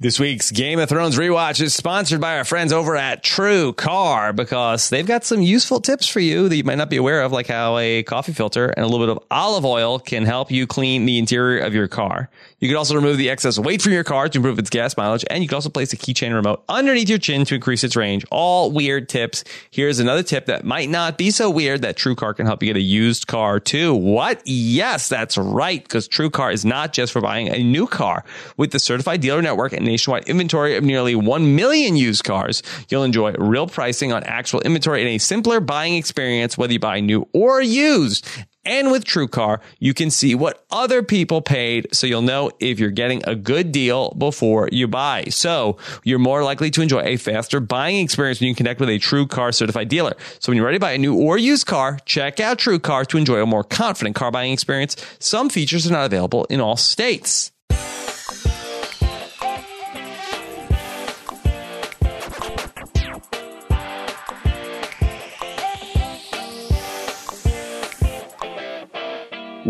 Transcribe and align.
This 0.00 0.20
week's 0.20 0.52
Game 0.52 0.78
of 0.78 0.88
Thrones 0.88 1.16
rewatch 1.16 1.60
is 1.60 1.74
sponsored 1.74 2.20
by 2.20 2.38
our 2.38 2.44
friends 2.44 2.72
over 2.72 2.94
at 2.94 3.24
TrueCar 3.24 4.36
because 4.36 4.90
they've 4.90 5.04
got 5.04 5.24
some 5.24 5.42
useful 5.42 5.80
tips 5.80 6.06
for 6.06 6.20
you 6.20 6.48
that 6.48 6.54
you 6.54 6.62
might 6.62 6.78
not 6.78 6.88
be 6.88 6.98
aware 6.98 7.22
of, 7.22 7.32
like 7.32 7.48
how 7.48 7.78
a 7.78 8.04
coffee 8.04 8.32
filter 8.32 8.66
and 8.66 8.84
a 8.84 8.88
little 8.88 9.04
bit 9.04 9.16
of 9.16 9.24
olive 9.28 9.64
oil 9.64 9.98
can 9.98 10.24
help 10.24 10.52
you 10.52 10.68
clean 10.68 11.04
the 11.04 11.18
interior 11.18 11.64
of 11.64 11.74
your 11.74 11.88
car. 11.88 12.30
You 12.60 12.68
can 12.68 12.76
also 12.76 12.94
remove 12.94 13.18
the 13.18 13.28
excess 13.28 13.58
weight 13.58 13.82
from 13.82 13.90
your 13.90 14.04
car 14.04 14.28
to 14.28 14.38
improve 14.38 14.60
its 14.60 14.70
gas 14.70 14.96
mileage, 14.96 15.24
and 15.28 15.42
you 15.42 15.48
can 15.48 15.56
also 15.56 15.68
place 15.68 15.92
a 15.92 15.96
keychain 15.96 16.32
remote 16.32 16.62
underneath 16.68 17.08
your 17.08 17.18
chin 17.18 17.44
to 17.46 17.56
increase 17.56 17.82
its 17.82 17.96
range. 17.96 18.24
All 18.30 18.70
weird 18.70 19.08
tips. 19.08 19.42
Here's 19.72 19.98
another 19.98 20.22
tip 20.22 20.46
that 20.46 20.64
might 20.64 20.90
not 20.90 21.18
be 21.18 21.32
so 21.32 21.50
weird 21.50 21.82
that 21.82 21.96
TrueCar 21.96 22.36
can 22.36 22.46
help 22.46 22.62
you 22.62 22.68
get 22.68 22.76
a 22.76 22.80
used 22.80 23.26
car 23.26 23.58
too. 23.58 23.96
What? 23.96 24.42
Yes, 24.44 25.08
that's 25.08 25.36
right, 25.36 25.82
because 25.82 26.08
TrueCar 26.08 26.52
is 26.52 26.64
not 26.64 26.92
just 26.92 27.12
for 27.12 27.20
buying 27.20 27.48
a 27.48 27.64
new 27.64 27.88
car. 27.88 28.24
With 28.56 28.70
the 28.70 28.78
certified 28.78 29.22
dealer 29.22 29.42
network 29.42 29.72
and 29.72 29.87
nationwide 29.88 30.28
inventory 30.28 30.76
of 30.76 30.84
nearly 30.84 31.14
1 31.14 31.56
million 31.56 31.96
used 31.96 32.24
cars, 32.24 32.62
you'll 32.88 33.04
enjoy 33.04 33.32
real 33.32 33.66
pricing 33.66 34.12
on 34.12 34.22
actual 34.24 34.60
inventory 34.60 35.02
and 35.02 35.10
a 35.10 35.18
simpler 35.18 35.60
buying 35.60 35.94
experience, 35.94 36.56
whether 36.56 36.72
you 36.72 36.78
buy 36.78 37.00
new 37.00 37.28
or 37.32 37.60
used. 37.60 38.26
And 38.68 38.90
with 38.90 39.04
TrueCar, 39.04 39.60
you 39.78 39.94
can 39.94 40.10
see 40.10 40.34
what 40.34 40.66
other 40.70 41.02
people 41.02 41.40
paid 41.40 41.88
so 41.94 42.06
you'll 42.06 42.20
know 42.20 42.50
if 42.60 42.78
you're 42.78 42.90
getting 42.90 43.22
a 43.26 43.34
good 43.34 43.72
deal 43.72 44.10
before 44.10 44.68
you 44.70 44.86
buy. 44.86 45.24
So 45.30 45.78
you're 46.04 46.18
more 46.18 46.44
likely 46.44 46.70
to 46.72 46.82
enjoy 46.82 47.00
a 47.00 47.16
faster 47.16 47.60
buying 47.60 48.00
experience 48.00 48.40
when 48.40 48.48
you 48.48 48.54
connect 48.54 48.78
with 48.78 48.90
a 48.90 48.98
TrueCar 48.98 49.54
certified 49.54 49.88
dealer. 49.88 50.14
So 50.38 50.50
when 50.50 50.56
you're 50.56 50.66
ready 50.66 50.76
to 50.76 50.82
buy 50.82 50.92
a 50.92 50.98
new 50.98 51.16
or 51.16 51.38
used 51.38 51.66
car, 51.66 51.98
check 52.04 52.40
out 52.40 52.58
TrueCar 52.58 53.06
to 53.06 53.16
enjoy 53.16 53.40
a 53.40 53.46
more 53.46 53.64
confident 53.64 54.16
car 54.16 54.30
buying 54.30 54.52
experience. 54.52 54.96
Some 55.18 55.48
features 55.48 55.86
are 55.86 55.92
not 55.92 56.04
available 56.04 56.44
in 56.50 56.60
all 56.60 56.76
states. 56.76 57.52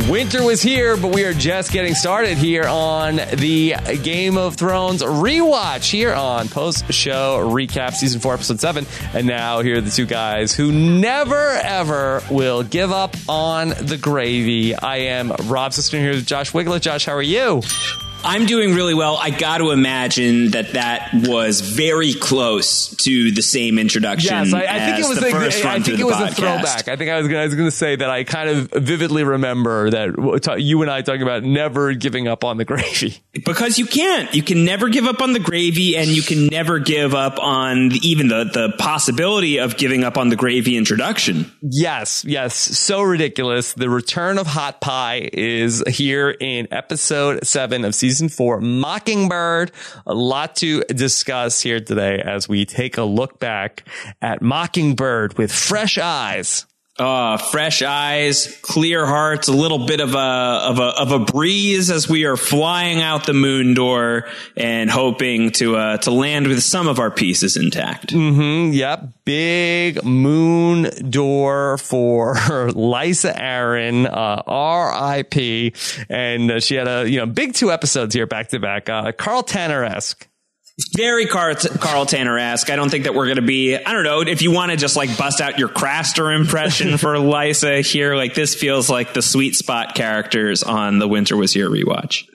Winter 0.06 0.42
was 0.44 0.62
here, 0.62 0.96
but 0.96 1.14
we 1.14 1.24
are 1.24 1.32
just 1.32 1.72
getting 1.72 1.94
started 1.94 2.38
here 2.38 2.64
on 2.64 3.16
the 3.16 3.74
Game 4.02 4.36
of 4.38 4.54
Thrones 4.54 5.02
rewatch 5.02 5.90
here 5.90 6.14
on 6.14 6.48
post 6.48 6.92
show 6.92 7.50
recap 7.50 7.94
season 7.94 8.20
four, 8.20 8.34
episode 8.34 8.60
seven. 8.60 8.86
And 9.12 9.26
now 9.26 9.60
here 9.60 9.78
are 9.78 9.80
the 9.80 9.90
two 9.90 10.06
guys 10.06 10.54
who 10.54 10.72
never 10.72 11.50
ever 11.50 12.22
will 12.30 12.62
give 12.62 12.92
up 12.92 13.16
on 13.28 13.70
the 13.80 13.98
gravy. 14.00 14.74
I 14.74 14.96
am 14.96 15.30
Rob 15.44 15.72
Cesternino 15.72 16.00
here 16.00 16.10
with 16.12 16.26
Josh 16.26 16.52
Wigler. 16.52 16.80
Josh, 16.80 17.04
how 17.04 17.14
are 17.14 17.22
you? 17.22 17.62
I'm 18.24 18.46
doing 18.46 18.74
really 18.74 18.94
well. 18.94 19.16
I 19.16 19.30
got 19.30 19.58
to 19.58 19.70
imagine 19.70 20.50
that 20.50 20.72
that 20.72 21.10
was 21.14 21.60
very 21.60 22.14
close 22.14 22.94
to 22.96 23.30
the 23.30 23.42
same 23.42 23.78
introduction. 23.78 24.30
Yes, 24.30 24.52
I, 24.52 24.64
I 24.64 24.78
think 24.80 25.04
it 25.04 25.08
was. 25.08 25.20
the 25.20 25.28
a, 25.28 25.30
first 25.30 25.64
I 25.64 25.68
run 25.68 25.82
think 25.82 25.98
through 25.98 26.08
it 26.08 26.10
was 26.10 26.18
the 26.18 26.24
a 26.24 26.28
podcast. 26.28 26.34
throwback. 26.34 26.88
I 26.88 26.96
think 26.96 27.10
I 27.10 27.18
was. 27.18 27.28
Gonna, 27.28 27.40
I 27.40 27.44
was 27.44 27.54
going 27.54 27.68
to 27.68 27.76
say 27.76 27.96
that 27.96 28.10
I 28.10 28.24
kind 28.24 28.50
of 28.50 28.70
vividly 28.72 29.22
remember 29.22 29.90
that 29.90 30.56
you 30.60 30.82
and 30.82 30.90
I 30.90 31.02
talking 31.02 31.22
about 31.22 31.44
never 31.44 31.94
giving 31.94 32.26
up 32.26 32.44
on 32.44 32.56
the 32.56 32.64
gravy. 32.64 33.18
because 33.44 33.78
you 33.78 33.86
can't. 33.86 34.34
You 34.34 34.42
can 34.42 34.64
never 34.64 34.88
give 34.88 35.06
up 35.06 35.22
on 35.22 35.32
the 35.32 35.40
gravy, 35.40 35.96
and 35.96 36.08
you 36.08 36.22
can 36.22 36.46
never 36.46 36.80
give 36.80 37.14
up 37.14 37.38
on 37.40 37.90
the, 37.90 38.00
even 38.02 38.28
the 38.28 38.44
the 38.44 38.74
possibility 38.78 39.58
of 39.58 39.76
giving 39.76 40.02
up 40.02 40.18
on 40.18 40.28
the 40.28 40.36
gravy 40.36 40.76
introduction. 40.76 41.50
Yes, 41.62 42.24
yes, 42.24 42.56
so 42.56 43.00
ridiculous. 43.02 43.74
The 43.74 43.88
return 43.88 44.38
of 44.38 44.48
hot 44.48 44.80
pie 44.80 45.30
is 45.32 45.84
here 45.86 46.30
in 46.30 46.66
episode 46.72 47.46
seven 47.46 47.84
of 47.84 47.94
season 47.94 48.07
four, 48.28 48.60
Mockingbird. 48.60 49.72
A 50.06 50.14
lot 50.14 50.56
to 50.56 50.80
discuss 50.84 51.60
here 51.60 51.80
today 51.80 52.20
as 52.20 52.48
we 52.48 52.64
take 52.64 52.96
a 52.96 53.02
look 53.02 53.38
back 53.38 53.84
at 54.22 54.40
Mockingbird 54.40 55.36
with 55.36 55.52
fresh 55.52 55.98
eyes. 55.98 56.66
Uh, 56.98 57.36
fresh 57.36 57.82
eyes, 57.82 58.58
clear 58.62 59.06
hearts, 59.06 59.46
a 59.46 59.52
little 59.52 59.86
bit 59.86 60.00
of 60.00 60.14
a 60.14 60.18
of 60.18 60.78
a 60.80 60.82
of 60.82 61.12
a 61.12 61.18
breeze 61.20 61.90
as 61.90 62.08
we 62.08 62.24
are 62.24 62.36
flying 62.36 63.00
out 63.00 63.24
the 63.24 63.32
moon 63.32 63.74
door 63.74 64.26
and 64.56 64.90
hoping 64.90 65.52
to 65.52 65.76
uh, 65.76 65.96
to 65.98 66.10
land 66.10 66.48
with 66.48 66.62
some 66.62 66.88
of 66.88 66.98
our 66.98 67.10
pieces 67.10 67.56
intact. 67.56 68.12
Mm, 68.12 68.34
hmm. 68.34 68.72
yep. 68.72 69.08
Big 69.24 70.02
moon 70.04 71.10
door 71.10 71.78
for 71.78 72.34
Lysa 72.74 73.36
Arryn, 73.36 74.06
uh, 74.06 74.42
R.I.P. 74.46 75.74
And 76.08 76.50
uh, 76.50 76.60
she 76.60 76.74
had 76.76 76.88
a, 76.88 77.08
you 77.08 77.18
know, 77.18 77.26
big 77.26 77.54
two 77.54 77.70
episodes 77.70 78.14
here 78.14 78.26
back 78.26 78.48
to 78.48 78.58
back. 78.58 78.88
Uh, 78.88 79.12
Karl 79.12 79.42
Tanner-esque. 79.42 80.27
Very 80.94 81.26
Karl, 81.26 81.54
Karl 81.56 82.06
Tanner 82.06 82.38
esque. 82.38 82.70
I 82.70 82.76
don't 82.76 82.88
think 82.88 83.04
that 83.04 83.14
we're 83.14 83.26
going 83.26 83.36
to 83.36 83.42
be. 83.42 83.76
I 83.76 83.92
don't 83.92 84.04
know 84.04 84.20
if 84.20 84.42
you 84.42 84.52
want 84.52 84.70
to 84.70 84.76
just 84.76 84.96
like 84.96 85.16
bust 85.18 85.40
out 85.40 85.58
your 85.58 85.68
Craster 85.68 86.34
impression 86.34 86.98
for 86.98 87.14
Lysa 87.16 87.84
here. 87.84 88.14
Like 88.14 88.34
this 88.34 88.54
feels 88.54 88.88
like 88.88 89.12
the 89.12 89.22
sweet 89.22 89.56
spot 89.56 89.96
characters 89.96 90.62
on 90.62 91.00
the 91.00 91.08
Winter 91.08 91.36
Was 91.36 91.52
Here 91.52 91.68
rewatch. 91.68 92.26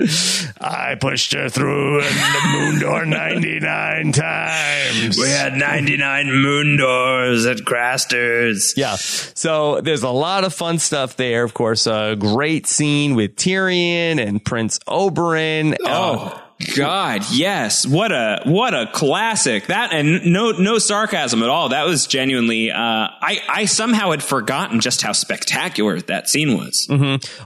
I 0.60 0.96
pushed 0.96 1.32
her 1.34 1.48
through 1.48 2.02
the 2.02 2.42
moon 2.52 2.80
door 2.82 3.06
99 3.06 4.12
times. 4.12 5.18
We 5.18 5.30
had 5.30 5.54
ninety 5.54 5.96
nine 5.96 6.32
moon 6.32 6.78
doors 6.78 7.46
at 7.46 7.58
Crasters. 7.60 8.74
Yeah. 8.76 8.96
So 8.98 9.80
there's 9.82 10.04
a 10.04 10.10
lot 10.10 10.44
of 10.44 10.54
fun 10.54 10.80
stuff 10.80 11.16
there. 11.16 11.44
Of 11.44 11.54
course, 11.54 11.88
a 11.88 12.18
great 12.20 12.68
scene 12.68 13.16
with 13.16 13.36
Tyrion 13.38 14.20
and 14.26 14.44
Prince 14.44 14.80
Oberyn. 14.88 15.74
Uh, 15.76 15.78
Oh 15.96 16.43
God, 16.76 17.24
yes! 17.32 17.86
What 17.86 18.12
a 18.12 18.42
what 18.46 18.74
a 18.74 18.88
classic 18.92 19.68
that, 19.68 19.94
and 19.94 20.26
no 20.32 20.52
no 20.52 20.78
sarcasm 20.80 21.44
at 21.44 21.50
all. 21.50 21.70
That 21.70 21.86
was 21.86 22.08
genuinely. 22.08 22.72
Uh, 22.72 22.78
I 22.78 23.40
I 23.48 23.66
somehow 23.66 24.12
had 24.12 24.24
forgotten 24.24 24.80
just 24.80 25.02
how 25.02 25.12
spectacular 25.12 26.00
that 26.02 26.30
scene 26.30 26.58
was. 26.58 26.88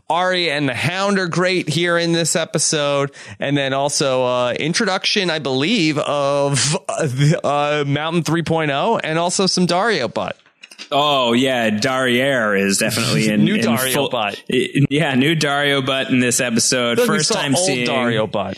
Arya 0.10 0.54
and 0.54 0.68
the 0.70 0.76
Hound 0.76 1.20
are 1.20 1.28
great 1.28 1.70
here 1.70 1.98
in 1.98 2.12
this 2.12 2.36
episode, 2.36 3.12
and 3.40 3.58
then 3.58 3.74
also 3.74 4.24
uh, 4.24 4.54
introduction, 4.54 5.30
I 5.30 5.40
believe, 5.40 5.98
of 5.98 6.76
uh, 6.90 7.06
the, 7.08 7.40
uh, 7.44 7.84
Mountain 7.88 8.24
3.0, 8.24 9.02
and 9.04 9.18
also 9.20 9.46
some 9.46 9.68
Daario 9.68 10.14
butt. 10.14 10.38
Oh 10.92 11.34
yeah, 11.34 11.70
Darriere 11.72 12.56
is 12.60 12.78
definitely 12.78 13.30
in 13.32 13.44
New 13.44 13.56
in 13.56 13.62
Daario 13.62 13.94
full- 13.94 14.10
butt. 14.10 14.42
Yeah, 14.48 15.16
new 15.16 15.36
Daario 15.36 15.86
butt 15.86 16.10
in 16.10 16.20
this 16.20 16.40
episode. 16.40 17.00
First 17.02 17.32
time 17.32 17.56
old 17.56 17.66
seeing 17.66 17.88
Daario 17.88 18.32
butt. 18.32 18.58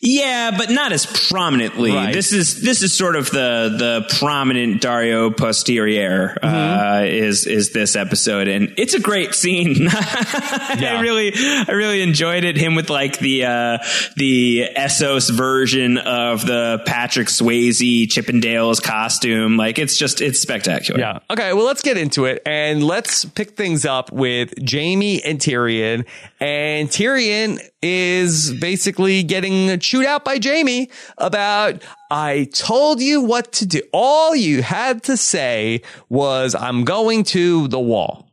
Yeah, 0.00 0.50
but 0.56 0.70
not 0.70 0.92
as 0.92 1.06
prominently. 1.28 1.92
Right. 1.92 2.12
This 2.12 2.32
is 2.32 2.60
this 2.60 2.82
is 2.82 2.96
sort 2.96 3.16
of 3.16 3.30
the 3.30 3.74
the 3.78 4.16
prominent 4.18 4.82
Daario 4.82 5.36
posterior 5.36 6.36
uh, 6.42 6.48
Mm-hmm. 6.64 7.06
is 7.06 7.46
is 7.46 7.70
this 7.72 7.96
episode, 7.96 8.48
and 8.48 8.72
it's 8.76 8.94
a 8.94 9.00
great 9.00 9.34
scene. 9.34 9.88
I 9.90 10.98
really 11.02 11.32
I 11.34 11.72
really 11.72 12.02
enjoyed 12.02 12.44
it. 12.44 12.56
Him 12.56 12.74
with 12.74 12.90
like 12.90 13.18
the 13.18 13.44
uh, 13.44 13.78
the 14.16 14.68
Essos 14.76 15.30
version 15.30 15.98
of 15.98 16.46
the 16.46 16.82
Patrick 16.86 17.28
Swayze 17.28 18.06
Chippendales 18.06 18.82
costume. 18.82 19.56
Like 19.56 19.78
it's 19.78 19.96
just 19.96 20.20
it's 20.20 20.40
spectacular. 20.40 21.00
Yeah. 21.00 21.18
Okay. 21.30 21.52
Well, 21.52 21.64
let's 21.66 21.82
get 21.82 21.96
into 21.96 22.24
it 22.26 22.42
and 22.46 22.82
let's 22.84 23.24
pick 23.24 23.56
things 23.56 23.84
up 23.84 24.12
with 24.12 24.52
Jaime 24.70 25.22
and 25.22 25.38
Tyrion. 25.38 26.06
And 26.40 26.88
Tyrion 26.88 27.58
is 27.86 28.54
basically 28.54 29.22
getting 29.22 29.78
chewed 29.78 30.06
out 30.06 30.24
by 30.24 30.38
Jaime 30.42 30.88
about, 31.18 31.82
I 32.10 32.48
told 32.54 33.02
you 33.02 33.20
what 33.20 33.52
to 33.52 33.66
do. 33.66 33.82
All 33.92 34.34
you 34.34 34.62
had 34.62 35.02
to 35.02 35.18
say 35.18 35.82
was, 36.08 36.54
I'm 36.54 36.84
going 36.84 37.24
to 37.24 37.68
the 37.68 37.78
wall. 37.78 38.26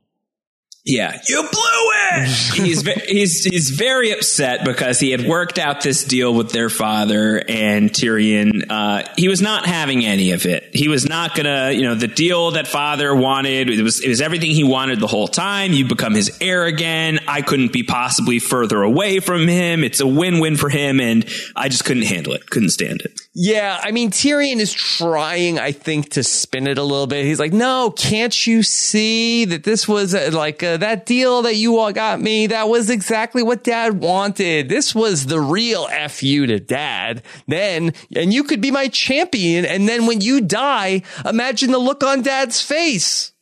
Yeah, 0.83 1.19
you 1.27 1.41
blew 1.41 1.51
it. 1.51 2.27
he's 2.55 2.81
he's 3.07 3.43
he's 3.43 3.69
very 3.69 4.11
upset 4.11 4.65
because 4.65 4.99
he 4.99 5.11
had 5.11 5.27
worked 5.27 5.59
out 5.59 5.81
this 5.81 6.03
deal 6.03 6.33
with 6.33 6.51
their 6.51 6.69
father 6.69 7.43
and 7.47 7.91
Tyrion. 7.91 8.65
Uh, 8.67 9.03
he 9.15 9.27
was 9.27 9.41
not 9.41 9.67
having 9.67 10.03
any 10.03 10.31
of 10.31 10.47
it. 10.47 10.71
He 10.73 10.87
was 10.87 11.07
not 11.07 11.35
gonna, 11.35 11.71
you 11.71 11.83
know, 11.83 11.93
the 11.93 12.07
deal 12.07 12.51
that 12.51 12.67
father 12.67 13.13
wanted. 13.13 13.69
It 13.69 13.83
was 13.83 14.03
it 14.03 14.09
was 14.09 14.21
everything 14.21 14.49
he 14.49 14.63
wanted 14.63 14.99
the 14.99 15.07
whole 15.07 15.27
time. 15.27 15.71
You 15.71 15.85
become 15.85 16.15
his 16.15 16.35
heir 16.41 16.65
again. 16.65 17.19
I 17.27 17.43
couldn't 17.43 17.71
be 17.71 17.83
possibly 17.83 18.39
further 18.39 18.81
away 18.81 19.19
from 19.19 19.47
him. 19.47 19.83
It's 19.83 19.99
a 19.99 20.07
win 20.07 20.39
win 20.39 20.57
for 20.57 20.69
him, 20.69 20.99
and 20.99 21.27
I 21.55 21.69
just 21.69 21.85
couldn't 21.85 22.03
handle 22.03 22.33
it. 22.33 22.49
Couldn't 22.49 22.69
stand 22.69 23.01
it. 23.01 23.21
Yeah, 23.35 23.79
I 23.83 23.91
mean 23.91 24.09
Tyrion 24.09 24.57
is 24.57 24.73
trying, 24.73 25.59
I 25.59 25.73
think, 25.73 26.09
to 26.13 26.23
spin 26.23 26.65
it 26.65 26.79
a 26.79 26.83
little 26.83 27.07
bit. 27.07 27.25
He's 27.25 27.39
like, 27.39 27.53
"No, 27.53 27.91
can't 27.91 28.47
you 28.47 28.63
see 28.63 29.45
that 29.45 29.63
this 29.63 29.87
was 29.87 30.15
uh, 30.15 30.31
like 30.33 30.63
that 30.77 31.05
deal 31.05 31.41
that 31.43 31.55
you 31.55 31.77
all 31.77 31.91
got 31.91 32.21
me? 32.21 32.47
That 32.47 32.69
was 32.69 32.89
exactly 32.89 33.43
what 33.43 33.63
Dad 33.63 33.99
wanted. 33.99 34.69
This 34.69 34.93
was 34.95 35.25
the 35.25 35.39
real 35.39 35.87
fu 36.09 36.45
to 36.45 36.59
Dad. 36.59 37.23
Then, 37.47 37.93
and 38.15 38.33
you 38.33 38.43
could 38.43 38.61
be 38.61 38.71
my 38.71 38.87
champion. 38.87 39.65
And 39.65 39.87
then 39.87 40.05
when 40.05 40.21
you 40.21 40.41
die, 40.41 41.03
imagine 41.25 41.71
the 41.71 41.79
look 41.79 42.03
on 42.03 42.21
Dad's 42.21 42.61
face." 42.61 43.33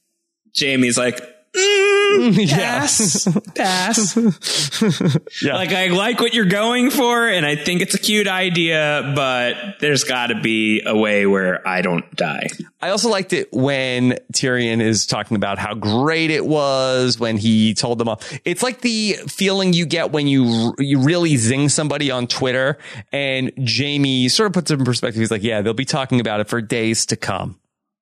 Jaime's 0.57 0.97
like, 0.97 1.21
mm, 1.55 2.49
pass. 3.55 4.07
Yeah. 5.41 5.55
Like 5.55 5.71
I 5.71 5.87
like 5.87 6.19
what 6.19 6.33
you're 6.33 6.45
going 6.45 6.89
for, 6.91 7.27
and 7.27 7.45
I 7.45 7.55
think 7.55 7.81
it's 7.81 7.95
a 7.95 7.99
cute 7.99 8.27
idea, 8.27 9.13
but 9.15 9.55
there's 9.79 10.03
got 10.03 10.27
to 10.27 10.39
be 10.41 10.81
a 10.85 10.97
way 10.97 11.25
where 11.25 11.65
I 11.67 11.81
don't 11.81 12.13
die. 12.15 12.47
I 12.81 12.89
also 12.89 13.09
liked 13.09 13.31
it 13.33 13.51
when 13.53 14.17
Tyrion 14.33 14.81
is 14.81 15.05
talking 15.05 15.35
about 15.35 15.57
how 15.57 15.73
great 15.75 16.31
it 16.31 16.45
was 16.45 17.19
when 17.19 17.37
he 17.37 17.73
told 17.73 17.99
them 17.99 18.09
off. 18.09 18.37
It's 18.43 18.63
like 18.63 18.81
the 18.81 19.13
feeling 19.27 19.73
you 19.73 19.85
get 19.85 20.11
when 20.11 20.27
you 20.27 20.73
you 20.77 20.99
really 20.99 21.37
zing 21.37 21.69
somebody 21.69 22.11
on 22.11 22.27
Twitter, 22.27 22.77
and 23.11 23.51
Jaime 23.57 24.27
sort 24.29 24.47
of 24.47 24.53
puts 24.53 24.71
it 24.71 24.79
in 24.79 24.85
perspective. 24.85 25.19
He's 25.19 25.31
like, 25.31 25.43
"Yeah, 25.43 25.61
they'll 25.61 25.73
be 25.73 25.85
talking 25.85 26.19
about 26.19 26.39
it 26.39 26.47
for 26.49 26.61
days 26.61 27.05
to 27.07 27.15
come." 27.15 27.58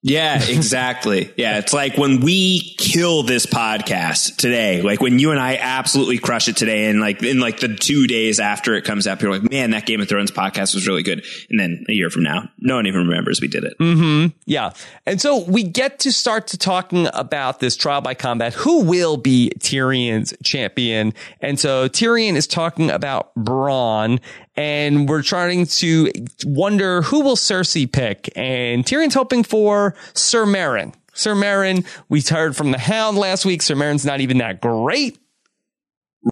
Yeah, 0.08 0.42
exactly. 0.50 1.34
yeah, 1.36 1.58
it's 1.60 1.74
like 1.74 1.98
when 1.98 2.22
we 2.22 2.76
kill 2.78 3.24
this 3.24 3.46
podcast 3.46 4.38
today, 4.38 4.82
like 4.82 5.02
when 5.02 5.20
you 5.20 5.32
and 5.32 5.40
I 5.40 5.58
absolutely 5.58 6.18
crush 6.18 6.48
it 6.48 6.56
today, 6.56 6.86
and 6.90 7.02
like 7.02 7.22
in 7.24 7.40
like 7.42 7.60
the 7.60 7.76
two 7.76 8.08
days 8.08 8.40
after 8.40 8.74
it 8.76 8.84
comes 8.86 9.06
out, 9.06 9.20
people 9.20 9.36
are 9.36 9.40
like, 9.40 9.52
"Man, 9.52 9.72
that 9.72 9.86
Game 9.86 10.00
of 10.00 10.08
Thrones 10.08 10.32
podcast 10.32 10.74
was 10.76 10.88
really 10.88 11.04
good." 11.04 11.26
And 11.50 11.60
then 11.60 11.84
a 11.90 11.94
year 11.94 12.10
from 12.10 12.24
now, 12.24 12.50
no 12.60 12.76
one 12.76 12.88
even 12.88 13.08
remembers 13.08 13.42
we 13.42 13.50
did 13.50 13.66
it. 13.66 13.78
Mhm. 13.80 14.34
Yeah. 14.46 14.72
And 15.06 15.20
so 15.20 15.44
we 15.44 15.64
get 15.64 16.00
to 16.00 16.12
start 16.12 16.48
to 16.48 16.58
talking 16.58 17.08
about 17.14 17.60
this 17.60 17.76
trial 17.76 18.00
by 18.02 18.14
combat. 18.14 18.54
Who 18.54 18.84
will 18.84 19.18
be 19.18 19.52
Tyrion's 19.60 20.34
champion? 20.44 21.14
And 21.42 21.60
so 21.60 21.90
Tyrion 21.90 22.36
is 22.36 22.48
talking 22.48 22.90
about 22.90 23.36
Bronn 23.36 24.20
and 24.56 25.08
we're 25.08 25.22
trying 25.22 25.68
to 25.68 26.12
wonder 26.44 27.04
who 27.04 27.22
will 27.22 27.36
Cersei 27.36 27.92
pick? 27.92 28.30
And 28.36 28.84
Tyrion's 28.84 29.14
hoping 29.14 29.44
for 29.44 29.94
Sir 30.14 30.46
Meryn. 30.46 30.94
Sir 31.14 31.34
Meryn, 31.34 31.86
we 32.10 32.22
heard 32.22 32.56
from 32.56 32.72
the 32.72 32.78
Hound 32.78 33.18
last 33.18 33.46
week. 33.46 33.62
Sir 33.62 33.76
Meryn's 33.76 34.06
not 34.06 34.22
even 34.22 34.38
that 34.38 34.62
great. 34.62 35.18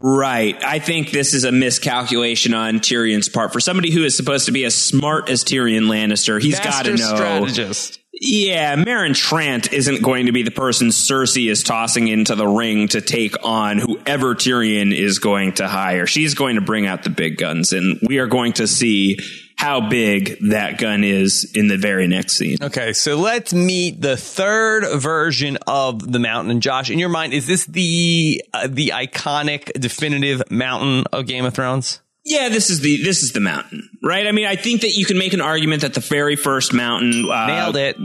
Right. 0.01 0.61
I 0.63 0.79
think 0.79 1.11
this 1.11 1.33
is 1.33 1.43
a 1.43 1.51
miscalculation 1.51 2.53
on 2.53 2.79
Tyrion's 2.79 3.29
part. 3.29 3.53
For 3.53 3.59
somebody 3.59 3.91
who 3.91 4.03
is 4.03 4.15
supposed 4.17 4.47
to 4.47 4.51
be 4.51 4.65
as 4.65 4.75
smart 4.75 5.29
as 5.29 5.43
Tyrion 5.43 5.87
Lannister, 5.87 6.41
he's 6.41 6.59
got 6.59 6.85
to 6.85 6.91
know. 6.91 7.15
strategist. 7.15 7.99
Yeah, 8.21 8.75
Meryn 8.75 9.11
Trant 9.11 9.73
isn't 9.73 10.01
going 10.01 10.27
to 10.27 10.31
be 10.31 10.43
the 10.43 10.51
person 10.51 10.87
Cersei 10.87 11.49
is 11.49 11.63
tossing 11.63 12.07
into 12.07 12.35
the 12.35 12.47
ring 12.47 12.87
to 12.89 13.01
take 13.01 13.35
on 13.43 13.77
whoever 13.77 14.35
Tyrion 14.35 14.93
is 14.93 15.19
going 15.19 15.53
to 15.53 15.67
hire. 15.67 16.07
She's 16.07 16.33
going 16.33 16.55
to 16.55 16.61
bring 16.61 16.87
out 16.87 17.03
the 17.03 17.09
big 17.09 17.37
guns, 17.37 17.73
and 17.73 17.99
we 18.01 18.19
are 18.19 18.27
going 18.27 18.53
to 18.53 18.67
see 18.67 19.17
how 19.57 19.89
big 19.89 20.37
that 20.49 20.77
gun 20.77 21.03
is 21.03 21.51
in 21.55 21.67
the 21.67 21.77
very 21.77 22.07
next 22.07 22.37
scene. 22.37 22.57
Okay, 22.61 22.93
so 22.93 23.15
let's 23.15 23.53
meet 23.53 24.01
the 24.01 24.17
third 24.17 24.99
version 24.99 25.57
of 25.67 26.11
the 26.11 26.19
mountain. 26.19 26.51
And 26.51 26.61
Josh, 26.61 26.89
in 26.89 26.99
your 26.99 27.09
mind, 27.09 27.33
is 27.33 27.47
this 27.47 27.65
the 27.65 28.43
uh, 28.53 28.67
the 28.69 28.89
iconic, 28.89 29.71
definitive 29.79 30.43
mountain 30.49 31.05
of 31.11 31.25
Game 31.25 31.45
of 31.45 31.53
Thrones? 31.53 32.01
Yeah, 32.25 32.49
this 32.49 32.71
is 32.71 32.79
the 32.79 33.03
this 33.03 33.21
is 33.21 33.33
the 33.33 33.39
mountain, 33.39 33.87
right? 34.01 34.25
I 34.25 34.31
mean, 34.31 34.47
I 34.47 34.55
think 34.55 34.81
that 34.81 34.95
you 34.95 35.05
can 35.05 35.17
make 35.17 35.33
an 35.33 35.41
argument 35.41 35.83
that 35.83 35.93
the 35.93 35.99
very 35.99 36.35
first 36.35 36.73
mountain 36.73 37.29
uh, 37.29 37.45
Nailed 37.45 37.77
it. 37.77 37.97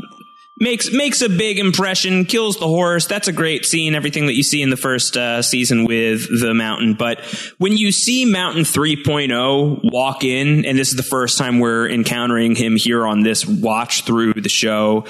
makes 0.59 0.93
makes 0.93 1.23
a 1.23 1.31
big 1.31 1.59
impression, 1.59 2.27
kills 2.27 2.59
the 2.59 2.67
horse. 2.67 3.07
That's 3.07 3.29
a 3.29 3.33
great 3.33 3.65
scene. 3.65 3.95
Everything 3.95 4.27
that 4.27 4.35
you 4.35 4.43
see 4.43 4.61
in 4.61 4.69
the 4.69 4.77
first 4.77 5.17
uh, 5.17 5.41
season 5.41 5.87
with 5.87 6.29
the 6.39 6.53
mountain, 6.53 6.95
but 6.95 7.21
when 7.57 7.79
you 7.79 7.93
see 7.93 8.27
Mountain 8.27 8.65
3.0 8.65 9.91
walk 9.91 10.23
in, 10.23 10.67
and 10.67 10.79
this 10.79 10.91
is 10.91 10.97
the 10.97 11.03
first 11.03 11.39
time 11.39 11.59
we're 11.59 11.89
encountering 11.89 12.55
him 12.55 12.77
here 12.77 13.07
on 13.07 13.23
this 13.23 13.47
watch 13.47 14.05
through 14.05 14.35
the 14.35 14.51
show, 14.51 15.07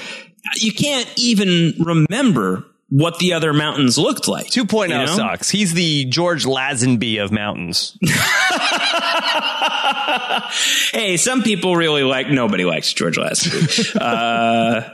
you 0.55 0.71
can't 0.71 1.11
even 1.17 1.73
remember 1.79 2.65
what 2.91 3.17
the 3.19 3.33
other 3.33 3.53
mountains 3.53 3.97
looked 3.97 4.27
like. 4.27 4.47
2.0 4.47 4.89
you 4.89 4.89
know? 4.89 5.03
Oh 5.03 5.15
sucks. 5.15 5.49
He's 5.49 5.73
the 5.73 6.05
George 6.05 6.45
Lazenby 6.45 7.23
of 7.23 7.31
mountains. 7.31 7.97
hey, 10.93 11.17
some 11.17 11.43
people 11.43 11.75
really 11.75 12.03
like. 12.03 12.29
Nobody 12.29 12.65
likes 12.65 12.91
George 12.93 13.17
Lazenby. 13.17 13.95
uh, 13.99 14.89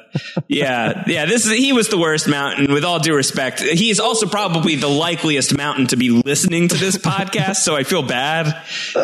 yeah, 0.47 1.03
yeah. 1.07 1.25
This 1.25 1.45
is 1.45 1.51
he 1.51 1.73
was 1.73 1.89
the 1.89 1.97
worst 1.97 2.27
mountain. 2.27 2.71
With 2.73 2.83
all 2.83 2.99
due 2.99 3.15
respect, 3.15 3.61
he 3.61 3.89
is 3.89 3.99
also 3.99 4.27
probably 4.27 4.75
the 4.75 4.87
likeliest 4.87 5.55
mountain 5.55 5.87
to 5.87 5.95
be 5.95 6.09
listening 6.09 6.67
to 6.69 6.75
this 6.77 6.97
podcast. 6.97 7.57
So 7.57 7.75
I 7.75 7.83
feel 7.83 8.03
bad 8.03 8.61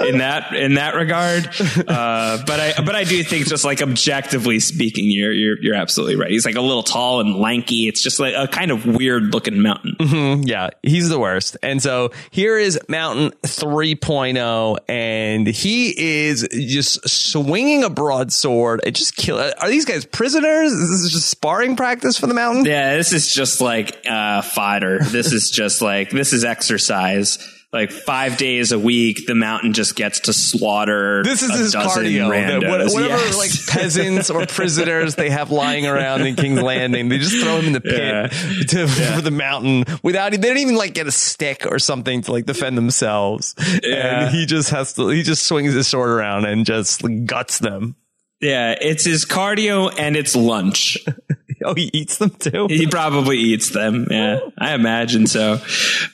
in 0.07 0.19
that 0.19 0.53
in 0.53 0.75
that 0.75 0.95
regard. 0.95 1.49
Uh, 1.93 2.43
but 2.45 2.59
I 2.59 2.81
but 2.83 2.95
I 2.95 3.03
do 3.03 3.23
think 3.23 3.47
just 3.47 3.63
like 3.65 3.81
objectively 3.81 4.59
speaking, 4.59 5.05
you're 5.09 5.31
you're 5.31 5.61
you're 5.61 5.75
absolutely 5.75 6.15
right. 6.15 6.29
He's 6.31 6.45
like 6.45 6.55
a 6.55 6.61
little 6.61 6.83
tall 6.83 7.19
and 7.19 7.35
lanky. 7.35 7.87
It's 7.87 8.01
just 8.01 8.19
like 8.19 8.33
a 8.35 8.47
kind 8.47 8.71
of 8.71 8.85
weird 8.85 9.33
looking 9.33 9.61
mountain. 9.61 10.43
yeah, 10.43 10.69
he's 10.81 11.09
the 11.09 11.19
worst. 11.19 11.57
And 11.61 11.81
so 11.81 12.11
here 12.31 12.57
is 12.57 12.79
Mountain 12.87 13.31
3.0, 13.43 14.77
and 14.87 15.47
he 15.53 16.25
is 16.25 16.47
just 16.51 17.07
swinging 17.07 17.83
a 17.83 17.89
broadsword. 17.89 18.81
It 18.85 18.95
just 18.95 19.15
kill. 19.15 19.39
Are 19.39 19.69
these 19.69 19.85
guys 19.85 20.03
prisoners? 20.05 20.71
This 20.71 20.89
Is 20.89 21.11
just 21.11 21.29
sparring 21.29 21.75
practice 21.75 22.17
for 22.17 22.27
the 22.27 22.33
mountain? 22.33 22.65
Yeah, 22.65 22.97
this 22.97 23.13
is 23.13 23.31
just 23.31 23.61
like 23.61 24.05
uh, 24.09 24.41
fodder. 24.41 24.99
This 24.99 25.31
is 25.31 25.51
just 25.51 25.81
like 25.81 26.09
this 26.09 26.33
is 26.33 26.43
exercise. 26.43 27.37
Like 27.73 27.91
five 27.91 28.37
days 28.37 28.71
a 28.71 28.77
week, 28.77 29.25
the 29.25 29.33
mountain 29.33 29.73
just 29.73 29.95
gets 29.95 30.19
to 30.21 30.33
slaughter. 30.33 31.23
This 31.23 31.41
is 31.41 31.57
his 31.57 31.73
cardio. 31.75 32.29
Randos. 32.29 32.69
what- 32.69 32.93
whatever 32.93 33.17
Yes. 33.23 33.37
like 33.37 33.51
peasants 33.81 34.29
or 34.29 34.45
prisoners 34.45 35.15
they 35.15 35.31
have 35.31 35.49
lying 35.49 35.87
around 35.87 36.21
in 36.21 36.35
King's 36.35 36.61
Landing, 36.61 37.09
they 37.09 37.17
just 37.17 37.35
throw 37.43 37.57
him 37.57 37.65
in 37.65 37.73
the 37.73 37.81
pit 37.81 37.91
Yeah. 37.99 38.27
to, 38.67 38.87
for 39.15 39.21
the 39.21 39.31
mountain 39.31 39.85
without. 40.03 40.31
They 40.33 40.37
don't 40.37 40.57
even 40.57 40.75
like 40.75 40.93
get 40.93 41.07
a 41.07 41.11
stick 41.11 41.65
or 41.67 41.79
something 41.79 42.21
to 42.21 42.31
like 42.31 42.45
defend 42.45 42.77
themselves. 42.77 43.55
Yeah. 43.83 44.25
And 44.27 44.35
he 44.35 44.45
just 44.45 44.69
has 44.69 44.93
to. 44.93 45.07
He 45.07 45.23
just 45.23 45.45
swings 45.47 45.73
his 45.73 45.87
sword 45.87 46.09
around 46.09 46.45
and 46.45 46.67
just 46.67 47.01
guts 47.25 47.57
them. 47.57 47.95
yeah, 48.39 48.75
it's 48.79 49.03
his 49.05 49.25
cardio 49.25 49.91
and 49.97 50.15
it's 50.15 50.35
lunch. 50.35 50.99
Oh, 51.73 51.73
he 51.75 51.89
eats 51.93 52.17
them 52.17 52.31
too. 52.31 52.67
He 52.69 52.87
probably 52.87 53.37
eats 53.37 53.69
them. 53.69 54.07
Yeah, 54.11 54.39
I 54.57 54.73
imagine 54.73 55.27
so. 55.27 55.59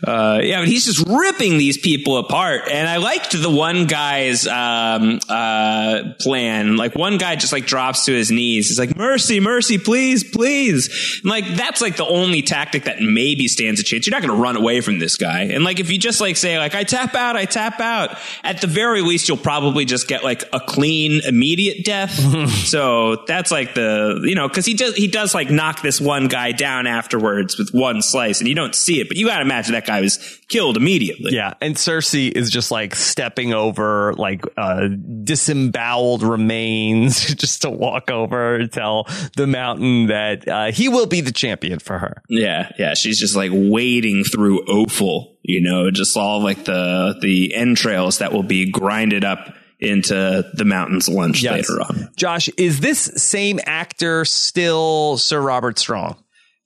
Uh, 0.05 0.39
yeah, 0.43 0.59
but 0.59 0.67
he's 0.67 0.85
just 0.85 1.07
ripping 1.07 1.57
these 1.57 1.77
people 1.77 2.17
apart. 2.17 2.61
And 2.69 2.87
I 2.87 2.97
liked 2.97 3.31
the 3.31 3.49
one 3.49 3.87
guy's 3.87 4.47
um, 4.47 5.19
uh, 5.27 6.13
plan. 6.19 6.77
Like 6.77 6.95
one 6.95 7.17
guy 7.17 7.35
just 7.35 7.51
like 7.51 7.65
drops 7.65 8.05
to 8.05 8.13
his 8.13 8.29
knees. 8.29 8.67
He's 8.67 8.77
like, 8.77 8.95
"Mercy, 8.95 9.39
mercy, 9.39 9.77
please, 9.79 10.23
please." 10.23 11.19
And 11.23 11.31
like 11.31 11.47
that's 11.55 11.81
like 11.81 11.97
the 11.97 12.05
only 12.05 12.41
tactic 12.41 12.83
that 12.83 13.01
maybe 13.01 13.47
stands 13.47 13.79
a 13.79 13.83
chance. 13.83 14.05
You're 14.05 14.15
not 14.15 14.21
going 14.21 14.35
to 14.35 14.41
run 14.41 14.55
away 14.55 14.81
from 14.81 14.99
this 14.99 15.17
guy. 15.17 15.43
And 15.43 15.63
like 15.63 15.79
if 15.79 15.89
you 15.89 15.97
just 15.97 16.21
like 16.21 16.37
say 16.37 16.59
like, 16.59 16.75
"I 16.75 16.83
tap 16.83 17.15
out, 17.15 17.35
I 17.35 17.45
tap 17.45 17.79
out," 17.79 18.17
at 18.43 18.61
the 18.61 18.67
very 18.67 19.01
least 19.01 19.27
you'll 19.27 19.37
probably 19.37 19.85
just 19.85 20.07
get 20.07 20.23
like 20.23 20.43
a 20.53 20.59
clean, 20.59 21.21
immediate 21.25 21.83
death. 21.85 22.11
so 22.65 23.23
that's 23.27 23.51
like 23.51 23.73
the 23.73 24.21
you 24.23 24.35
know 24.35 24.47
because 24.47 24.65
he 24.65 24.73
does 24.73 24.95
he 24.95 25.07
does 25.07 25.33
like 25.33 25.38
knock 25.47 25.81
this 25.81 26.01
one 26.01 26.27
guy 26.27 26.51
down 26.51 26.87
afterwards 26.87 27.57
with 27.57 27.69
one 27.71 28.01
slice, 28.01 28.39
and 28.39 28.47
you 28.47 28.55
don't 28.55 28.75
see 28.75 28.99
it, 28.99 29.07
but 29.07 29.17
you 29.17 29.27
got 29.27 29.37
to 29.37 29.41
imagine 29.41 29.73
that 29.73 29.85
guy 29.85 30.01
was 30.01 30.17
killed 30.47 30.77
immediately. 30.77 31.33
Yeah, 31.33 31.53
and 31.61 31.75
Cersei 31.75 32.31
is 32.31 32.49
just 32.49 32.71
like 32.71 32.95
stepping 32.95 33.53
over 33.53 34.13
like 34.13 34.43
uh 34.57 34.89
disemboweled 35.23 36.23
remains 36.23 37.33
just 37.35 37.61
to 37.61 37.69
walk 37.69 38.11
over 38.11 38.55
and 38.55 38.71
tell 38.71 39.07
the 39.35 39.47
mountain 39.47 40.07
that 40.07 40.47
uh, 40.47 40.71
he 40.71 40.89
will 40.89 41.05
be 41.05 41.21
the 41.21 41.31
champion 41.31 41.79
for 41.79 41.97
her. 41.97 42.21
Yeah, 42.29 42.71
yeah. 42.77 42.93
She's 42.93 43.19
just 43.19 43.35
like 43.35 43.51
wading 43.53 44.23
through 44.23 44.65
offal, 44.65 45.37
you 45.43 45.61
know, 45.61 45.91
just 45.91 46.17
all 46.17 46.41
like 46.41 46.65
the 46.65 47.17
the 47.21 47.53
entrails 47.55 48.19
that 48.19 48.33
will 48.33 48.43
be 48.43 48.69
grinded 48.69 49.23
up 49.23 49.53
into 49.79 50.43
the 50.53 50.65
mountain's 50.65 51.07
lunch 51.09 51.41
Yes. 51.43 51.69
later 51.69 51.81
on. 51.81 52.09
Josh, 52.17 52.49
is 52.57 52.79
this 52.81 52.99
same 52.99 53.59
actor 53.65 54.25
still 54.25 55.17
Sir 55.17 55.39
Robert 55.41 55.79
Strong? 55.79 56.17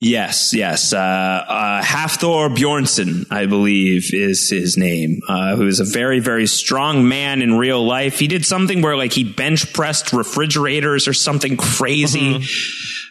Yes, 0.01 0.53
yes. 0.53 0.91
Uh, 0.91 0.97
uh, 0.99 1.81
Hafthor 1.81 2.53
Bjornsson, 2.53 3.25
I 3.31 3.45
believe, 3.45 4.13
is 4.13 4.49
his 4.49 4.75
name. 4.75 5.21
Uh, 5.29 5.55
who 5.55 5.65
is 5.65 5.79
a 5.79 5.85
very, 5.85 6.19
very 6.19 6.45
strong 6.45 7.07
man 7.07 7.41
in 7.41 7.57
real 7.57 7.85
life. 7.85 8.19
He 8.19 8.27
did 8.27 8.45
something 8.45 8.81
where 8.81 8.97
like 8.97 9.13
he 9.13 9.23
bench 9.23 9.71
pressed 9.71 10.11
refrigerators 10.11 11.07
or 11.07 11.13
something 11.13 11.55
crazy. 11.55 12.43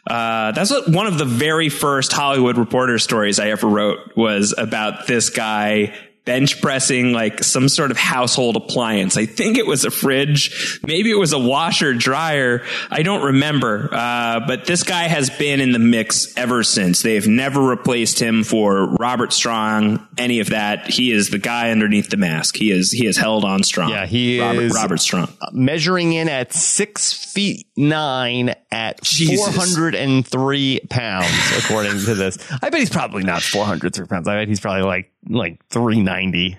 Uh, 0.06 0.52
that's 0.52 0.70
what 0.70 0.86
one 0.90 1.06
of 1.06 1.16
the 1.16 1.24
very 1.24 1.70
first 1.70 2.12
Hollywood 2.12 2.58
Reporter 2.58 2.98
stories 2.98 3.38
I 3.38 3.48
ever 3.50 3.68
wrote 3.68 3.98
was 4.14 4.54
about 4.58 5.06
this 5.06 5.30
guy 5.30 5.94
bench 6.24 6.60
pressing 6.60 7.12
like 7.12 7.42
some 7.42 7.68
sort 7.68 7.90
of 7.90 7.96
household 7.96 8.56
appliance. 8.56 9.16
I 9.16 9.26
think 9.26 9.58
it 9.58 9.66
was 9.66 9.84
a 9.84 9.90
fridge. 9.90 10.80
Maybe 10.86 11.10
it 11.10 11.18
was 11.18 11.32
a 11.32 11.38
washer 11.38 11.94
dryer. 11.94 12.64
I 12.90 13.02
don't 13.02 13.24
remember. 13.24 13.88
Uh, 13.92 14.40
but 14.46 14.66
this 14.66 14.82
guy 14.84 15.04
has 15.04 15.30
been 15.30 15.60
in 15.60 15.72
the 15.72 15.78
mix 15.78 16.36
ever 16.36 16.62
since. 16.62 17.02
They've 17.02 17.26
never 17.26 17.60
replaced 17.60 18.20
him 18.20 18.44
for 18.44 18.86
Robert 19.00 19.32
Strong, 19.32 20.06
any 20.16 20.40
of 20.40 20.50
that. 20.50 20.88
He 20.88 21.10
is 21.12 21.30
the 21.30 21.38
guy 21.38 21.70
underneath 21.70 22.10
the 22.10 22.16
mask. 22.16 22.56
He 22.56 22.70
is, 22.70 22.92
he 22.92 23.06
is 23.06 23.16
held 23.16 23.44
on 23.44 23.62
strong. 23.64 23.90
Yeah, 23.90 24.06
he 24.06 24.40
Robert, 24.40 24.62
is- 24.62 24.74
Robert 24.74 25.00
Strong. 25.00 25.28
Measuring 25.52 26.12
in 26.12 26.28
at 26.28 26.52
six 26.52 27.12
feet 27.12 27.66
nine 27.76 28.54
at 28.70 29.02
Jesus. 29.02 29.54
403 29.54 30.80
pounds, 30.90 31.58
according 31.58 31.92
to 32.04 32.14
this. 32.14 32.38
I 32.62 32.70
bet 32.70 32.80
he's 32.80 32.90
probably 32.90 33.22
not 33.22 33.42
403 33.42 34.06
pounds. 34.06 34.28
I 34.28 34.36
bet 34.36 34.48
he's 34.48 34.60
probably 34.60 34.82
like 34.82 35.12
like 35.28 35.64
390. 35.68 36.58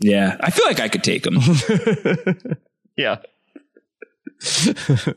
Yeah, 0.00 0.36
I 0.40 0.50
feel 0.50 0.66
like 0.66 0.80
I 0.80 0.88
could 0.88 1.04
take 1.04 1.26
him. 1.26 1.38
Yeah. 2.96 3.16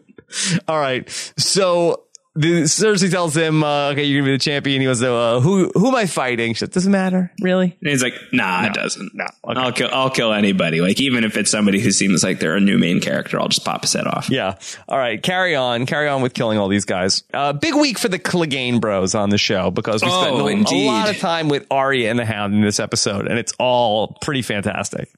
All 0.68 0.80
right. 0.80 1.10
So 1.38 2.06
the 2.36 2.64
Cersei 2.64 3.12
tells 3.12 3.36
him, 3.38 3.64
uh, 3.64 3.92
"Okay, 3.92 4.06
you're 4.06 4.22
gonna 4.22 4.32
be 4.32 4.36
the 4.38 4.44
champion." 4.44 4.82
He 4.82 4.88
goes, 4.88 5.04
uh, 5.04 5.40
"Who 5.40 5.70
who 5.76 5.90
am 5.90 5.96
I 5.96 6.08
fighting?" 6.08 6.54
She 6.56 6.66
"Doesn't 6.66 6.92
matter, 6.92 7.32
really." 7.42 7.78
And 7.82 7.90
he's 7.90 8.02
like, 8.02 8.16
Nah, 8.32 8.66
it 8.66 8.74
doesn't. 8.74 9.12
No. 9.14 9.26
Okay. 9.46 9.60
I'll 9.60 9.72
kill. 9.72 9.90
I'll 9.92 10.10
kill 10.10 10.34
anybody. 10.34 10.82
Like 10.82 11.00
even 11.00 11.24
if 11.24 11.38
it's 11.38 11.52
somebody 11.52 11.80
who 11.80 11.92
seems 11.92 12.24
like 12.24 12.40
they're 12.40 12.56
a 12.56 12.60
new 12.60 12.80
main 12.80 13.00
character, 13.02 13.40
I'll 13.40 13.50
just 13.50 13.64
pop 13.64 13.82
his 13.82 13.94
head 13.94 14.08
off. 14.08 14.30
Yeah. 14.30 14.56
All 14.90 14.98
right. 14.98 15.22
Carry 15.22 15.56
on. 15.56 15.86
Carry 15.86 16.08
on 16.08 16.22
with 16.24 16.34
killing 16.34 16.58
all 16.58 16.70
these 16.70 16.86
guys. 16.86 17.24
Uh, 17.34 17.54
big 17.54 17.76
week 17.76 18.00
for 18.00 18.08
the 18.08 18.18
Clegane 18.20 18.82
Bros 18.82 19.14
on 19.14 19.30
the 19.30 19.38
show 19.38 19.70
because 19.70 20.02
we 20.02 20.10
spent 20.10 20.34
Oh, 20.36 20.48
a, 20.48 20.56
a 20.56 20.86
lot 20.88 21.10
of 21.10 21.18
time 21.20 21.50
with 21.50 21.68
Arya 21.70 22.10
and 22.10 22.18
the 22.18 22.26
Hound 22.26 22.56
in 22.56 22.62
this 22.62 22.80
episode, 22.80 23.28
and 23.28 23.38
it's 23.38 23.54
all 23.60 24.18
pretty 24.22 24.42
fantastic. 24.42 25.10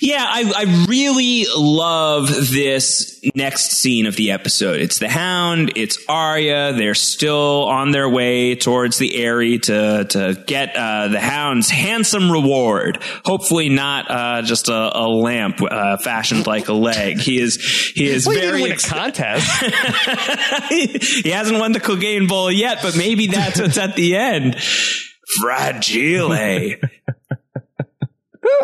Yeah, 0.00 0.24
I, 0.28 0.52
I 0.54 0.86
really 0.86 1.46
love 1.56 2.28
this 2.28 3.20
next 3.34 3.72
scene 3.72 4.06
of 4.06 4.16
the 4.16 4.32
episode. 4.32 4.80
It's 4.80 4.98
the 4.98 5.08
Hound, 5.08 5.72
it's 5.76 5.98
Arya. 6.08 6.74
They're 6.74 6.94
still 6.94 7.64
on 7.64 7.90
their 7.90 8.08
way 8.08 8.54
towards 8.54 8.98
the 8.98 9.24
Eyrie 9.24 9.58
to 9.60 10.04
to 10.10 10.44
get 10.46 10.76
uh, 10.76 11.08
the 11.08 11.20
Hound's 11.20 11.70
handsome 11.70 12.30
reward. 12.30 12.98
Hopefully, 13.24 13.70
not 13.70 14.10
uh, 14.10 14.42
just 14.42 14.68
a, 14.68 14.98
a 14.98 15.08
lamp 15.08 15.62
uh, 15.62 15.96
fashioned 15.96 16.46
like 16.46 16.68
a 16.68 16.74
leg. 16.74 17.18
He 17.18 17.40
is 17.40 17.56
he 17.94 18.08
is 18.08 18.26
Well, 18.26 18.34
he 18.34 18.40
didn't 18.42 18.60
very 18.60 18.62
win 18.62 18.72
a 18.72 18.76
contest. 18.76 19.48
he 20.68 21.30
hasn't 21.30 21.58
won 21.58 21.72
the 21.72 21.80
Clegane 21.80 22.28
Bowl 22.28 22.50
yet, 22.50 22.80
but 22.82 22.96
maybe 22.96 23.28
that's 23.28 23.58
what's 23.58 23.78
at 23.78 23.96
the 23.96 24.16
end. 24.16 24.56
Fragile. 25.40 26.76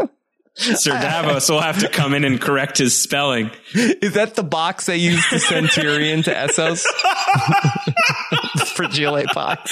Sir 0.58 0.92
uh, 0.92 1.00
Davos 1.00 1.48
will 1.48 1.60
have 1.60 1.78
to 1.80 1.88
come 1.88 2.14
in 2.14 2.24
and 2.24 2.40
correct 2.40 2.78
his 2.78 3.00
spelling. 3.00 3.50
Is 3.74 4.14
that 4.14 4.34
the 4.34 4.42
box 4.42 4.86
they 4.86 4.96
used 4.96 5.30
to 5.30 5.38
send 5.38 5.68
Tyrion 5.68 6.24
to 6.24 6.34
Essos? 6.34 6.82
the 8.56 8.66
fragile 8.66 9.22
box. 9.34 9.70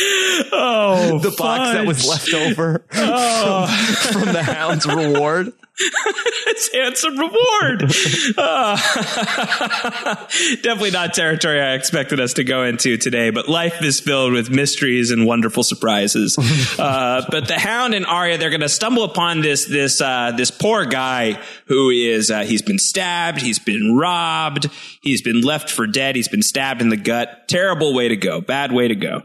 Oh, 0.53 1.19
The 1.23 1.35
box 1.37 1.73
that 1.73 1.87
was 1.87 2.07
left 2.09 2.33
over 2.33 2.85
Oh. 2.95 3.67
from, 4.13 4.23
from 4.23 4.33
the 4.33 4.43
Hound's 4.43 4.87
reward. 4.87 5.53
It's 6.49 6.73
handsome 6.73 7.19
reward. 7.19 7.93
Ah. 8.39 10.27
definitely 10.63 10.93
not 10.93 11.13
territory 11.13 11.61
I 11.61 11.75
expected 11.75 12.21
us 12.21 12.35
to 12.35 12.45
go 12.45 12.63
into 12.63 12.97
today, 12.97 13.31
but 13.31 13.49
life 13.49 13.83
is 13.83 14.01
filled 14.01 14.33
with 14.33 14.49
mysteries 14.49 15.11
and 15.11 15.27
wonderful 15.27 15.63
surprises. 15.63 16.39
uh, 16.79 17.27
but 17.31 17.49
the 17.49 17.59
Hound 17.59 17.95
and 17.95 18.07
Arya, 18.07 18.39
they're 18.39 18.51
going 18.51 18.61
to 18.61 18.69
stumble 18.69 19.05
upon 19.05 19.43
this 19.43 19.67
this 19.67 20.01
uh, 20.01 20.33
this 20.37 20.51
poor 20.51 20.85
guy 20.87 21.39
who 21.67 21.91
is 21.91 22.31
uh, 22.31 22.45
he's 22.45 22.63
been 22.63 22.79
stabbed, 22.79 23.41
he's 23.41 23.59
been 23.59 23.97
robbed, 23.97 24.69
he's 25.01 25.21
been 25.21 25.41
left 25.43 25.71
for 25.71 25.87
dead, 25.87 26.17
he's 26.17 26.29
been 26.29 26.43
stabbed 26.43 26.81
in 26.81 26.89
the 26.89 26.97
gut. 26.97 27.49
Terrible 27.49 27.93
way 27.95 28.09
to 28.09 28.17
go. 28.17 28.41
Bad 28.41 28.73
way 28.73 28.89
to 28.89 28.95
go. 28.95 29.23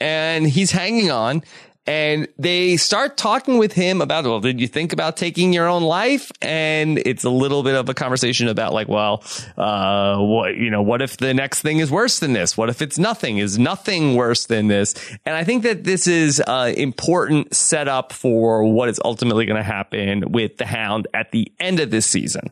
and 0.00 0.46
he's 0.46 0.70
hanging 0.70 1.10
on. 1.10 1.42
And 1.86 2.28
they 2.38 2.76
start 2.76 3.16
talking 3.16 3.58
with 3.58 3.72
him 3.72 4.00
about, 4.00 4.24
well, 4.24 4.40
did 4.40 4.60
you 4.60 4.68
think 4.68 4.92
about 4.92 5.16
taking 5.16 5.52
your 5.52 5.66
own 5.66 5.82
life? 5.82 6.30
And 6.40 6.98
it's 6.98 7.24
a 7.24 7.30
little 7.30 7.64
bit 7.64 7.74
of 7.74 7.88
a 7.88 7.94
conversation 7.94 8.46
about 8.46 8.72
like, 8.72 8.86
well, 8.86 9.24
uh, 9.56 10.18
what, 10.18 10.56
you 10.56 10.70
know, 10.70 10.82
what 10.82 11.02
if 11.02 11.16
the 11.16 11.34
next 11.34 11.62
thing 11.62 11.78
is 11.78 11.90
worse 11.90 12.20
than 12.20 12.34
this? 12.34 12.56
What 12.56 12.68
if 12.68 12.82
it's 12.82 12.98
nothing? 12.98 13.38
Is 13.38 13.58
nothing 13.58 14.14
worse 14.14 14.46
than 14.46 14.68
this? 14.68 14.94
And 15.26 15.34
I 15.34 15.42
think 15.42 15.64
that 15.64 15.82
this 15.82 16.06
is 16.06 16.40
uh, 16.46 16.72
important 16.76 17.54
setup 17.54 18.12
for 18.12 18.64
what 18.64 18.88
is 18.88 19.00
ultimately 19.04 19.44
going 19.44 19.56
to 19.56 19.62
happen 19.62 20.30
with 20.30 20.58
the 20.58 20.66
Hound 20.66 21.08
at 21.12 21.32
the 21.32 21.50
end 21.58 21.80
of 21.80 21.90
this 21.90 22.06
season. 22.06 22.50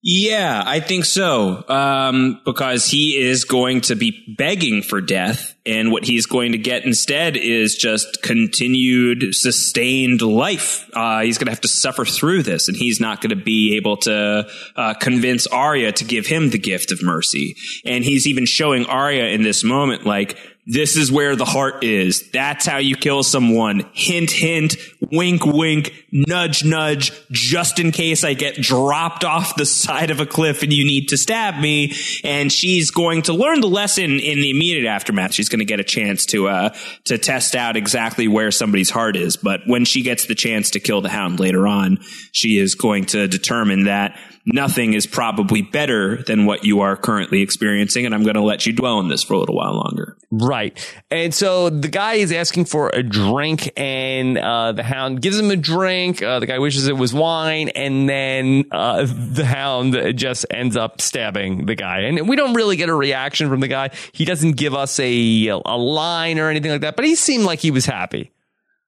Yeah, 0.00 0.62
I 0.64 0.78
think 0.78 1.04
so. 1.04 1.68
Um, 1.68 2.40
because 2.44 2.86
he 2.86 3.18
is 3.18 3.44
going 3.44 3.80
to 3.82 3.96
be 3.96 4.34
begging 4.38 4.82
for 4.82 5.00
death, 5.00 5.56
and 5.66 5.90
what 5.90 6.04
he's 6.04 6.24
going 6.24 6.52
to 6.52 6.58
get 6.58 6.84
instead 6.84 7.36
is 7.36 7.74
just 7.74 8.22
continued 8.22 9.34
sustained 9.34 10.22
life. 10.22 10.88
Uh, 10.94 11.22
he's 11.22 11.36
going 11.36 11.46
to 11.46 11.52
have 11.52 11.60
to 11.62 11.68
suffer 11.68 12.04
through 12.04 12.44
this, 12.44 12.68
and 12.68 12.76
he's 12.76 13.00
not 13.00 13.20
going 13.20 13.30
to 13.30 13.44
be 13.44 13.76
able 13.76 13.96
to 13.96 14.48
uh, 14.76 14.94
convince 14.94 15.48
Arya 15.48 15.90
to 15.92 16.04
give 16.04 16.26
him 16.26 16.50
the 16.50 16.58
gift 16.58 16.92
of 16.92 17.02
mercy. 17.02 17.56
And 17.84 18.04
he's 18.04 18.28
even 18.28 18.46
showing 18.46 18.86
Arya 18.86 19.24
in 19.24 19.42
this 19.42 19.64
moment, 19.64 20.06
like, 20.06 20.38
this 20.70 20.98
is 20.98 21.10
where 21.10 21.34
the 21.34 21.46
heart 21.46 21.82
is. 21.82 22.30
That's 22.30 22.66
how 22.66 22.76
you 22.76 22.94
kill 22.94 23.22
someone. 23.22 23.88
Hint, 23.94 24.30
hint, 24.30 24.76
wink, 25.10 25.46
wink, 25.46 25.94
nudge, 26.12 26.62
nudge, 26.62 27.10
just 27.30 27.78
in 27.78 27.90
case 27.90 28.22
I 28.22 28.34
get 28.34 28.56
dropped 28.56 29.24
off 29.24 29.56
the 29.56 29.64
side 29.64 30.10
of 30.10 30.20
a 30.20 30.26
cliff 30.26 30.62
and 30.62 30.70
you 30.70 30.84
need 30.84 31.08
to 31.08 31.16
stab 31.16 31.58
me. 31.58 31.94
And 32.22 32.52
she's 32.52 32.90
going 32.90 33.22
to 33.22 33.32
learn 33.32 33.62
the 33.62 33.66
lesson 33.66 34.20
in 34.20 34.40
the 34.40 34.50
immediate 34.50 34.86
aftermath. 34.86 35.32
She's 35.32 35.48
going 35.48 35.60
to 35.60 35.64
get 35.64 35.80
a 35.80 35.84
chance 35.84 36.26
to, 36.26 36.48
uh, 36.48 36.76
to 37.04 37.16
test 37.16 37.56
out 37.56 37.78
exactly 37.78 38.28
where 38.28 38.50
somebody's 38.50 38.90
heart 38.90 39.16
is. 39.16 39.38
But 39.38 39.62
when 39.66 39.86
she 39.86 40.02
gets 40.02 40.26
the 40.26 40.34
chance 40.34 40.72
to 40.72 40.80
kill 40.80 41.00
the 41.00 41.08
hound 41.08 41.40
later 41.40 41.66
on, 41.66 41.96
she 42.32 42.58
is 42.58 42.74
going 42.74 43.06
to 43.06 43.26
determine 43.26 43.84
that 43.84 44.18
nothing 44.52 44.94
is 44.94 45.06
probably 45.06 45.62
better 45.62 46.22
than 46.22 46.46
what 46.46 46.64
you 46.64 46.80
are 46.80 46.96
currently 46.96 47.42
experiencing. 47.42 48.06
And 48.06 48.14
I'm 48.14 48.22
going 48.22 48.34
to 48.34 48.42
let 48.42 48.66
you 48.66 48.72
dwell 48.72 48.98
on 48.98 49.08
this 49.08 49.22
for 49.22 49.34
a 49.34 49.38
little 49.38 49.54
while 49.54 49.74
longer. 49.74 50.16
Right. 50.30 50.76
And 51.10 51.34
so 51.34 51.70
the 51.70 51.88
guy 51.88 52.14
is 52.14 52.32
asking 52.32 52.66
for 52.66 52.90
a 52.90 53.02
drink 53.02 53.72
and 53.76 54.38
uh, 54.38 54.72
the 54.72 54.82
hound 54.82 55.22
gives 55.22 55.38
him 55.38 55.50
a 55.50 55.56
drink. 55.56 56.22
Uh, 56.22 56.40
the 56.40 56.46
guy 56.46 56.58
wishes 56.58 56.88
it 56.88 56.96
was 56.96 57.14
wine. 57.14 57.68
And 57.70 58.08
then 58.08 58.64
uh, 58.70 59.06
the 59.06 59.44
hound 59.44 59.96
just 60.16 60.46
ends 60.50 60.76
up 60.76 61.00
stabbing 61.00 61.66
the 61.66 61.74
guy. 61.74 62.00
And 62.00 62.28
we 62.28 62.36
don't 62.36 62.54
really 62.54 62.76
get 62.76 62.88
a 62.88 62.94
reaction 62.94 63.48
from 63.48 63.60
the 63.60 63.68
guy. 63.68 63.90
He 64.12 64.24
doesn't 64.24 64.52
give 64.52 64.74
us 64.74 64.98
a, 64.98 65.48
a 65.48 65.76
line 65.76 66.38
or 66.38 66.48
anything 66.48 66.70
like 66.70 66.80
that, 66.82 66.96
but 66.96 67.04
he 67.04 67.14
seemed 67.14 67.44
like 67.44 67.60
he 67.60 67.70
was 67.70 67.86
happy. 67.86 68.32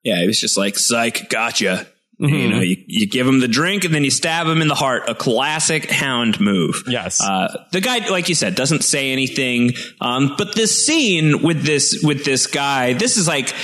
Yeah, 0.02 0.21
he 0.21 0.26
was 0.26 0.40
just 0.40 0.57
like, 0.57 0.79
psych, 0.79 1.29
gotcha. 1.29 1.87
You 2.22 2.48
know, 2.50 2.60
you, 2.60 2.76
you 2.86 3.06
give 3.08 3.26
him 3.26 3.40
the 3.40 3.48
drink 3.48 3.84
and 3.84 3.94
then 3.94 4.04
you 4.04 4.10
stab 4.10 4.46
him 4.46 4.60
in 4.60 4.68
the 4.68 4.74
heart. 4.74 5.08
A 5.08 5.14
classic 5.14 5.90
hound 5.90 6.38
move. 6.38 6.82
Yes. 6.86 7.20
Uh, 7.22 7.64
the 7.72 7.80
guy, 7.80 8.06
like 8.08 8.28
you 8.28 8.34
said, 8.34 8.54
doesn't 8.54 8.84
say 8.84 9.10
anything. 9.12 9.72
Um, 10.02 10.34
but 10.36 10.54
this 10.54 10.84
scene 10.86 11.42
with 11.42 11.64
this, 11.64 12.02
with 12.04 12.24
this 12.26 12.46
guy, 12.46 12.92
this 12.92 13.16
is 13.16 13.26
like, 13.26 13.54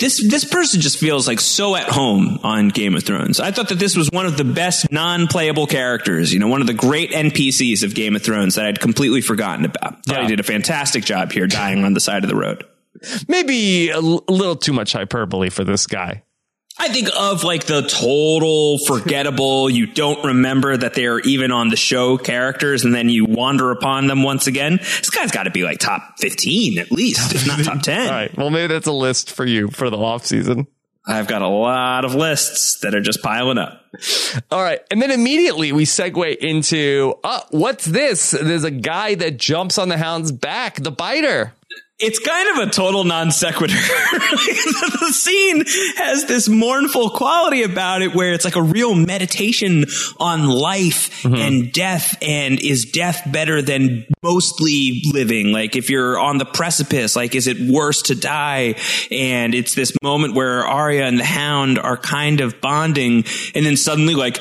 this, 0.00 0.28
this 0.28 0.44
person 0.44 0.80
just 0.80 0.98
feels 0.98 1.26
like 1.26 1.40
so 1.40 1.76
at 1.76 1.88
home 1.88 2.38
on 2.42 2.68
Game 2.68 2.94
of 2.94 3.04
Thrones. 3.04 3.40
I 3.40 3.52
thought 3.52 3.68
that 3.70 3.78
this 3.78 3.96
was 3.96 4.10
one 4.10 4.26
of 4.26 4.36
the 4.36 4.44
best 4.44 4.90
non-playable 4.92 5.66
characters, 5.66 6.32
you 6.34 6.38
know, 6.40 6.48
one 6.48 6.60
of 6.60 6.66
the 6.66 6.74
great 6.74 7.10
NPCs 7.12 7.82
of 7.84 7.94
Game 7.94 8.16
of 8.16 8.22
Thrones 8.22 8.56
that 8.56 8.66
I'd 8.66 8.80
completely 8.80 9.20
forgotten 9.20 9.64
about. 9.64 10.04
Thought 10.04 10.16
Yeah. 10.16 10.22
he 10.22 10.28
did 10.28 10.40
a 10.40 10.44
fantastic 10.44 11.04
job 11.04 11.32
here 11.32 11.46
dying 11.46 11.84
on 11.84 11.94
the 11.94 12.00
side 12.00 12.22
of 12.24 12.28
the 12.28 12.36
road. 12.36 12.64
Maybe 13.28 13.90
a 13.90 13.96
l- 13.96 14.24
a 14.26 14.32
little 14.32 14.56
too 14.56 14.72
much 14.72 14.92
hyperbole 14.94 15.50
for 15.50 15.64
this 15.64 15.86
guy. 15.86 16.22
I 16.78 16.88
think 16.88 17.08
of 17.16 17.42
like 17.42 17.64
the 17.64 17.82
total 17.82 18.78
forgettable, 18.78 19.70
you 19.70 19.86
don't 19.86 20.22
remember 20.24 20.76
that 20.76 20.94
they're 20.94 21.20
even 21.20 21.50
on 21.50 21.68
the 21.68 21.76
show 21.76 22.18
characters 22.18 22.84
and 22.84 22.94
then 22.94 23.08
you 23.08 23.24
wander 23.24 23.70
upon 23.70 24.06
them 24.06 24.22
once 24.22 24.46
again. 24.46 24.76
This 24.76 25.10
guy's 25.10 25.30
got 25.30 25.44
to 25.44 25.50
be 25.50 25.62
like 25.62 25.78
top 25.78 26.18
15 26.18 26.78
at 26.78 26.92
least, 26.92 27.34
if 27.34 27.46
not 27.46 27.64
top 27.64 27.82
10. 27.82 28.06
All 28.08 28.12
right. 28.12 28.36
Well, 28.36 28.50
maybe 28.50 28.72
that's 28.74 28.86
a 28.86 28.92
list 28.92 29.32
for 29.32 29.46
you 29.46 29.68
for 29.68 29.88
the 29.88 29.96
off 29.96 30.26
season. 30.26 30.66
I've 31.08 31.28
got 31.28 31.40
a 31.40 31.48
lot 31.48 32.04
of 32.04 32.14
lists 32.16 32.80
that 32.80 32.94
are 32.94 33.00
just 33.00 33.22
piling 33.22 33.58
up. 33.58 33.80
All 34.50 34.60
right. 34.60 34.80
And 34.90 35.00
then 35.00 35.12
immediately 35.12 35.70
we 35.72 35.84
segue 35.84 36.36
into, 36.36 37.14
uh, 37.22 37.42
what's 37.50 37.84
this? 37.84 38.32
There's 38.32 38.64
a 38.64 38.72
guy 38.72 39.14
that 39.14 39.38
jumps 39.38 39.78
on 39.78 39.88
the 39.88 39.96
hound's 39.96 40.32
back, 40.32 40.82
the 40.82 40.90
biter. 40.90 41.54
It's 41.98 42.18
kind 42.18 42.58
of 42.58 42.68
a 42.68 42.70
total 42.70 43.04
non 43.04 43.30
sequitur. 43.30 43.74
the 43.74 45.12
scene 45.14 45.64
has 45.96 46.26
this 46.26 46.46
mournful 46.46 47.08
quality 47.08 47.62
about 47.62 48.02
it 48.02 48.14
where 48.14 48.34
it's 48.34 48.44
like 48.44 48.56
a 48.56 48.62
real 48.62 48.94
meditation 48.94 49.86
on 50.20 50.46
life 50.46 51.22
mm-hmm. 51.22 51.34
and 51.34 51.72
death 51.72 52.14
and 52.20 52.60
is 52.60 52.84
death 52.84 53.22
better 53.32 53.62
than 53.62 54.04
mostly 54.22 55.04
living? 55.10 55.52
Like 55.52 55.74
if 55.74 55.88
you're 55.88 56.18
on 56.18 56.36
the 56.36 56.44
precipice, 56.44 57.16
like 57.16 57.34
is 57.34 57.46
it 57.46 57.58
worse 57.60 58.02
to 58.02 58.14
die? 58.14 58.74
And 59.10 59.54
it's 59.54 59.74
this 59.74 59.96
moment 60.02 60.34
where 60.34 60.66
Arya 60.66 61.06
and 61.06 61.18
the 61.18 61.24
hound 61.24 61.78
are 61.78 61.96
kind 61.96 62.42
of 62.42 62.60
bonding 62.60 63.24
and 63.54 63.64
then 63.64 63.78
suddenly 63.78 64.14
like 64.14 64.38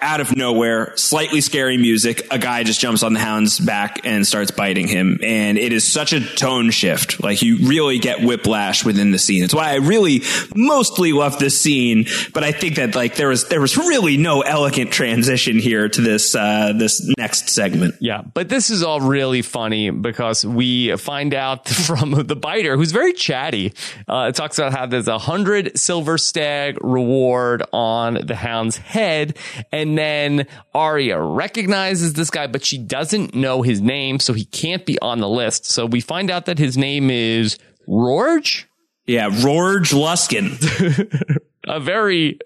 out 0.00 0.20
of 0.20 0.36
nowhere, 0.36 0.96
slightly 0.96 1.40
scary 1.40 1.76
music. 1.76 2.26
A 2.30 2.38
guy 2.38 2.62
just 2.62 2.78
jumps 2.78 3.02
on 3.02 3.14
the 3.14 3.18
hound's 3.18 3.58
back 3.58 4.00
and 4.04 4.24
starts 4.24 4.52
biting 4.52 4.86
him. 4.86 5.18
And 5.22 5.58
it 5.58 5.72
is 5.72 5.90
such 5.90 6.12
a 6.12 6.20
tone 6.20 6.70
shift. 6.70 7.20
Like 7.20 7.42
you 7.42 7.68
really 7.68 7.98
get 7.98 8.22
whiplash 8.22 8.84
within 8.84 9.10
the 9.10 9.18
scene. 9.18 9.42
It's 9.42 9.54
why 9.54 9.70
I 9.70 9.76
really 9.76 10.22
mostly 10.54 11.12
love 11.12 11.40
this 11.40 11.60
scene. 11.60 12.06
But 12.32 12.44
I 12.44 12.52
think 12.52 12.76
that 12.76 12.94
like 12.94 13.16
there 13.16 13.28
was, 13.28 13.48
there 13.48 13.60
was 13.60 13.76
really 13.76 14.16
no 14.16 14.42
elegant 14.42 14.92
transition 14.92 15.58
here 15.58 15.88
to 15.88 16.00
this, 16.00 16.34
uh, 16.34 16.74
this 16.76 17.04
next 17.18 17.48
segment. 17.48 17.96
Yeah. 18.00 18.22
But 18.22 18.48
this 18.48 18.70
is 18.70 18.84
all 18.84 19.00
really 19.00 19.42
funny 19.42 19.90
because 19.90 20.46
we 20.46 20.96
find 20.96 21.34
out 21.34 21.68
from 21.88 22.12
the 22.12 22.36
biter 22.36 22.76
who's 22.76 22.92
very 22.92 23.14
chatty. 23.14 23.74
Uh, 24.06 24.26
it 24.28 24.36
talks 24.36 24.58
about 24.58 24.72
how 24.72 24.86
there's 24.86 25.08
a 25.08 25.18
hundred 25.18 25.76
silver 25.76 26.18
stag 26.18 26.78
reward 26.84 27.64
on 27.72 28.14
the 28.24 28.36
hound's 28.36 28.76
head. 28.76 29.36
And 29.72 29.87
then 29.96 30.46
Arya 30.74 31.20
recognizes 31.20 32.14
this 32.14 32.30
guy, 32.30 32.46
but 32.46 32.64
she 32.64 32.78
doesn't 32.78 33.34
know 33.34 33.62
his 33.62 33.80
name, 33.80 34.18
so 34.18 34.32
he 34.32 34.44
can't 34.44 34.84
be 34.84 34.98
on 34.98 35.20
the 35.20 35.28
list. 35.28 35.64
So 35.66 35.86
we 35.86 36.00
find 36.00 36.30
out 36.30 36.46
that 36.46 36.58
his 36.58 36.76
name 36.76 37.10
is 37.10 37.58
Rorge. 37.86 38.66
Yeah, 39.06 39.30
Rorge 39.42 39.92
Luskin. 39.92 41.38
a 41.68 41.80
very 41.80 42.38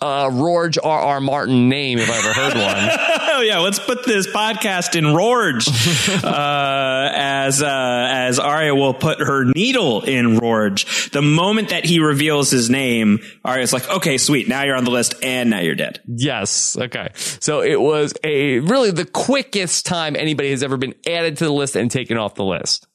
uh, 0.00 0.30
Rorge 0.32 0.78
R. 0.82 0.98
R. 0.98 1.20
Martin 1.20 1.68
name 1.68 1.98
if 1.98 2.10
I 2.10 2.16
ever 2.16 2.32
heard 2.32 2.54
one. 2.54 2.90
oh 3.36 3.40
yeah, 3.42 3.58
let's 3.58 3.78
put 3.78 4.04
this 4.04 4.26
podcast 4.26 4.96
in 4.96 5.14
Rorge, 5.14 5.68
uh, 6.24 7.10
as 7.14 7.62
uh, 7.62 8.06
as 8.10 8.38
Arya 8.38 8.74
will 8.74 8.94
put 8.94 9.20
her 9.20 9.44
needle 9.44 10.02
in 10.02 10.38
Rorge. 10.38 11.10
The 11.10 11.22
moment 11.22 11.70
that 11.70 11.84
he 11.84 12.00
reveals 12.00 12.50
his 12.50 12.70
name, 12.70 13.20
Arya's 13.44 13.72
like, 13.72 13.88
okay, 13.88 14.18
sweet, 14.18 14.48
now 14.48 14.62
you're 14.62 14.76
on 14.76 14.84
the 14.84 14.90
list, 14.90 15.14
and 15.22 15.50
now 15.50 15.60
you're 15.60 15.74
dead. 15.74 16.00
Yes. 16.06 16.76
Okay. 16.76 17.08
So 17.14 17.62
it 17.62 17.80
was 17.80 18.14
a 18.24 18.58
really 18.60 18.90
the 18.90 19.04
quickest 19.04 19.86
time 19.86 20.16
anybody 20.16 20.50
has 20.50 20.62
ever 20.62 20.76
been 20.76 20.94
added 21.06 21.38
to 21.38 21.44
the 21.44 21.52
list 21.52 21.76
and 21.76 21.90
taken 21.90 22.16
off 22.16 22.34
the 22.34 22.44
list. 22.44 22.86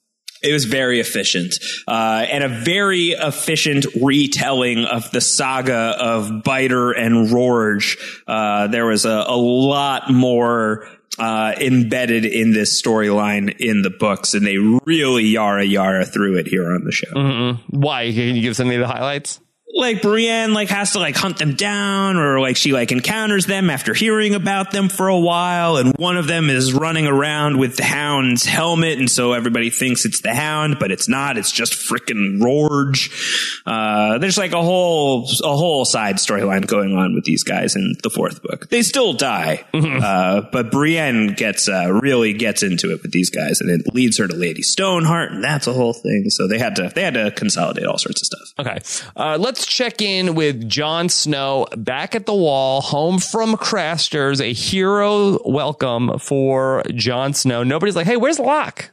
It 0.41 0.53
was 0.53 0.65
very 0.65 0.99
efficient, 0.99 1.55
uh, 1.87 2.25
and 2.29 2.43
a 2.43 2.49
very 2.49 3.09
efficient 3.09 3.85
retelling 4.01 4.85
of 4.85 5.09
the 5.11 5.21
saga 5.21 5.95
of 5.99 6.43
Biter 6.43 6.91
and 6.91 7.31
Rorge. 7.31 7.97
Uh, 8.27 8.67
there 8.67 8.85
was 8.85 9.05
a, 9.05 9.25
a 9.27 9.35
lot 9.35 10.11
more 10.11 10.87
uh, 11.17 11.53
embedded 11.59 12.25
in 12.25 12.53
this 12.53 12.81
storyline 12.81 13.55
in 13.59 13.81
the 13.81 13.89
books, 13.89 14.33
and 14.33 14.45
they 14.45 14.57
really 14.57 15.25
yara 15.25 15.63
yara 15.63 16.05
through 16.05 16.37
it 16.37 16.47
here 16.47 16.71
on 16.71 16.83
the 16.83 16.91
show. 16.91 17.11
Mm-hmm. 17.11 17.79
Why? 17.79 18.11
Can 18.11 18.35
you 18.35 18.41
give 18.41 18.59
any 18.59 18.75
of 18.75 18.81
the 18.81 18.87
highlights? 18.87 19.39
Like 19.73 20.01
Brienne 20.01 20.53
like 20.53 20.69
has 20.69 20.93
to 20.93 20.99
like 20.99 21.15
hunt 21.15 21.37
them 21.37 21.53
down 21.53 22.15
or 22.15 22.39
like 22.39 22.55
she 22.55 22.71
like 22.71 22.91
encounters 22.91 23.45
them 23.47 23.69
after 23.69 23.93
hearing 23.93 24.33
about 24.33 24.71
them 24.71 24.87
for 24.87 25.09
a 25.09 25.19
while 25.19 25.75
and 25.75 25.93
one 25.97 26.15
of 26.15 26.25
them 26.25 26.49
is 26.49 26.73
running 26.73 27.05
around 27.05 27.57
with 27.57 27.75
the 27.75 27.83
hound's 27.83 28.45
helmet 28.45 28.97
and 28.97 29.11
so 29.11 29.33
everybody 29.33 29.69
thinks 29.69 30.05
it's 30.05 30.21
the 30.21 30.33
hound 30.33 30.77
but 30.79 30.91
it's 30.91 31.09
not. 31.09 31.37
It's 31.37 31.51
just 31.51 31.73
freaking 31.73 32.41
Rorge. 32.41 33.61
Uh, 33.65 34.17
there's 34.19 34.37
like 34.37 34.53
a 34.53 34.63
whole 34.63 35.29
a 35.43 35.55
whole 35.55 35.83
side 35.83 36.15
storyline 36.15 36.65
going 36.65 36.93
on 36.93 37.13
with 37.13 37.25
these 37.25 37.43
guys 37.43 37.75
in 37.75 37.95
the 38.03 38.09
fourth 38.09 38.41
book. 38.41 38.69
They 38.69 38.83
still 38.83 39.13
die 39.13 39.65
mm-hmm. 39.73 39.99
uh, 40.01 40.49
but 40.51 40.71
Brienne 40.71 41.33
gets 41.33 41.67
uh, 41.67 41.91
really 41.91 42.31
gets 42.33 42.63
into 42.63 42.91
it 42.91 43.01
with 43.01 43.11
these 43.11 43.29
guys 43.29 43.59
and 43.59 43.69
it 43.69 43.93
leads 43.93 44.17
her 44.17 44.27
to 44.27 44.35
Lady 44.35 44.61
Stoneheart 44.61 45.33
and 45.33 45.43
that's 45.43 45.67
a 45.67 45.73
whole 45.73 45.93
thing. 45.93 46.29
So 46.29 46.47
they 46.47 46.57
had 46.57 46.77
to 46.77 46.89
they 46.95 47.03
had 47.03 47.15
to 47.15 47.31
consolidate 47.31 47.85
all 47.85 47.97
sorts 47.97 48.21
of 48.21 48.27
stuff. 48.27 48.53
Okay. 48.59 48.79
Uh, 49.15 49.37
let's 49.57 49.65
check 49.65 50.03
in 50.03 50.35
with 50.35 50.69
Jon 50.69 51.09
Snow 51.09 51.65
back 51.75 52.13
at 52.13 52.27
the 52.27 52.35
wall, 52.35 52.79
home 52.79 53.17
from 53.17 53.57
Craster's, 53.57 54.39
a 54.39 54.53
hero 54.53 55.39
welcome 55.49 56.19
for 56.19 56.83
Jon 56.93 57.33
Snow. 57.33 57.63
Nobody's 57.63 57.95
like, 57.95 58.05
hey, 58.05 58.17
where's 58.17 58.37
Locke? 58.37 58.91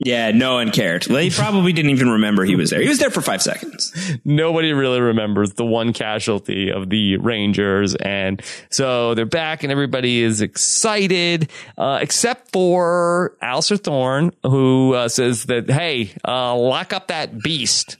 Yeah, 0.00 0.30
no 0.32 0.56
one 0.56 0.70
cared. 0.70 1.04
They 1.04 1.30
probably 1.30 1.72
didn't 1.72 1.92
even 1.92 2.10
remember 2.10 2.44
he 2.44 2.56
was 2.56 2.68
there. 2.68 2.82
He 2.82 2.88
was 2.88 2.98
there 2.98 3.08
for 3.08 3.22
five 3.22 3.40
seconds. 3.40 3.90
Nobody 4.22 4.74
really 4.74 5.00
remembers 5.00 5.54
the 5.54 5.64
one 5.64 5.94
casualty 5.94 6.70
of 6.70 6.90
the 6.90 7.16
Rangers. 7.16 7.94
And 7.94 8.42
so 8.68 9.14
they're 9.14 9.24
back 9.24 9.62
and 9.62 9.72
everybody 9.72 10.22
is 10.22 10.42
excited, 10.42 11.50
uh, 11.78 12.00
except 12.02 12.52
for 12.52 13.34
Alliser 13.42 13.82
Thorne, 13.82 14.32
who 14.42 14.92
uh, 14.92 15.08
says 15.08 15.44
that, 15.44 15.70
hey, 15.70 16.10
uh, 16.28 16.54
lock 16.54 16.92
up 16.92 17.08
that 17.08 17.40
beast. 17.40 17.96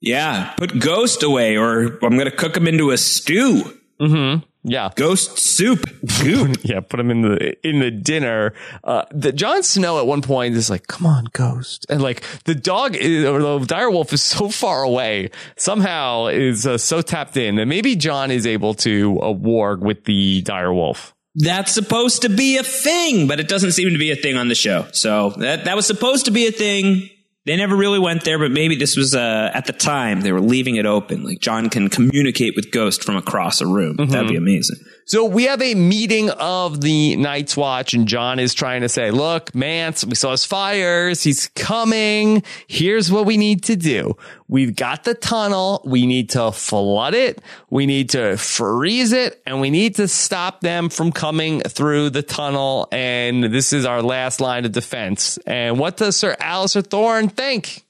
Yeah, 0.00 0.54
put 0.56 0.78
Ghost 0.78 1.22
away, 1.22 1.56
or 1.56 1.98
I'm 2.02 2.16
going 2.16 2.24
to 2.24 2.30
cook 2.30 2.56
him 2.56 2.66
into 2.66 2.90
a 2.90 2.96
stew. 2.96 3.78
Mm-hmm. 4.00 4.44
Yeah, 4.62 4.90
ghost 4.94 5.38
soup. 5.38 5.84
yeah, 6.62 6.80
put 6.80 7.00
him 7.00 7.10
in 7.10 7.22
the 7.22 7.66
in 7.66 7.80
the 7.80 7.90
dinner. 7.90 8.52
Uh, 8.84 9.04
the 9.10 9.32
Jon 9.32 9.62
Snow 9.62 9.98
at 9.98 10.06
one 10.06 10.20
point 10.20 10.54
is 10.54 10.68
like, 10.68 10.86
"Come 10.86 11.06
on, 11.06 11.28
ghost," 11.32 11.86
and 11.88 12.02
like 12.02 12.22
the 12.44 12.54
dog 12.54 12.94
is, 12.94 13.24
or 13.24 13.40
the 13.40 13.58
direwolf 13.60 14.12
is 14.12 14.22
so 14.22 14.50
far 14.50 14.82
away. 14.82 15.30
Somehow 15.56 16.26
is 16.26 16.66
uh, 16.66 16.76
so 16.76 17.00
tapped 17.00 17.38
in 17.38 17.56
that 17.56 17.66
maybe 17.66 17.96
Jon 17.96 18.30
is 18.30 18.46
able 18.46 18.74
to 18.74 19.18
uh, 19.20 19.32
warg 19.32 19.80
with 19.80 20.04
the 20.04 20.42
direwolf. 20.42 21.12
That's 21.36 21.72
supposed 21.72 22.22
to 22.22 22.28
be 22.28 22.58
a 22.58 22.62
thing, 22.62 23.28
but 23.28 23.40
it 23.40 23.48
doesn't 23.48 23.72
seem 23.72 23.90
to 23.92 23.98
be 23.98 24.10
a 24.10 24.16
thing 24.16 24.36
on 24.36 24.48
the 24.48 24.54
show. 24.54 24.88
So 24.92 25.30
that 25.38 25.64
that 25.64 25.76
was 25.76 25.86
supposed 25.86 26.26
to 26.26 26.32
be 26.32 26.46
a 26.46 26.52
thing 26.52 27.08
they 27.50 27.56
never 27.56 27.74
really 27.74 27.98
went 27.98 28.22
there, 28.22 28.38
but 28.38 28.52
maybe 28.52 28.76
this 28.76 28.96
was 28.96 29.12
uh, 29.12 29.50
at 29.52 29.66
the 29.66 29.72
time 29.72 30.20
they 30.20 30.30
were 30.30 30.40
leaving 30.40 30.76
it 30.76 30.86
open. 30.86 31.24
Like 31.24 31.40
Jon 31.40 31.68
can 31.68 31.88
communicate 31.88 32.54
with 32.54 32.70
Ghost 32.70 33.02
from 33.02 33.16
across 33.16 33.60
a 33.60 33.66
room. 33.66 33.96
Mm-hmm. 33.96 34.12
That'd 34.12 34.28
be 34.28 34.36
amazing. 34.36 34.76
So 35.04 35.24
we 35.24 35.46
have 35.46 35.60
a 35.60 35.74
meeting 35.74 36.30
of 36.30 36.80
the 36.80 37.16
Night's 37.16 37.56
Watch, 37.56 37.94
and 37.94 38.06
Jon 38.06 38.38
is 38.38 38.54
trying 38.54 38.82
to 38.82 38.88
say, 38.88 39.10
"Look, 39.10 39.52
Mance, 39.52 40.04
we 40.04 40.14
saw 40.14 40.30
his 40.30 40.44
fires. 40.44 41.24
He's 41.24 41.48
coming. 41.48 42.44
Here's 42.68 43.10
what 43.10 43.26
we 43.26 43.36
need 43.36 43.64
to 43.64 43.74
do. 43.74 44.16
We've 44.46 44.74
got 44.74 45.02
the 45.02 45.14
tunnel. 45.14 45.82
We 45.84 46.06
need 46.06 46.30
to 46.30 46.52
flood 46.52 47.14
it. 47.14 47.42
We 47.70 47.86
need 47.86 48.10
to 48.10 48.36
freeze 48.36 49.12
it, 49.12 49.42
and 49.44 49.60
we 49.60 49.70
need 49.70 49.96
to 49.96 50.06
stop 50.06 50.60
them 50.60 50.88
from 50.88 51.10
coming 51.10 51.60
through 51.62 52.10
the 52.10 52.22
tunnel. 52.22 52.86
And 52.92 53.42
this 53.42 53.72
is 53.72 53.84
our 53.84 54.02
last 54.02 54.40
line 54.40 54.64
of 54.64 54.70
defense. 54.70 55.38
And 55.38 55.78
what 55.78 55.96
does 55.96 56.16
Sir 56.16 56.36
Alliser 56.40 56.86
Thorne 56.86 57.30
think?" 57.40 57.84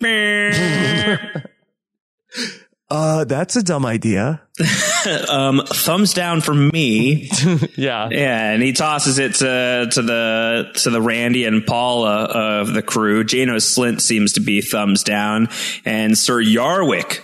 Uh, 2.90 3.22
that's 3.24 3.54
a 3.54 3.62
dumb 3.62 3.86
idea. 3.86 4.42
um, 5.28 5.62
thumbs 5.64 6.12
down 6.12 6.40
from 6.40 6.68
me. 6.70 7.30
yeah. 7.76 8.08
Yeah. 8.10 8.52
And 8.52 8.60
he 8.60 8.72
tosses 8.72 9.20
it 9.20 9.34
to, 9.36 9.88
to 9.92 10.02
the, 10.02 10.72
to 10.82 10.90
the 10.90 11.00
Randy 11.00 11.44
and 11.44 11.64
Paula 11.64 12.24
of 12.24 12.74
the 12.74 12.82
crew. 12.82 13.22
Janos 13.22 13.76
Slynt 13.76 14.00
seems 14.00 14.32
to 14.32 14.40
be 14.40 14.60
thumbs 14.60 15.04
down 15.04 15.48
and 15.84 16.18
Sir 16.18 16.42
Yarwyck. 16.42 17.20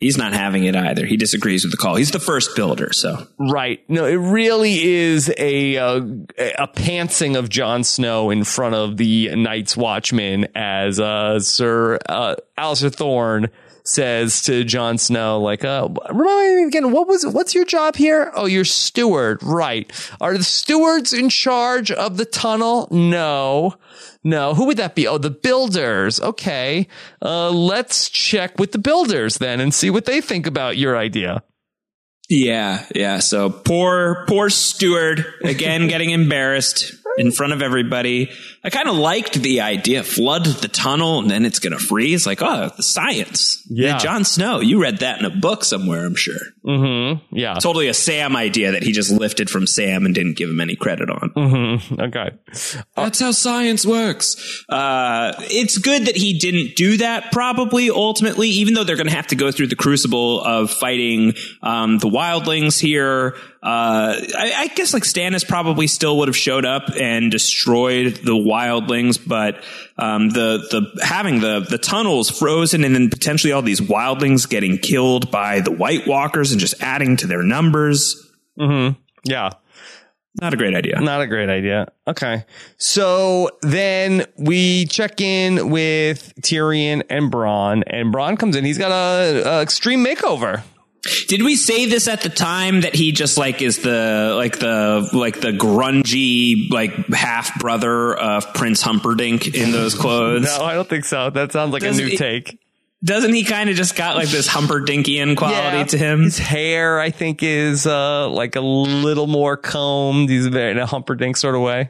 He's 0.00 0.16
not 0.16 0.32
having 0.32 0.64
it 0.64 0.74
either. 0.74 1.04
He 1.04 1.18
disagrees 1.18 1.62
with 1.62 1.72
the 1.72 1.76
call. 1.76 1.96
He's 1.96 2.10
the 2.10 2.18
first 2.18 2.56
builder, 2.56 2.90
so 2.92 3.26
right. 3.38 3.84
No, 3.88 4.06
it 4.06 4.14
really 4.14 4.82
is 4.82 5.30
a 5.36 5.76
uh, 5.76 5.96
a 5.96 6.68
pantsing 6.68 7.38
of 7.38 7.50
Jon 7.50 7.84
Snow 7.84 8.30
in 8.30 8.44
front 8.44 8.74
of 8.74 8.96
the 8.96 9.36
Night's 9.36 9.76
Watchman 9.76 10.48
as 10.54 10.98
uh, 10.98 11.38
Sir 11.40 11.98
uh, 12.08 12.36
Alliser 12.56 12.92
Thorne 12.92 13.50
says 13.84 14.42
to 14.42 14.64
Jon 14.64 14.98
Snow, 14.98 15.40
like, 15.40 15.64
uh, 15.64 15.88
remind 16.10 16.56
me 16.56 16.62
again, 16.64 16.92
what 16.92 17.08
was, 17.08 17.26
what's 17.26 17.54
your 17.54 17.64
job 17.64 17.96
here? 17.96 18.30
Oh, 18.34 18.46
you're 18.46 18.64
steward. 18.64 19.42
Right. 19.42 19.90
Are 20.20 20.36
the 20.36 20.44
stewards 20.44 21.12
in 21.12 21.28
charge 21.28 21.90
of 21.90 22.16
the 22.16 22.24
tunnel? 22.24 22.88
No. 22.90 23.76
No. 24.22 24.54
Who 24.54 24.66
would 24.66 24.76
that 24.76 24.94
be? 24.94 25.06
Oh, 25.06 25.18
the 25.18 25.30
builders. 25.30 26.20
Okay. 26.20 26.86
Uh, 27.22 27.50
let's 27.50 28.08
check 28.10 28.58
with 28.58 28.72
the 28.72 28.78
builders 28.78 29.38
then 29.38 29.60
and 29.60 29.72
see 29.72 29.90
what 29.90 30.04
they 30.04 30.20
think 30.20 30.46
about 30.46 30.76
your 30.76 30.96
idea. 30.96 31.42
Yeah, 32.28 32.86
yeah. 32.94 33.18
So 33.18 33.50
poor, 33.50 34.24
poor 34.28 34.50
steward 34.50 35.26
again 35.42 35.88
getting 35.88 36.10
embarrassed 36.10 36.94
in 37.18 37.32
front 37.32 37.52
of 37.52 37.60
everybody. 37.60 38.30
I 38.62 38.68
kind 38.68 38.88
of 38.88 38.96
liked 38.96 39.34
the 39.34 39.62
idea. 39.62 40.02
Flood 40.02 40.44
the 40.44 40.68
tunnel 40.68 41.20
and 41.20 41.30
then 41.30 41.46
it's 41.46 41.58
going 41.58 41.72
to 41.72 41.78
freeze. 41.78 42.26
Like, 42.26 42.42
oh, 42.42 42.70
the 42.76 42.82
science. 42.82 43.66
Yeah. 43.70 43.96
Jon 43.98 44.24
Snow, 44.24 44.60
you 44.60 44.82
read 44.82 44.98
that 44.98 45.18
in 45.18 45.24
a 45.24 45.30
book 45.30 45.64
somewhere, 45.64 46.04
I'm 46.04 46.14
sure. 46.14 46.40
Mm-hmm. 46.64 47.36
Yeah. 47.36 47.54
Totally 47.54 47.88
a 47.88 47.94
Sam 47.94 48.36
idea 48.36 48.72
that 48.72 48.82
he 48.82 48.92
just 48.92 49.10
lifted 49.10 49.48
from 49.48 49.66
Sam 49.66 50.04
and 50.04 50.14
didn't 50.14 50.36
give 50.36 50.50
him 50.50 50.60
any 50.60 50.76
credit 50.76 51.08
on. 51.08 51.30
Mm-hmm. 51.30 52.00
Okay. 52.00 52.30
That's 52.96 53.20
how 53.20 53.30
science 53.30 53.86
works. 53.86 54.64
Uh, 54.68 55.32
it's 55.38 55.78
good 55.78 56.06
that 56.06 56.16
he 56.16 56.38
didn't 56.38 56.76
do 56.76 56.98
that, 56.98 57.32
probably, 57.32 57.90
ultimately, 57.90 58.48
even 58.48 58.74
though 58.74 58.84
they're 58.84 58.96
going 58.96 59.08
to 59.08 59.16
have 59.16 59.28
to 59.28 59.36
go 59.36 59.50
through 59.50 59.68
the 59.68 59.76
crucible 59.76 60.42
of 60.42 60.70
fighting 60.70 61.32
um, 61.62 61.98
the 61.98 62.08
wildlings 62.08 62.78
here. 62.78 63.36
Uh, 63.62 64.16
I, 64.38 64.54
I, 64.56 64.66
guess 64.68 64.94
like 64.94 65.02
Stannis 65.02 65.46
probably 65.46 65.86
still 65.86 66.16
would 66.18 66.28
have 66.28 66.36
showed 66.36 66.64
up 66.64 66.84
and 66.98 67.30
destroyed 67.30 68.14
the 68.24 68.32
wildlings, 68.50 69.18
but 69.24 69.62
um, 69.96 70.30
the 70.30 70.58
the 70.70 71.04
having 71.04 71.40
the 71.40 71.60
the 71.60 71.78
tunnels 71.78 72.30
frozen 72.30 72.84
and 72.84 72.94
then 72.94 73.10
potentially 73.10 73.52
all 73.52 73.62
these 73.62 73.80
wildlings 73.80 74.48
getting 74.48 74.78
killed 74.78 75.30
by 75.30 75.60
the 75.60 75.70
White 75.70 76.06
Walkers 76.06 76.52
and 76.52 76.60
just 76.60 76.82
adding 76.82 77.16
to 77.18 77.26
their 77.26 77.42
numbers. 77.42 78.30
Mm-hmm. 78.58 78.98
Yeah. 79.24 79.50
Not 80.40 80.54
a 80.54 80.56
great 80.56 80.74
idea. 80.74 81.00
Not 81.00 81.20
a 81.20 81.26
great 81.26 81.48
idea. 81.48 81.90
Okay. 82.06 82.44
So 82.76 83.50
then 83.62 84.26
we 84.38 84.86
check 84.86 85.20
in 85.20 85.70
with 85.70 86.32
Tyrion 86.40 87.02
and 87.10 87.32
Bronn, 87.32 87.82
and 87.86 88.14
Bronn 88.14 88.38
comes 88.38 88.54
in. 88.54 88.64
He's 88.64 88.78
got 88.78 88.92
a, 88.92 89.42
a 89.58 89.62
extreme 89.62 90.04
makeover. 90.04 90.62
Did 91.28 91.42
we 91.42 91.56
say 91.56 91.86
this 91.86 92.08
at 92.08 92.20
the 92.22 92.28
time 92.28 92.82
that 92.82 92.94
he 92.94 93.12
just 93.12 93.38
like 93.38 93.62
is 93.62 93.78
the 93.78 94.32
like 94.36 94.58
the 94.58 95.08
like 95.14 95.40
the 95.40 95.50
grungy 95.52 96.70
like 96.70 96.94
half 97.08 97.58
brother 97.58 98.14
of 98.14 98.52
Prince 98.54 98.82
Humperdinck 98.82 99.54
in 99.54 99.72
those 99.72 99.94
clothes? 99.98 100.44
No, 100.44 100.64
I 100.64 100.74
don't 100.74 100.88
think 100.88 101.04
so. 101.04 101.30
That 101.30 101.52
sounds 101.52 101.72
like 101.72 101.82
Does 101.82 101.98
a 101.98 102.02
new 102.02 102.08
it- 102.12 102.18
take. 102.18 102.58
Doesn't 103.02 103.32
he 103.32 103.44
kind 103.44 103.70
of 103.70 103.76
just 103.76 103.96
got 103.96 104.16
like 104.16 104.28
this 104.28 104.46
Humperdinkian 104.46 105.34
quality 105.34 105.84
to 105.88 105.96
him? 105.96 106.24
His 106.24 106.36
hair, 106.36 107.00
I 107.00 107.08
think, 107.10 107.42
is 107.42 107.86
uh, 107.86 108.28
like 108.28 108.56
a 108.56 108.60
little 108.60 109.26
more 109.26 109.56
combed. 109.56 110.28
He's 110.28 110.46
very 110.48 110.72
in 110.72 110.78
a 110.78 110.84
Humperdinck 110.84 111.38
sort 111.38 111.54
of 111.54 111.62
way. 111.62 111.88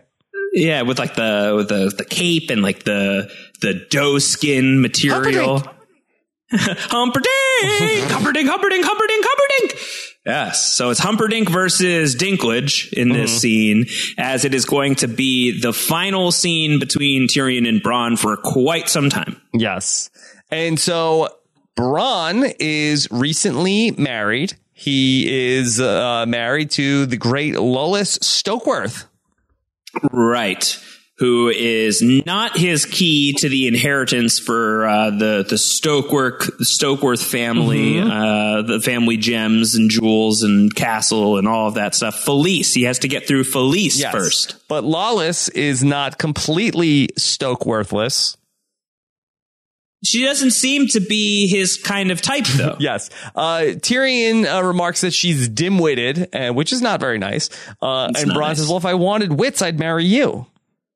Yeah, 0.53 0.83
with 0.83 1.01
like 1.01 1.16
the 1.16 1.55
with 1.57 1.68
the 1.68 1.92
the 1.96 2.05
cape 2.05 2.51
and 2.51 2.62
like 2.62 2.85
the 2.85 3.29
the 3.61 3.75
doe 3.90 4.20
skin 4.20 4.81
material. 4.81 5.59
Humperdinck, 5.59 5.80
Humperdinck, 6.53 8.11
Humperdinck, 8.11 8.49
Humperdinck, 8.49 8.85
Humperdinck. 8.85 9.81
Yes, 10.27 10.73
so 10.73 10.91
it's 10.91 11.01
Humperdinck 11.01 11.49
versus 11.49 12.15
Dinklage 12.15 12.93
in 12.93 13.09
this 13.09 13.41
scene, 13.41 13.87
as 14.19 14.45
it 14.45 14.53
is 14.53 14.65
going 14.67 14.97
to 14.97 15.09
be 15.09 15.61
the 15.61 15.73
final 15.73 16.31
scene 16.31 16.79
between 16.79 17.27
Tyrion 17.27 17.69
and 17.69 17.83
Bronn 17.83 18.19
for 18.19 18.37
quite 18.37 18.89
some 18.89 19.09
time. 19.11 19.41
Yes. 19.55 20.11
And 20.51 20.79
so 20.79 21.29
Bronn 21.77 22.53
is 22.59 23.09
recently 23.11 23.93
married. 23.93 24.55
He 24.73 25.57
is 25.57 25.81
uh, 25.81 26.27
married 26.27 26.71
to 26.73 27.07
the 27.07 27.17
great 27.17 27.55
Lollys 27.55 28.19
Stokeworth. 28.19 29.07
Right. 30.13 30.79
Who 31.20 31.48
is 31.50 32.00
not 32.02 32.56
his 32.56 32.87
key 32.87 33.35
to 33.35 33.48
the 33.48 33.66
inheritance 33.68 34.38
for 34.38 34.87
uh, 34.87 35.11
the 35.11 35.44
the 35.48 35.56
Stokeworth 35.56 36.50
Stokeworth 36.62 37.22
family, 37.22 38.00
uh, 38.00 38.62
the 38.62 38.80
family 38.83 39.18
gems 39.18 39.74
and 39.74 39.90
jewels 39.90 40.42
and 40.42 40.74
castle 40.74 41.37
and 41.37 41.46
all 41.46 41.68
of 41.68 41.74
that 41.74 41.94
stuff. 41.94 42.24
Falyse, 42.24 42.72
he 42.74 42.85
has 42.85 42.98
to 43.00 43.09
get 43.09 43.28
through 43.28 43.44
Falyse 43.44 43.98
Yes. 44.00 44.12
first. 44.12 44.56
But 44.66 44.85
Lollys 44.85 45.54
is 45.54 45.85
not 45.85 46.16
completely 46.18 47.09
Stokeworthless. 47.18 48.38
She 50.02 50.24
doesn't 50.24 50.52
seem 50.52 50.87
to 50.88 51.00
be 51.00 51.46
his 51.48 51.76
kind 51.76 52.11
of 52.11 52.22
type, 52.22 52.46
though. 52.56 52.76
Yes. 52.80 53.11
Uh, 53.35 53.74
Tyrion 53.76 54.46
uh, 54.46 54.64
remarks 54.64 55.02
that 55.02 55.12
she's 55.12 55.48
dim 55.48 55.78
witted, 55.78 56.35
uh, 56.35 56.52
which 56.52 56.72
is 56.72 56.80
not 56.80 57.00
very 57.00 57.18
nice. 57.18 57.50
Uh, 57.83 58.06
and 58.06 58.30
Bronn 58.30 58.40
nice. 58.40 58.56
says, 58.59 58.68
Well, 58.68 58.78
if 58.78 58.87
I 58.87 58.94
wanted 58.94 59.35
wits, 59.38 59.61
I'd 59.61 59.78
marry 59.78 60.06
you. 60.06 60.46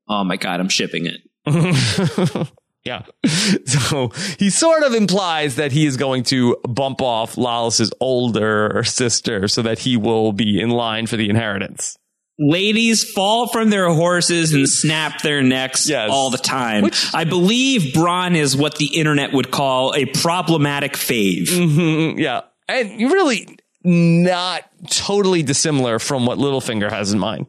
Oh 0.09 0.25
my 0.25 0.37
god, 0.37 0.61
I'm 0.61 0.69
shipping 0.69 1.07
it. 1.07 1.21
Yeah. 2.87 3.05
So 3.65 4.11
he 4.39 4.51
sort 4.51 4.83
of 4.83 4.93
implies 4.93 5.57
that 5.57 5.73
he 5.73 5.87
is 5.87 5.97
going 5.97 6.23
to 6.25 6.59
bump 6.69 7.01
off 7.01 7.39
Lollys's 7.39 7.91
older 7.99 8.83
sister 8.85 9.49
so 9.49 9.63
that 9.63 9.79
he 9.79 9.97
will 9.97 10.33
be 10.35 10.61
in 10.61 10.69
line 10.69 11.07
for 11.07 11.17
the 11.17 11.31
inheritance. 11.31 11.97
Ladies 12.39 13.11
fall 13.11 13.49
from 13.49 13.71
their 13.71 13.89
horses 13.89 14.53
and 14.53 14.69
snap 14.69 15.23
their 15.23 15.43
necks 15.43 15.89
Yes. 15.89 16.11
all 16.13 16.29
the 16.29 16.37
time. 16.37 16.83
Which- 16.83 17.07
I 17.15 17.25
believe 17.25 17.95
Bronn 17.95 18.37
is 18.37 18.55
what 18.55 18.77
the 18.77 18.89
internet 18.99 19.33
would 19.33 19.51
call 19.51 19.95
a 19.95 20.05
problematic 20.05 20.93
fave. 20.93 21.49
Mm, 21.49 22.19
yeah. 22.19 22.43
And 22.69 23.01
really 23.11 23.49
not 23.83 24.63
totally 24.91 25.43
dissimilar 25.43 25.99
from 25.99 26.27
what 26.27 26.37
Littlefinger 26.37 26.91
has 26.91 27.15
in 27.15 27.19
mind. 27.19 27.47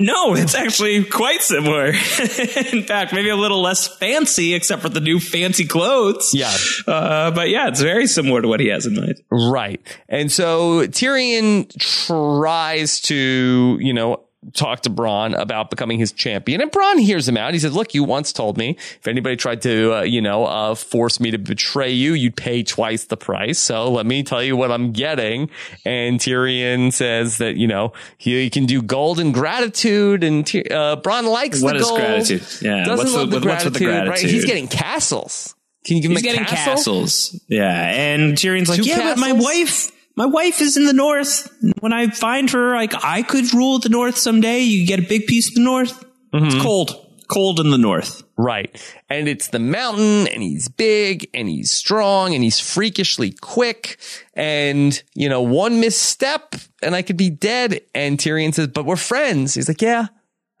No, 0.00 0.34
it's 0.34 0.54
actually 0.54 1.02
quite 1.04 1.42
similar. 1.42 1.86
In 1.88 2.84
fact, 2.84 3.12
maybe 3.12 3.30
a 3.30 3.36
little 3.36 3.60
less 3.60 3.88
fancy, 3.98 4.54
except 4.54 4.80
for 4.80 4.88
the 4.88 5.00
new 5.00 5.18
fancy 5.18 5.66
clothes. 5.66 6.30
Yeah. 6.32 6.54
Uh, 6.86 7.32
but 7.32 7.50
yeah, 7.50 7.66
it's 7.66 7.80
very 7.80 8.06
similar 8.06 8.40
to 8.40 8.46
what 8.46 8.60
he 8.60 8.68
has 8.68 8.86
in 8.86 8.94
mind. 8.94 9.20
Right. 9.28 9.80
And 10.08 10.30
so 10.30 10.86
Tyrion 10.86 11.68
tries 12.06 13.00
to, 13.02 13.76
you 13.80 13.92
know, 13.92 14.27
talk 14.54 14.80
to 14.82 14.90
Bronn 14.90 15.38
about 15.38 15.70
becoming 15.70 15.98
his 15.98 16.12
champion. 16.12 16.60
And 16.60 16.70
Bronn 16.70 17.00
hears 17.00 17.28
him 17.28 17.36
out. 17.36 17.52
He 17.54 17.58
says, 17.60 17.74
look, 17.74 17.94
you 17.94 18.04
once 18.04 18.32
told 18.32 18.56
me 18.58 18.76
if 18.78 19.06
anybody 19.08 19.36
tried 19.36 19.62
to, 19.62 19.98
uh, 19.98 20.02
you 20.02 20.20
know, 20.20 20.44
uh, 20.46 20.74
force 20.74 21.20
me 21.20 21.30
to 21.30 21.38
betray 21.38 21.90
you, 21.90 22.12
you'd 22.14 22.36
pay 22.36 22.62
twice 22.62 23.04
the 23.04 23.16
price. 23.16 23.58
So 23.58 23.90
let 23.90 24.06
me 24.06 24.22
tell 24.22 24.42
you 24.42 24.56
what 24.56 24.70
I'm 24.70 24.92
getting. 24.92 25.50
And 25.84 26.18
Tyrion 26.20 26.92
says 26.92 27.38
that, 27.38 27.56
you 27.56 27.66
know, 27.66 27.92
he, 28.16 28.48
can 28.50 28.66
do 28.66 28.80
gold 28.82 29.20
and 29.20 29.34
gratitude. 29.34 30.24
And 30.24 30.42
uh, 30.48 30.96
Bronn 31.02 31.24
likes 31.30 31.62
What 31.62 31.72
the 31.74 31.80
is 31.80 31.84
gold. 31.86 32.00
gratitude? 32.00 32.42
Yeah, 32.62 32.84
Doesn't 32.84 32.96
what's 32.98 33.12
the- 33.12 33.18
love 33.18 33.30
the 33.30 33.40
what's 33.48 33.64
with 33.64 33.74
the 33.74 33.80
gratitude, 33.84 34.08
Right? 34.10 34.18
He's 34.20 34.44
getting 34.44 34.68
castles. 34.68 35.54
Can 35.84 35.96
you 35.96 36.02
give 36.02 36.10
He's 36.10 36.20
him 36.20 36.24
a 36.24 36.32
getting 36.32 36.44
castle? 36.44 36.74
castles. 36.74 37.40
Yeah. 37.48 37.70
And 37.72 38.34
Tyrion's 38.36 38.68
like, 38.68 38.82
Two 38.82 38.88
yeah, 38.88 39.14
but 39.14 39.18
my 39.18 39.32
wife, 39.32 39.90
my 40.18 40.26
wife 40.26 40.60
is 40.60 40.76
in 40.76 40.84
the 40.84 40.92
north. 40.92 41.48
When 41.80 41.92
I 41.92 42.08
find 42.10 42.50
her, 42.50 42.74
like, 42.74 42.92
I 43.04 43.22
could 43.22 43.54
rule 43.54 43.78
the 43.78 43.88
north 43.88 44.16
someday. 44.18 44.60
You 44.60 44.86
get 44.86 44.98
a 44.98 45.06
big 45.08 45.26
piece 45.26 45.48
of 45.48 45.54
the 45.54 45.60
north. 45.62 46.04
It's 46.32 46.60
cold. 46.62 46.90
Cold 47.28 47.60
in 47.60 47.70
the 47.70 47.78
north. 47.78 48.22
Right. 48.36 48.70
And 49.10 49.28
it's 49.28 49.48
the 49.48 49.58
mountain 49.58 50.26
and 50.28 50.42
he's 50.42 50.68
big 50.68 51.28
and 51.34 51.48
he's 51.48 51.70
strong 51.70 52.34
and 52.34 52.42
he's 52.42 52.58
freakishly 52.58 53.30
quick. 53.32 53.98
And, 54.34 55.00
you 55.14 55.28
know, 55.28 55.42
one 55.42 55.78
misstep 55.80 56.54
and 56.82 56.94
I 56.96 57.02
could 57.02 57.16
be 57.16 57.30
dead. 57.30 57.80
And 57.94 58.18
Tyrion 58.18 58.52
says, 58.54 58.68
but 58.68 58.86
we're 58.86 58.96
friends. 58.96 59.54
He's 59.54 59.68
like, 59.68 59.82
yeah, 59.82 60.06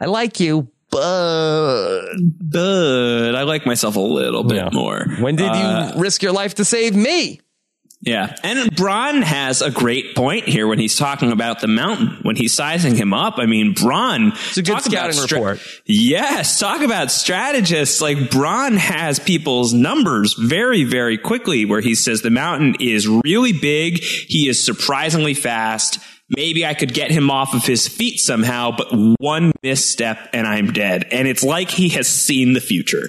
I 0.00 0.06
like 0.06 0.40
you, 0.40 0.68
but 0.90 2.02
But 2.40 3.34
I 3.34 3.42
like 3.42 3.64
myself 3.66 3.96
a 3.96 4.00
little 4.00 4.44
bit 4.44 4.56
Yeah. 4.56 4.68
more. 4.72 5.04
when 5.20 5.36
did 5.36 5.48
Uh, 5.50 5.92
you 5.94 6.00
risk 6.00 6.22
your 6.22 6.32
life 6.32 6.54
to 6.56 6.64
save 6.64 6.94
me? 6.94 7.40
Yeah. 8.00 8.36
And 8.44 8.70
Bronn 8.76 9.22
has 9.22 9.60
a 9.60 9.70
great 9.70 10.14
point 10.14 10.46
here 10.46 10.68
when 10.68 10.78
he's 10.78 10.96
talking 10.96 11.32
about 11.32 11.60
the 11.60 11.66
mountain, 11.66 12.18
when 12.22 12.36
he's 12.36 12.54
sizing 12.54 12.94
him 12.94 13.12
up. 13.12 13.38
I 13.38 13.46
mean, 13.46 13.74
Bronn. 13.74 14.30
It's 14.48 14.56
a 14.56 14.62
good 14.62 14.80
scouting 14.80 15.20
report. 15.20 15.60
Yes. 15.84 16.60
Talk 16.60 16.82
about 16.82 17.10
strategists. 17.10 18.00
Like 18.00 18.16
Bronn 18.16 18.76
has 18.76 19.18
people's 19.18 19.72
numbers 19.72 20.34
very, 20.34 20.84
very 20.84 21.18
quickly 21.18 21.64
where 21.64 21.80
he 21.80 21.96
says 21.96 22.22
the 22.22 22.30
mountain 22.30 22.76
is 22.78 23.08
really 23.08 23.52
big. 23.52 23.98
He 23.98 24.48
is 24.48 24.64
surprisingly 24.64 25.34
fast. 25.34 25.98
Maybe 26.30 26.64
I 26.64 26.74
could 26.74 26.94
get 26.94 27.10
him 27.10 27.30
off 27.30 27.54
of 27.54 27.64
his 27.64 27.88
feet 27.88 28.20
somehow, 28.20 28.70
but 28.76 28.88
one 29.18 29.52
misstep 29.62 30.28
and 30.32 30.46
I'm 30.46 30.72
dead. 30.72 31.06
And 31.10 31.26
it's 31.26 31.42
like 31.42 31.70
he 31.70 31.88
has 31.90 32.06
seen 32.06 32.52
the 32.52 32.60
future. 32.60 33.08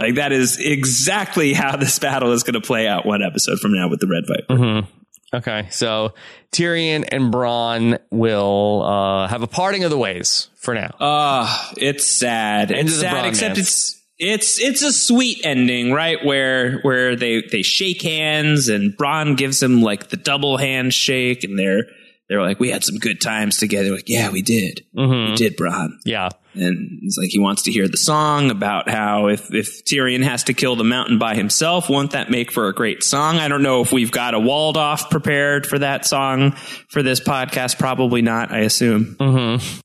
Like 0.00 0.14
that 0.16 0.32
is 0.32 0.58
exactly 0.58 1.52
how 1.54 1.76
this 1.76 1.98
battle 1.98 2.32
is 2.32 2.42
going 2.42 2.54
to 2.54 2.66
play 2.66 2.86
out 2.86 3.06
one 3.06 3.22
episode 3.22 3.58
from 3.60 3.72
now 3.74 3.88
with 3.88 4.00
the 4.00 4.06
Red 4.06 4.24
Viper. 4.26 4.88
Okay. 5.32 5.68
So 5.70 6.14
Tyrion 6.52 7.08
and 7.10 7.32
Bronn 7.32 7.98
will, 8.10 8.82
uh, 8.82 9.28
have 9.28 9.42
a 9.42 9.46
parting 9.46 9.84
of 9.84 9.90
the 9.90 9.98
ways 9.98 10.48
for 10.56 10.74
now. 10.74 10.94
Ah, 11.00 11.72
it's 11.76 12.10
sad. 12.10 12.70
It's 12.70 12.98
sad, 12.98 13.26
except 13.26 13.56
bromance. 13.56 13.60
it's 13.60 13.96
it's 14.18 14.60
it's 14.60 14.82
a 14.82 14.92
sweet 14.92 15.40
ending, 15.44 15.92
right? 15.92 16.22
Where 16.24 16.80
where 16.80 17.16
they 17.16 17.42
they 17.42 17.62
shake 17.62 18.02
hands 18.02 18.68
and 18.68 18.92
Bronn 18.96 19.36
gives 19.36 19.62
him 19.62 19.80
like 19.82 20.10
the 20.10 20.18
double 20.18 20.58
handshake, 20.58 21.42
and 21.42 21.58
they're 21.58 21.84
they're 22.28 22.42
like, 22.42 22.60
we 22.60 22.70
had 22.70 22.84
some 22.84 22.96
good 22.98 23.20
times 23.20 23.56
together. 23.56 23.90
Like, 23.90 24.08
yeah, 24.08 24.30
we 24.30 24.42
did. 24.42 24.84
We 25.30 25.34
did, 25.36 25.56
Bronn. 25.56 25.90
yeah. 26.04 26.28
And 26.54 26.98
it's 27.02 27.16
like 27.16 27.30
he 27.30 27.38
wants 27.38 27.62
to 27.62 27.70
hear 27.70 27.88
the 27.88 27.96
song 27.96 28.50
about 28.50 28.88
how 28.88 29.28
if 29.28 29.52
if 29.54 29.84
Tyrion 29.84 30.22
has 30.24 30.44
to 30.44 30.54
kill 30.54 30.76
the 30.76 30.84
mountain 30.84 31.18
by 31.18 31.34
himself, 31.34 31.88
won't 31.88 32.10
that 32.10 32.30
make 32.30 32.50
for 32.50 32.68
a 32.68 32.74
great 32.74 33.04
song? 33.04 33.36
I 33.36 33.48
don't 33.48 33.62
know 33.62 33.80
if 33.82 33.92
we've 33.92 34.10
got 34.10 34.34
a 34.34 34.40
walled 34.40 34.76
off 34.76 35.10
prepared 35.10 35.66
for 35.66 35.78
that 35.78 36.04
song 36.04 36.52
for 36.88 37.02
this 37.02 37.20
podcast. 37.20 37.78
Probably 37.78 38.22
not. 38.22 38.50
I 38.50 38.60
assume. 38.60 39.16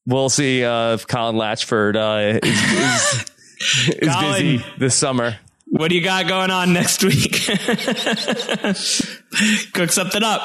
We'll 0.08 0.30
see, 0.30 0.63
uh, 0.63 0.93
if 0.93 1.08
Colin 1.08 1.36
Latchford, 1.36 1.95
uh, 1.95 2.39
is, 2.43 2.73
is, 2.73 3.97
is 3.99 4.10
Colin. 4.10 4.41
busy 4.41 4.65
this 4.80 4.95
summer. 4.95 5.36
What 5.67 5.89
do 5.89 5.95
you 5.95 6.04
got 6.04 6.28
going 6.28 6.51
on 6.51 6.73
next 6.73 7.04
week? 7.04 7.34
Cook 9.73 9.91
something 9.91 10.23
up. 10.23 10.41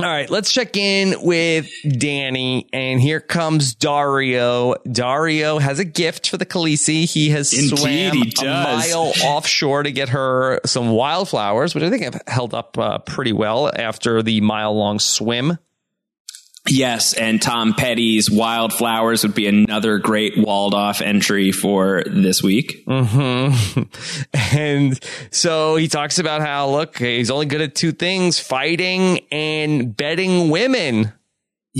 All 0.00 0.04
right, 0.04 0.30
let's 0.30 0.52
check 0.52 0.76
in 0.76 1.22
with 1.22 1.68
Dany, 1.84 2.68
and 2.72 3.00
here 3.00 3.18
comes 3.18 3.74
Daario. 3.74 4.76
Daario 4.86 5.60
has 5.60 5.80
a 5.80 5.84
gift 5.84 6.30
for 6.30 6.36
the 6.36 6.46
Khaleesi. 6.46 7.04
He 7.04 7.30
has 7.30 7.52
Indeed, 7.52 7.78
swam 7.78 8.14
he 8.14 8.32
a 8.42 8.44
mile 8.44 9.12
offshore 9.24 9.82
to 9.82 9.90
get 9.90 10.10
her 10.10 10.60
some 10.64 10.90
wildflowers, 10.90 11.74
which 11.74 11.82
I 11.82 11.90
think 11.90 12.04
have 12.04 12.22
held 12.28 12.54
up 12.54 12.78
uh, 12.78 12.98
pretty 12.98 13.32
well 13.32 13.72
after 13.74 14.22
the 14.22 14.40
mile 14.40 14.76
long 14.76 15.00
swim. 15.00 15.58
Yes, 16.70 17.12
and 17.12 17.40
Tom 17.40 17.74
Petty's 17.74 18.30
Wildflowers 18.30 19.22
would 19.22 19.34
be 19.34 19.46
another 19.46 19.98
great 19.98 20.36
walled 20.36 20.74
off 20.74 21.00
entry 21.00 21.52
for 21.52 22.02
this 22.06 22.42
week. 22.42 22.84
Mm-hmm. 22.86 23.82
And 24.58 24.98
so 25.30 25.76
he 25.76 25.88
talks 25.88 26.18
about 26.18 26.40
how, 26.40 26.70
look, 26.70 26.98
he's 26.98 27.30
only 27.30 27.46
good 27.46 27.60
at 27.60 27.74
two 27.74 27.92
things 27.92 28.38
fighting 28.38 29.20
and 29.30 29.96
betting 29.96 30.50
women. 30.50 31.12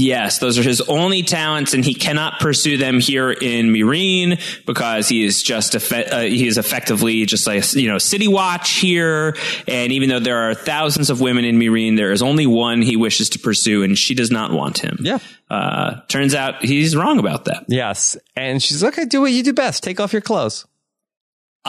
Yes, 0.01 0.39
those 0.39 0.61
are 0.61 0.63
his 0.63 0.81
only 0.83 1.25
talents, 1.25 1.75
and 1.75 1.85
he 1.85 1.93
cannot 1.93 2.39
pursue 2.39 2.77
them 2.77 3.01
here 3.01 3.33
in 3.33 3.73
Meereen 3.73 4.41
because 4.65 5.09
he 5.09 5.25
is 5.25 5.43
just 5.43 5.75
uh, 5.75 6.21
he 6.21 6.47
is 6.47 6.57
effectively 6.57 7.27
just 7.27 7.49
like 7.49 7.75
you 7.75 7.89
know 7.89 7.99
city 7.99 8.29
watch 8.29 8.75
here. 8.75 9.37
And 9.67 9.91
even 9.91 10.09
though 10.09 10.21
there 10.21 10.39
are 10.39 10.55
thousands 10.55 11.11
of 11.11 11.21
women 11.21 11.45
in 11.45 11.59
Meereen, 11.59 11.97
there 11.97 12.13
is 12.13 12.23
only 12.23 12.47
one 12.47 12.81
he 12.81 12.97
wishes 12.97 13.31
to 13.31 13.41
pursue, 13.41 13.83
and 13.83 13.99
she 13.99 14.15
does 14.15 14.31
not 14.31 14.53
want 14.53 14.79
him. 14.79 14.99
Yeah. 15.01 15.19
Uh, 15.51 16.03
turns 16.07 16.33
out 16.33 16.65
he's 16.65 16.95
wrong 16.95 17.19
about 17.19 17.47
that. 17.47 17.65
Yes. 17.67 18.17
And 18.37 18.63
she's 18.63 18.85
like, 18.85 18.93
okay, 18.93 19.05
do 19.05 19.23
what 19.23 19.33
you 19.33 19.43
do 19.43 19.53
best. 19.53 19.83
Take 19.83 19.99
off 19.99 20.13
your 20.13 20.23
clothes. 20.23 20.65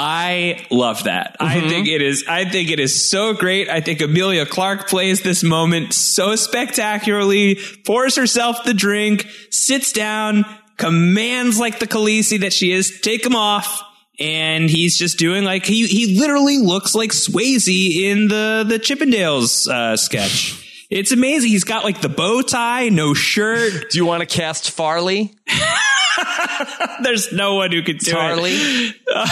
I 0.01 0.65
love 0.71 1.03
that. 1.03 1.35
I 1.41 1.59
think 1.59 1.89
it 1.89 2.01
is. 2.01 2.23
I 2.25 2.45
think 2.45 2.71
it 2.71 2.79
is 2.79 3.09
so 3.09 3.33
great. 3.33 3.67
I 3.67 3.81
think 3.81 3.99
Emilia 3.99 4.45
Clarke 4.45 4.88
plays 4.88 5.23
this 5.23 5.43
moment 5.43 5.93
so 5.93 6.38
spectacularly. 6.38 7.59
Pours 7.85 8.15
herself 8.15 8.63
the 8.63 8.73
drink, 8.73 9.27
sits 9.49 9.91
down, 9.91 10.45
commands 10.77 11.59
like 11.59 11.79
the 11.79 11.85
Khaleesi 11.85 12.39
that 12.39 12.53
she 12.53 12.71
is, 12.71 13.01
take 13.01 13.25
him 13.25 13.35
off. 13.35 13.83
And 14.21 14.69
he's 14.69 14.97
just 14.97 15.17
doing 15.17 15.43
like 15.43 15.65
he 15.65 15.85
he 15.88 16.17
literally 16.17 16.59
looks 16.59 16.95
like 16.95 17.09
Swayze 17.09 17.67
in 17.67 18.29
the 18.29 18.65
the 18.65 18.79
Chippendales 18.79 19.67
uh, 19.67 19.97
sketch. 19.97 20.68
It's 20.89 21.12
amazing. 21.12 21.52
He's 21.52 21.63
got 21.63 21.84
like 21.84 22.02
the 22.02 22.10
bow 22.10 22.41
tie, 22.41 22.89
no 22.89 23.13
shirt. 23.13 23.89
Do 23.91 23.97
you 23.97 24.06
want 24.06 24.21
to 24.21 24.25
cast 24.25 24.71
Farley? 24.71 25.36
There's 27.04 27.32
no 27.32 27.56
one 27.56 27.71
who 27.71 27.84
could 27.84 27.99
do 27.99 28.12
Farley? 28.12 28.52
it. 28.54 28.95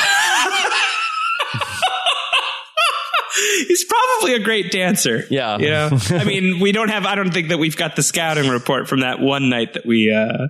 He's 3.67 3.85
probably 3.85 4.33
a 4.35 4.39
great 4.39 4.71
dancer. 4.71 5.23
Yeah. 5.29 5.57
You 5.57 5.69
know, 5.69 5.89
I 6.11 6.23
mean, 6.23 6.59
we 6.59 6.71
don't 6.71 6.89
have, 6.89 7.05
I 7.05 7.15
don't 7.15 7.31
think 7.31 7.49
that 7.49 7.57
we've 7.57 7.77
got 7.77 7.95
the 7.95 8.01
scouting 8.01 8.49
report 8.49 8.87
from 8.87 9.01
that 9.01 9.19
one 9.19 9.49
night 9.49 9.73
that 9.73 9.85
we, 9.85 10.11
uh, 10.11 10.47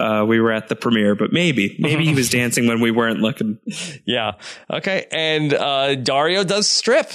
uh, 0.00 0.24
we 0.26 0.40
were 0.40 0.52
at 0.52 0.68
the 0.68 0.76
premiere, 0.76 1.14
but 1.14 1.32
maybe, 1.32 1.76
maybe 1.78 2.04
he 2.04 2.14
was 2.14 2.28
dancing 2.28 2.66
when 2.66 2.80
we 2.80 2.90
weren't 2.90 3.20
looking. 3.20 3.58
Yeah. 4.04 4.32
Okay. 4.70 5.06
And 5.12 5.54
uh, 5.54 5.96
Daario 5.96 6.46
does 6.46 6.68
strip. 6.68 7.10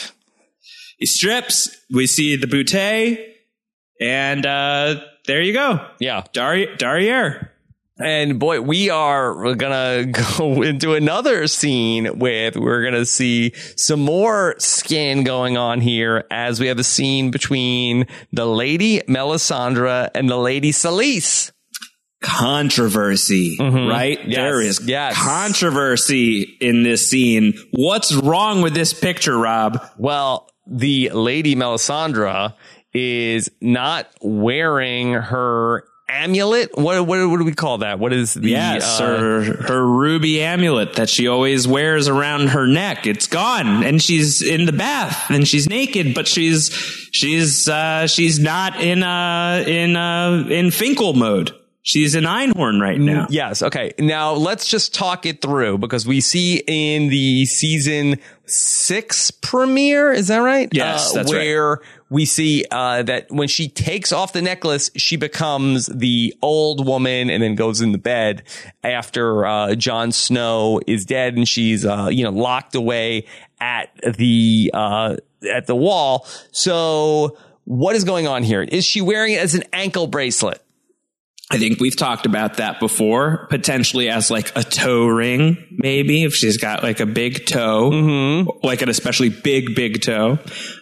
He 0.98 1.06
strips. 1.06 1.76
We 1.92 2.08
see 2.08 2.36
the 2.36 2.48
bootay 2.48 3.31
and, 4.02 4.46
uh, 4.46 4.96
there 5.28 5.42
you 5.42 5.54
go. 5.54 5.86
Yeah. 6.00 6.24
Dari- 6.34 6.76
Darriere. 6.78 7.50
And 8.00 8.40
boy, 8.40 8.62
we 8.62 8.90
are 8.90 9.54
gonna 9.54 10.06
go 10.40 10.64
into 10.64 10.96
another 10.96 11.46
scene 11.46 12.18
with 12.18 12.56
we're 12.58 12.84
gonna 12.84 13.06
see 13.06 13.52
some 13.76 14.00
more 14.00 14.56
skin 14.58 15.24
going 15.24 15.56
on 15.56 15.82
here 15.82 16.24
as 16.32 16.60
we 16.60 16.66
have 16.68 16.80
a 16.80 16.84
scene 16.84 17.30
between 17.30 18.08
the 18.34 18.48
lady 18.48 19.02
Melisandre 19.02 20.10
and 20.16 20.28
the 20.28 20.38
lady 20.38 20.72
Selyse. 20.72 21.52
controversy, 22.24 23.58
right? 23.60 24.20
Mm-hmm. 24.20 24.30
Yes, 24.32 24.36
There 24.38 24.62
is 24.62 24.82
yes. 24.88 25.16
controversy 25.24 26.58
in 26.60 26.82
this 26.84 27.08
scene. 27.08 27.54
What's 27.72 28.14
wrong 28.14 28.62
with 28.64 28.74
this 28.74 28.94
picture, 28.94 29.38
Rob? 29.38 29.80
Well, 29.98 30.50
the 30.66 31.12
lady 31.14 31.56
Melisandre 31.56 32.54
is 32.94 33.50
not 33.62 34.08
wearing 34.22 35.14
her 35.14 35.86
amulet. 36.12 36.78
What 36.78 37.06
what, 37.08 37.30
what 37.30 37.38
do 37.38 37.44
we 37.44 37.54
call 37.54 37.80
that? 37.80 38.00
What 38.00 38.14
is 38.14 38.34
the 38.34 38.50
Yes, 38.50 39.00
uh, 39.00 39.18
her 39.18 39.42
her 39.64 39.86
ruby 39.86 40.42
amulet 40.42 40.94
that 40.94 41.10
she 41.10 41.28
always 41.28 41.68
wears 41.68 42.08
around 42.08 42.50
her 42.50 42.68
neck. 42.68 43.08
It's 43.08 43.28
gone, 43.28 43.84
and 43.84 44.02
she's 44.02 44.42
in 44.42 44.66
the 44.66 44.74
bath, 44.74 45.30
and 45.30 45.48
she's 45.48 45.70
naked, 45.70 46.14
but 46.14 46.28
she's 46.28 46.70
she's 47.12 47.68
uh, 47.68 48.08
she's 48.08 48.40
not 48.40 48.82
in 48.82 49.04
uh 49.04 49.64
in 49.66 49.96
uh 49.96 50.46
in 50.50 50.68
Finkle 50.68 51.16
mode. 51.16 51.56
She's 51.84 52.14
in 52.14 52.26
Einhorn 52.26 52.80
right 52.80 53.00
now. 53.00 53.26
Yes. 53.32 53.64
Okay. 53.64 53.94
Now 53.98 54.34
let's 54.34 54.68
just 54.68 54.94
talk 54.94 55.26
it 55.26 55.42
through 55.42 55.80
because 55.80 56.06
we 56.06 56.22
see 56.22 56.62
in 56.68 57.10
the 57.10 57.48
season 57.48 58.20
six 58.46 59.32
premiere, 59.32 60.12
is 60.12 60.28
that 60.28 60.40
right? 60.40 60.70
Yes, 60.72 61.12
that's 61.12 61.34
right. 61.34 61.80
We 62.12 62.26
see 62.26 62.66
uh, 62.70 63.04
that 63.04 63.32
when 63.32 63.48
she 63.48 63.70
takes 63.70 64.12
off 64.12 64.34
the 64.34 64.42
necklace, 64.42 64.92
she 64.98 65.16
becomes 65.16 65.86
the 65.86 66.36
old 66.42 66.86
woman 66.86 67.30
and 67.30 67.42
then 67.42 67.56
goes 67.56 67.80
in 67.80 67.94
the 67.94 67.98
bed 67.98 68.44
after 68.84 69.46
uh, 69.46 69.76
Jon 69.76 70.12
Snow 70.12 70.82
is 70.86 71.06
dead 71.06 71.38
and 71.38 71.48
she's 71.48 71.86
uh, 71.86 72.10
you 72.12 72.26
know 72.26 72.32
locked 72.32 72.76
away 72.76 73.26
at 73.62 73.90
the 74.18 74.72
uh, 74.74 75.16
at 75.50 75.68
the 75.68 75.76
wall. 75.76 76.28
So 76.52 77.38
what 77.64 77.96
is 77.96 78.04
going 78.04 78.28
on 78.28 78.44
here? 78.44 78.62
Is 78.62 78.84
she 78.84 79.00
wearing 79.00 79.32
it 79.34 79.40
as 79.40 79.56
an 79.56 79.64
ankle 79.72 80.08
bracelet? 80.08 80.62
I 81.52 81.58
think 81.58 81.82
we've 81.82 81.98
talked 81.98 82.26
about 82.26 82.58
that 82.58 82.80
before, 82.80 83.46
potentially 83.50 84.08
as 84.08 84.32
like 84.32 84.56
a 84.56 84.64
toe 84.64 85.06
ring, 85.06 85.58
maybe 85.70 86.24
if 86.24 86.34
she's 86.34 86.56
got 86.56 86.82
like 86.82 87.02
a 87.02 87.06
big 87.06 87.46
toe, 87.46 88.58
like 88.64 88.82
an 88.82 88.88
especially 88.88 89.28
big, 89.28 89.76
big 89.76 90.02
toe. 90.02 90.40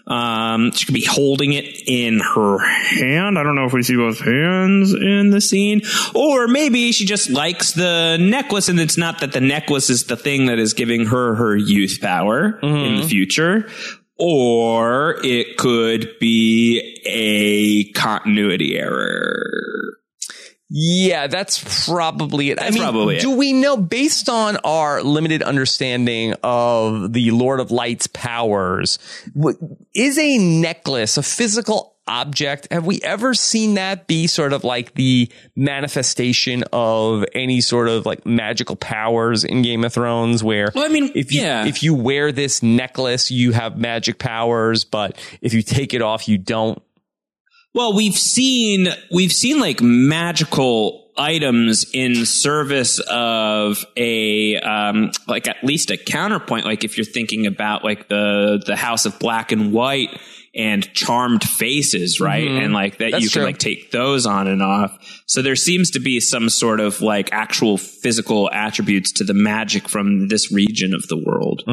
Um, 0.10 0.72
she 0.72 0.86
could 0.86 0.95
be 0.95 1.06
holding 1.06 1.54
it 1.54 1.65
in 1.86 2.19
her 2.19 2.58
hand. 2.58 3.38
I 3.38 3.43
don't 3.43 3.56
know 3.56 3.65
if 3.65 3.74
we 3.74 3.84
see 3.84 3.95
both 3.95 4.19
hands 4.19 4.91
in 4.91 5.30
the 5.30 5.39
scene, 5.39 5.82
or 6.15 6.48
maybe 6.48 6.91
she 6.91 7.06
just 7.06 7.30
likes 7.30 7.74
the 7.74 8.17
necklace, 8.19 8.69
and 8.69 8.80
it's 8.80 8.98
not 8.98 9.19
that 9.19 9.34
the 9.34 9.41
necklace 9.41 9.89
is 9.91 10.06
the 10.06 10.17
thing 10.17 10.48
that 10.48 10.58
is 10.58 10.74
giving 10.74 11.06
her 11.06 11.36
her 11.36 11.56
youth 11.56 12.00
power 12.02 12.60
in 12.63 13.02
the 13.02 13.08
future. 13.08 13.69
Or 14.17 15.15
it 15.24 15.58
could 15.58 16.17
be 16.19 17.00
a 17.06 17.89
continuity 17.93 18.78
error. 18.78 19.99
Yeah, 20.69 21.27
that's 21.27 21.88
probably 21.88 22.51
it. 22.51 22.62
I 22.62 22.69
mean, 22.69 22.84
probably 22.84 23.17
it. 23.17 23.21
do 23.21 23.32
we 23.32 23.53
know 23.53 23.75
based 23.75 24.29
on 24.29 24.58
our 24.58 25.01
limited 25.01 25.41
understanding 25.41 26.36
of 26.43 27.12
the 27.12 27.32
Lord 27.32 27.60
of 27.60 27.71
Light's 27.71 28.05
powers, 28.08 28.99
is 29.95 30.17
a 30.19 30.38
necklace 30.38 31.17
a 31.17 31.23
physical 31.23 31.95
object? 32.10 32.67
Have 32.71 32.86
we 32.86 32.99
ever 33.01 33.34
seen 33.34 33.75
that 33.75 34.08
be 34.08 34.27
sort 34.27 34.51
of 34.51 34.63
like 34.63 34.93
the 34.95 35.32
manifestation 35.55 36.63
of 36.73 37.23
any 37.34 37.62
sort 37.62 37.88
of 37.88 38.05
like 38.05 38.25
magical 38.25 38.75
powers 38.75 39.43
in 39.43 39.62
Game 39.62 39.84
of 39.84 39.93
Thrones 39.93 40.43
where 40.43 40.71
Well, 40.75 40.86
I 40.86 40.89
mean, 40.89 41.12
if 41.15 41.32
you 41.32 41.41
yeah. 41.41 41.65
if 41.65 41.82
you 41.84 41.93
wear 41.93 42.32
this 42.32 42.62
necklace, 42.62 43.32
you 43.32 43.53
have 43.53 43.77
magic 43.77 44.19
powers, 44.19 44.84
but 44.84 45.17
if 45.41 45.53
you 45.53 45.62
take 45.62 45.93
it 45.93 46.01
off, 46.01 46.27
you 46.27 46.38
don't? 46.38 46.82
Well, 47.73 47.93
we've 47.93 48.17
seen 48.17 48.88
we've 49.12 49.32
seen 49.32 49.60
like 49.60 49.82
magical 49.82 51.12
items 51.17 51.86
in 51.93 52.25
service 52.25 52.99
of 53.10 53.86
a 53.97 54.55
um 54.58 55.12
like 55.27 55.47
at 55.47 55.63
least 55.63 55.91
a 55.91 55.97
counterpoint. 55.97 56.65
Like 56.65 56.84
if 56.84 56.97
you're 56.97 57.05
thinking 57.05 57.45
about 57.45 57.84
like 57.84 58.08
the 58.08 58.63
the 58.65 58.75
house 58.75 59.05
of 59.05 59.19
black 59.19 59.51
and 59.51 59.71
white 59.71 60.17
and 60.55 60.91
charmed 60.93 61.43
faces 61.43 62.19
right? 62.19 62.47
And 62.47 62.73
like 62.73 62.97
that 62.97 63.12
That's 63.12 63.23
you 63.23 63.29
can 63.29 63.41
true. 63.41 63.45
like 63.45 63.60
take 63.60 63.91
those 63.91 64.25
on 64.25 64.47
and 64.47 64.63
off. 64.63 64.97
So 65.27 65.43
there 65.43 65.55
seems 65.55 65.91
to 65.91 65.99
be 65.99 66.19
some 66.19 66.49
sort 66.49 66.79
of 66.79 67.01
like 67.01 67.32
actual 67.32 67.77
physical 67.77 68.49
attributes 68.51 69.12
to 69.13 69.23
the 69.23 69.36
magic 69.36 69.88
from 69.88 70.27
this 70.27 70.51
region 70.51 70.95
of 70.95 71.08
the 71.08 71.17
world. 71.17 71.63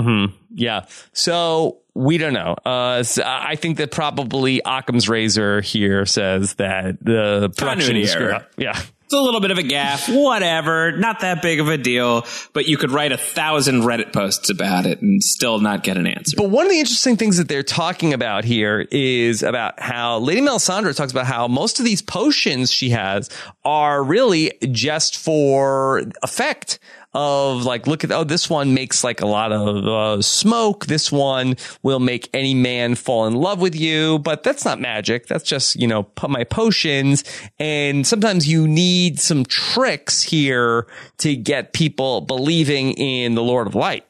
Yeah. 0.50 0.84
So 1.14 1.78
we 1.96 2.18
don't 2.18 2.34
know. 2.34 2.54
Uh, 2.64 3.02
so 3.02 3.22
I 3.24 3.56
think 3.56 3.78
that 3.78 3.90
probably 3.90 4.60
Occam's 4.64 5.08
razor 5.08 5.62
here 5.62 6.04
says 6.04 6.54
that 6.56 7.02
the 7.02 7.50
production 7.56 8.06
screwed 8.06 8.32
up. 8.32 8.50
Yeah. 8.58 8.78
It's 9.06 9.14
a 9.14 9.20
little 9.20 9.40
bit 9.40 9.52
of 9.52 9.58
a 9.58 9.62
gaff, 9.62 10.08
whatever, 10.08 10.90
not 10.98 11.20
that 11.20 11.40
big 11.40 11.60
of 11.60 11.68
a 11.68 11.78
deal, 11.78 12.26
but 12.52 12.66
you 12.66 12.76
could 12.76 12.90
write 12.90 13.12
a 13.12 13.16
thousand 13.16 13.82
Reddit 13.82 14.12
posts 14.12 14.50
about 14.50 14.84
it 14.84 15.00
and 15.00 15.22
still 15.22 15.60
not 15.60 15.84
get 15.84 15.96
an 15.96 16.08
answer. 16.08 16.36
But 16.36 16.50
one 16.50 16.66
of 16.66 16.72
the 16.72 16.80
interesting 16.80 17.16
things 17.16 17.36
that 17.36 17.46
they're 17.46 17.62
talking 17.62 18.12
about 18.12 18.44
here 18.44 18.80
is 18.90 19.44
about 19.44 19.78
how 19.78 20.18
Lady 20.18 20.40
Melisandre 20.40 20.94
talks 20.96 21.12
about 21.12 21.26
how 21.26 21.46
most 21.46 21.78
of 21.78 21.84
these 21.84 22.02
potions 22.02 22.72
she 22.72 22.90
has 22.90 23.30
are 23.64 24.02
really 24.02 24.58
just 24.72 25.16
for 25.16 26.02
effect 26.24 26.80
of 27.16 27.64
like, 27.64 27.86
look 27.86 28.04
at, 28.04 28.12
oh, 28.12 28.24
this 28.24 28.50
one 28.50 28.74
makes 28.74 29.02
like 29.02 29.22
a 29.22 29.26
lot 29.26 29.50
of 29.50 29.86
uh, 29.86 30.22
smoke. 30.22 30.86
This 30.86 31.10
one 31.10 31.56
will 31.82 31.98
make 31.98 32.28
any 32.34 32.54
man 32.54 32.94
fall 32.94 33.26
in 33.26 33.34
love 33.34 33.60
with 33.60 33.74
you, 33.74 34.18
but 34.18 34.42
that's 34.42 34.64
not 34.64 34.80
magic. 34.80 35.26
That's 35.26 35.44
just, 35.44 35.76
you 35.76 35.86
know, 35.86 36.02
put 36.02 36.28
my 36.28 36.44
potions. 36.44 37.24
And 37.58 38.06
sometimes 38.06 38.46
you 38.46 38.68
need 38.68 39.18
some 39.18 39.44
tricks 39.44 40.22
here 40.22 40.86
to 41.18 41.34
get 41.34 41.72
people 41.72 42.20
believing 42.20 42.92
in 42.92 43.34
the 43.34 43.42
Lord 43.42 43.66
of 43.66 43.74
Light. 43.74 44.04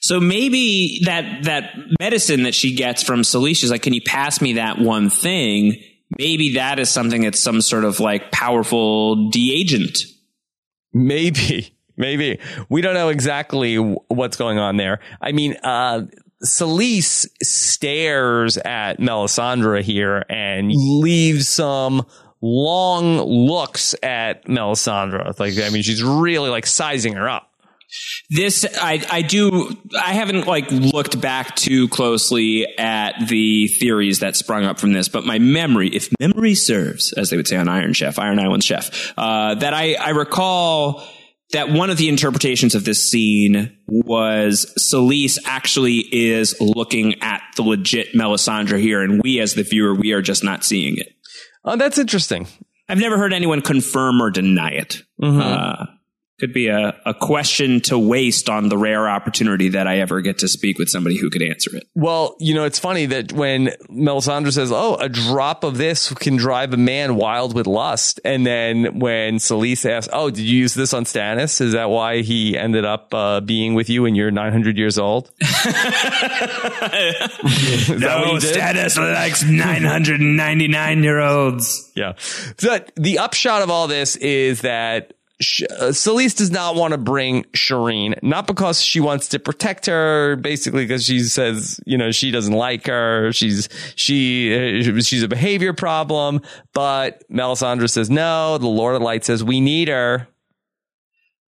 So 0.00 0.20
maybe 0.20 1.00
that 1.04 1.44
that 1.44 1.74
medicine 2.00 2.44
that 2.44 2.54
she 2.54 2.74
gets 2.74 3.02
from 3.02 3.22
Selyse, 3.22 3.56
she's 3.56 3.70
like, 3.70 3.82
"Can 3.82 3.92
you 3.92 4.00
pass 4.00 4.40
me 4.40 4.54
that 4.54 4.78
one 4.78 5.10
thing?" 5.10 5.82
Maybe 6.18 6.54
that 6.54 6.78
is 6.78 6.88
something 6.88 7.22
that's 7.22 7.40
some 7.40 7.60
sort 7.60 7.84
of 7.84 7.98
like 7.98 8.30
powerful 8.30 9.30
de-agent. 9.30 9.98
Maybe, 10.92 11.71
maybe 11.96 12.38
we 12.68 12.80
don't 12.80 12.94
know 12.94 13.08
exactly 13.08 13.76
what's 13.76 14.36
going 14.36 14.58
on 14.58 14.76
there. 14.76 15.00
I 15.20 15.32
mean, 15.32 15.56
uh, 15.62 16.06
Selyse 16.44 17.26
stares 17.42 18.56
at 18.58 18.98
Melisandre 18.98 19.82
here 19.82 20.24
and 20.28 20.72
leaves 20.74 21.48
some 21.48 22.04
long 22.40 23.18
looks 23.18 23.94
at 24.02 24.46
Melisandre. 24.46 25.38
Like, 25.38 25.58
I 25.58 25.70
mean, 25.70 25.82
she's 25.82 26.02
really 26.02 26.50
like 26.50 26.66
sizing 26.66 27.14
her 27.14 27.28
up. 27.28 27.48
This 28.30 28.64
I 28.80 29.04
I 29.10 29.20
do 29.20 29.76
I 29.94 30.14
haven't 30.14 30.46
like 30.46 30.70
looked 30.70 31.20
back 31.20 31.54
too 31.56 31.88
closely 31.88 32.66
at 32.78 33.28
the 33.28 33.68
theories 33.68 34.20
that 34.20 34.34
sprung 34.34 34.64
up 34.64 34.80
from 34.80 34.94
this, 34.94 35.10
but 35.10 35.26
my 35.26 35.38
memory, 35.38 35.88
if 35.88 36.08
memory 36.18 36.54
serves, 36.54 37.12
as 37.12 37.28
they 37.28 37.36
would 37.36 37.46
say 37.46 37.56
on 37.56 37.68
Iron 37.68 37.92
Chef, 37.92 38.18
Iron 38.18 38.38
Island 38.38 38.64
Chef, 38.64 39.12
uh, 39.18 39.56
that 39.56 39.74
I 39.74 39.94
I 39.94 40.10
recall 40.10 41.06
that 41.52 41.70
one 41.70 41.90
of 41.90 41.98
the 41.98 42.08
interpretations 42.08 42.74
of 42.74 42.84
this 42.84 43.10
scene 43.10 43.76
was 43.86 44.72
Selyse 44.78 45.38
actually 45.46 45.98
is 46.10 46.58
looking 46.60 47.22
at 47.22 47.42
the 47.56 47.62
legit 47.62 48.14
Melisandre 48.14 48.80
here, 48.80 49.02
and 49.02 49.22
we 49.22 49.40
as 49.40 49.54
the 49.54 49.62
viewer 49.62 49.94
we 49.94 50.12
are 50.12 50.22
just 50.22 50.42
not 50.42 50.64
seeing 50.64 50.96
it. 50.96 51.08
Oh, 51.64 51.76
that's 51.76 51.98
interesting. 51.98 52.48
I've 52.88 52.98
never 52.98 53.16
heard 53.16 53.32
anyone 53.32 53.62
confirm 53.62 54.20
or 54.20 54.30
deny 54.30 54.70
it. 54.70 55.02
Mm-hmm. 55.22 55.40
Uh, 55.40 55.86
could 56.42 56.52
be 56.52 56.66
a, 56.66 57.00
a 57.06 57.14
question 57.14 57.80
to 57.80 57.96
waste 57.96 58.48
on 58.48 58.68
the 58.68 58.76
rare 58.76 59.08
opportunity 59.08 59.68
that 59.68 59.86
I 59.86 60.00
ever 60.00 60.20
get 60.20 60.38
to 60.38 60.48
speak 60.48 60.76
with 60.76 60.88
somebody 60.88 61.16
who 61.16 61.30
could 61.30 61.40
answer 61.40 61.76
it. 61.76 61.86
Well, 61.94 62.34
you 62.40 62.52
know, 62.52 62.64
it's 62.64 62.80
funny 62.80 63.06
that 63.06 63.32
when 63.32 63.68
Melisandre 63.88 64.52
says, 64.52 64.72
Oh, 64.72 64.96
a 64.96 65.08
drop 65.08 65.62
of 65.62 65.78
this 65.78 66.12
can 66.14 66.34
drive 66.34 66.72
a 66.72 66.76
man 66.76 67.14
wild 67.14 67.54
with 67.54 67.68
lust. 67.68 68.18
And 68.24 68.44
then 68.44 68.98
when 68.98 69.36
Selyse 69.36 69.88
asks, 69.88 70.12
Oh, 70.12 70.30
did 70.30 70.40
you 70.40 70.58
use 70.58 70.74
this 70.74 70.92
on 70.92 71.04
Stannis? 71.04 71.60
Is 71.60 71.74
that 71.74 71.90
why 71.90 72.22
he 72.22 72.58
ended 72.58 72.84
up 72.84 73.14
uh, 73.14 73.38
being 73.38 73.74
with 73.74 73.88
you 73.88 74.02
when 74.02 74.16
you're 74.16 74.32
900 74.32 74.76
years 74.76 74.98
old? 74.98 75.30
no, 75.40 75.46
Stannis 78.40 78.96
likes 78.98 79.44
999 79.44 81.04
year 81.04 81.20
olds. 81.20 81.92
Yeah. 81.94 82.14
So 82.18 82.80
the 82.96 83.18
upshot 83.18 83.62
of 83.62 83.70
all 83.70 83.86
this 83.86 84.16
is 84.16 84.62
that 84.62 85.12
uh, 85.40 85.90
Selyse 85.90 86.36
does 86.36 86.50
not 86.50 86.76
want 86.76 86.92
to 86.92 86.98
bring 86.98 87.44
Shireen, 87.52 88.20
not 88.22 88.46
because 88.46 88.80
she 88.80 89.00
wants 89.00 89.28
to 89.28 89.38
protect 89.38 89.86
her, 89.86 90.36
basically 90.36 90.84
because 90.84 91.04
she 91.04 91.20
says, 91.20 91.80
you 91.84 91.98
know, 91.98 92.12
she 92.12 92.30
doesn't 92.30 92.54
like 92.54 92.86
her. 92.86 93.32
She's, 93.32 93.68
she, 93.96 94.54
uh, 94.80 95.00
she's 95.00 95.22
a 95.22 95.28
behavior 95.28 95.72
problem. 95.72 96.42
But 96.72 97.28
Melisandre 97.30 97.90
says, 97.90 98.10
no, 98.10 98.58
the 98.58 98.68
Lord 98.68 98.94
of 98.94 99.02
Light 99.02 99.24
says 99.24 99.42
we 99.42 99.60
need 99.60 99.88
her. 99.88 100.28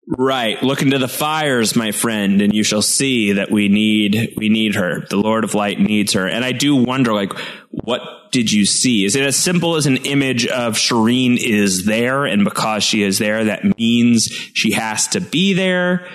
Right. 0.07 0.61
Look 0.61 0.83
into 0.83 0.99
the 0.99 1.07
fires, 1.07 1.75
my 1.75 1.91
friend, 1.91 2.41
and 2.41 2.53
you 2.53 2.63
shall 2.63 2.83
see 2.83 3.33
that 3.33 3.49
we 3.49 3.69
need 3.69 4.35
we 4.37 4.49
need 4.49 4.75
her. 4.75 5.03
The 5.09 5.15
Lord 5.15 5.43
of 5.43 5.55
Light 5.55 5.79
needs 5.79 6.13
her. 6.13 6.27
And 6.27 6.45
I 6.45 6.51
do 6.51 6.75
wonder, 6.75 7.11
like, 7.11 7.33
what 7.71 8.01
did 8.31 8.51
you 8.51 8.65
see? 8.65 9.03
Is 9.03 9.15
it 9.15 9.25
as 9.25 9.35
simple 9.35 9.77
as 9.77 9.87
an 9.87 9.97
image 9.97 10.45
of 10.45 10.75
Shireen 10.75 11.37
is 11.37 11.85
there, 11.85 12.25
and 12.25 12.43
because 12.43 12.83
she 12.83 13.01
is 13.01 13.17
there, 13.17 13.45
that 13.45 13.77
means 13.79 14.25
she 14.53 14.73
has 14.73 15.07
to 15.09 15.21
be 15.21 15.53
there? 15.53 16.07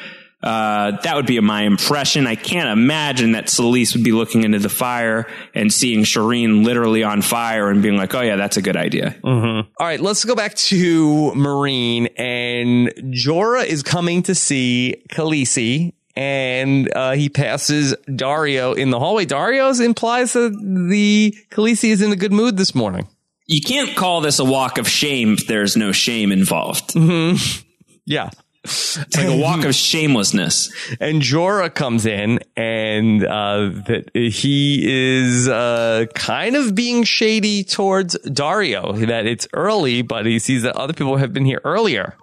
Uh, 0.43 0.93
that 1.03 1.17
would 1.17 1.27
be 1.27 1.39
my 1.41 1.63
impression. 1.63 2.27
I 2.27 2.35
can't 2.35 2.69
imagine 2.69 3.33
that 3.33 3.47
Selyse 3.47 3.95
would 3.95 4.05
be 4.05 4.13
looking 4.13 4.43
into 4.43 4.59
the 4.59 4.71
fire 4.71 5.27
and 5.55 5.73
seeing 5.73 6.01
Shireen 6.05 6.65
literally 6.65 7.03
on 7.03 7.21
fire 7.21 7.69
and 7.69 7.83
being 7.83 7.97
like, 7.97 8.15
"Oh 8.15 8.23
yeah, 8.23 8.37
that's 8.37 8.57
a 8.57 8.63
good 8.63 8.77
idea." 8.77 9.17
Mm-hmm. 9.23 9.69
All 9.79 9.87
right, 9.87 10.01
let's 10.01 10.25
go 10.25 10.35
back 10.35 10.55
to 10.55 11.33
Meereen 11.33 12.09
and 12.17 12.89
Jorah 13.13 13.67
is 13.67 13.83
coming 13.83 14.23
to 14.25 14.35
see 14.35 15.03
Khaleesi. 15.11 15.93
And 16.17 16.93
uh, 16.95 17.13
he 17.13 17.29
passes 17.29 17.95
Daario 18.09 18.77
in 18.77 18.91
the 18.91 18.99
hallway. 18.99 19.27
Daario 19.27 19.79
implies 19.83 20.33
that 20.33 20.51
the 20.91 21.35
Khaleesi 21.51 21.91
is 21.91 22.03
in 22.03 22.13
a 22.13 22.17
good 22.17 22.33
mood 22.33 22.57
this 22.57 22.75
morning. 22.75 23.07
You 23.47 23.61
can't 23.63 23.97
call 23.97 24.21
this 24.21 24.39
a 24.39 24.45
walk 24.45 24.79
of 24.79 24.89
shame 24.89 25.35
if 25.35 25.47
there's 25.47 25.77
no 25.77 25.93
shame 25.93 26.33
involved. 26.33 26.95
Mm-hmm. 26.95 27.67
Yeah. 28.07 28.31
It's 28.63 29.17
like 29.17 29.27
a 29.27 29.37
walk 29.37 29.65
of 29.65 29.75
shamelessness. 29.75 30.71
And 31.01 31.23
Jorah 31.23 31.75
comes 31.75 32.05
in 32.05 32.41
and 32.57 33.25
uh, 33.25 33.71
that 33.87 34.11
he 34.15 34.83
is 34.85 35.49
uh, 35.49 36.07
kind 36.15 36.57
of 36.57 36.75
being 36.75 37.05
shady 37.05 37.65
towards 37.65 38.17
Daario. 38.27 39.07
That 39.07 39.27
it's 39.27 39.49
early, 39.55 40.03
but 40.03 40.27
he 40.27 40.39
sees 40.39 40.63
that 40.63 40.77
other 40.77 40.93
people 40.93 41.17
have 41.17 41.33
been 41.33 41.47
here 41.47 41.61
earlier. 41.65 42.17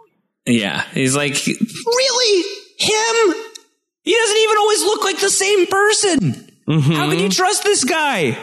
Yeah, 0.45 0.84
he's 0.93 1.15
like, 1.15 1.34
really 1.45 2.50
him? 2.78 3.36
He 4.04 4.13
doesn't 4.15 4.38
even 4.38 4.58
always 4.58 4.84
look 4.84 5.04
like 5.04 5.19
the 5.19 5.30
same 5.30 5.67
person. 5.67 6.19
Mm-hmm. 6.67 6.93
How 6.93 7.10
can 7.10 7.19
you 7.19 7.30
trust 7.30 7.63
this 7.63 7.84
guy? 7.84 8.38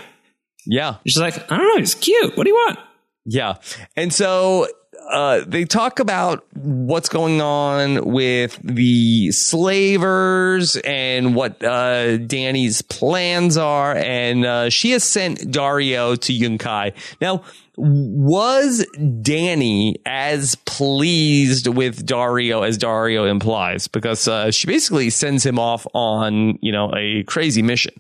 Yeah, 0.67 0.97
she's 1.07 1.19
like, 1.19 1.51
I 1.51 1.57
don't 1.57 1.69
know. 1.69 1.79
He's 1.79 1.95
cute. 1.95 2.37
What 2.37 2.45
do 2.45 2.51
you 2.51 2.57
want? 2.57 2.79
Yeah, 3.25 3.55
and 3.97 4.13
so 4.13 4.67
uh, 5.11 5.43
they 5.47 5.65
talk 5.65 5.99
about 6.01 6.47
what's 6.55 7.09
going 7.09 7.41
on 7.41 8.05
with 8.05 8.59
the 8.63 9.33
slavers 9.33 10.77
and 10.77 11.35
what 11.35 11.63
uh, 11.63 12.19
Dany's 12.19 12.83
plans 12.83 13.57
are, 13.57 13.95
and 13.95 14.45
uh, 14.45 14.71
she 14.71 14.91
has 14.93 15.05
sent 15.05 15.41
Daario 15.41 16.19
to 16.21 16.33
Yunkai. 16.33 16.95
Now, 17.21 17.43
was 17.77 18.87
Dany 18.97 19.97
as 20.07 20.55
pleased 20.65 21.67
with 21.67 22.07
Daario 22.07 22.67
as 22.67 22.79
Daario 22.79 23.29
implies? 23.29 23.89
Because 23.89 24.29
uh, 24.29 24.51
she 24.51 24.67
basically 24.67 25.11
sends 25.11 25.45
him 25.45 25.59
off 25.59 25.87
on 25.93 26.59
you 26.63 26.73
know 26.73 26.93
a 26.97 27.25
crazy 27.25 27.63
mission 27.63 27.95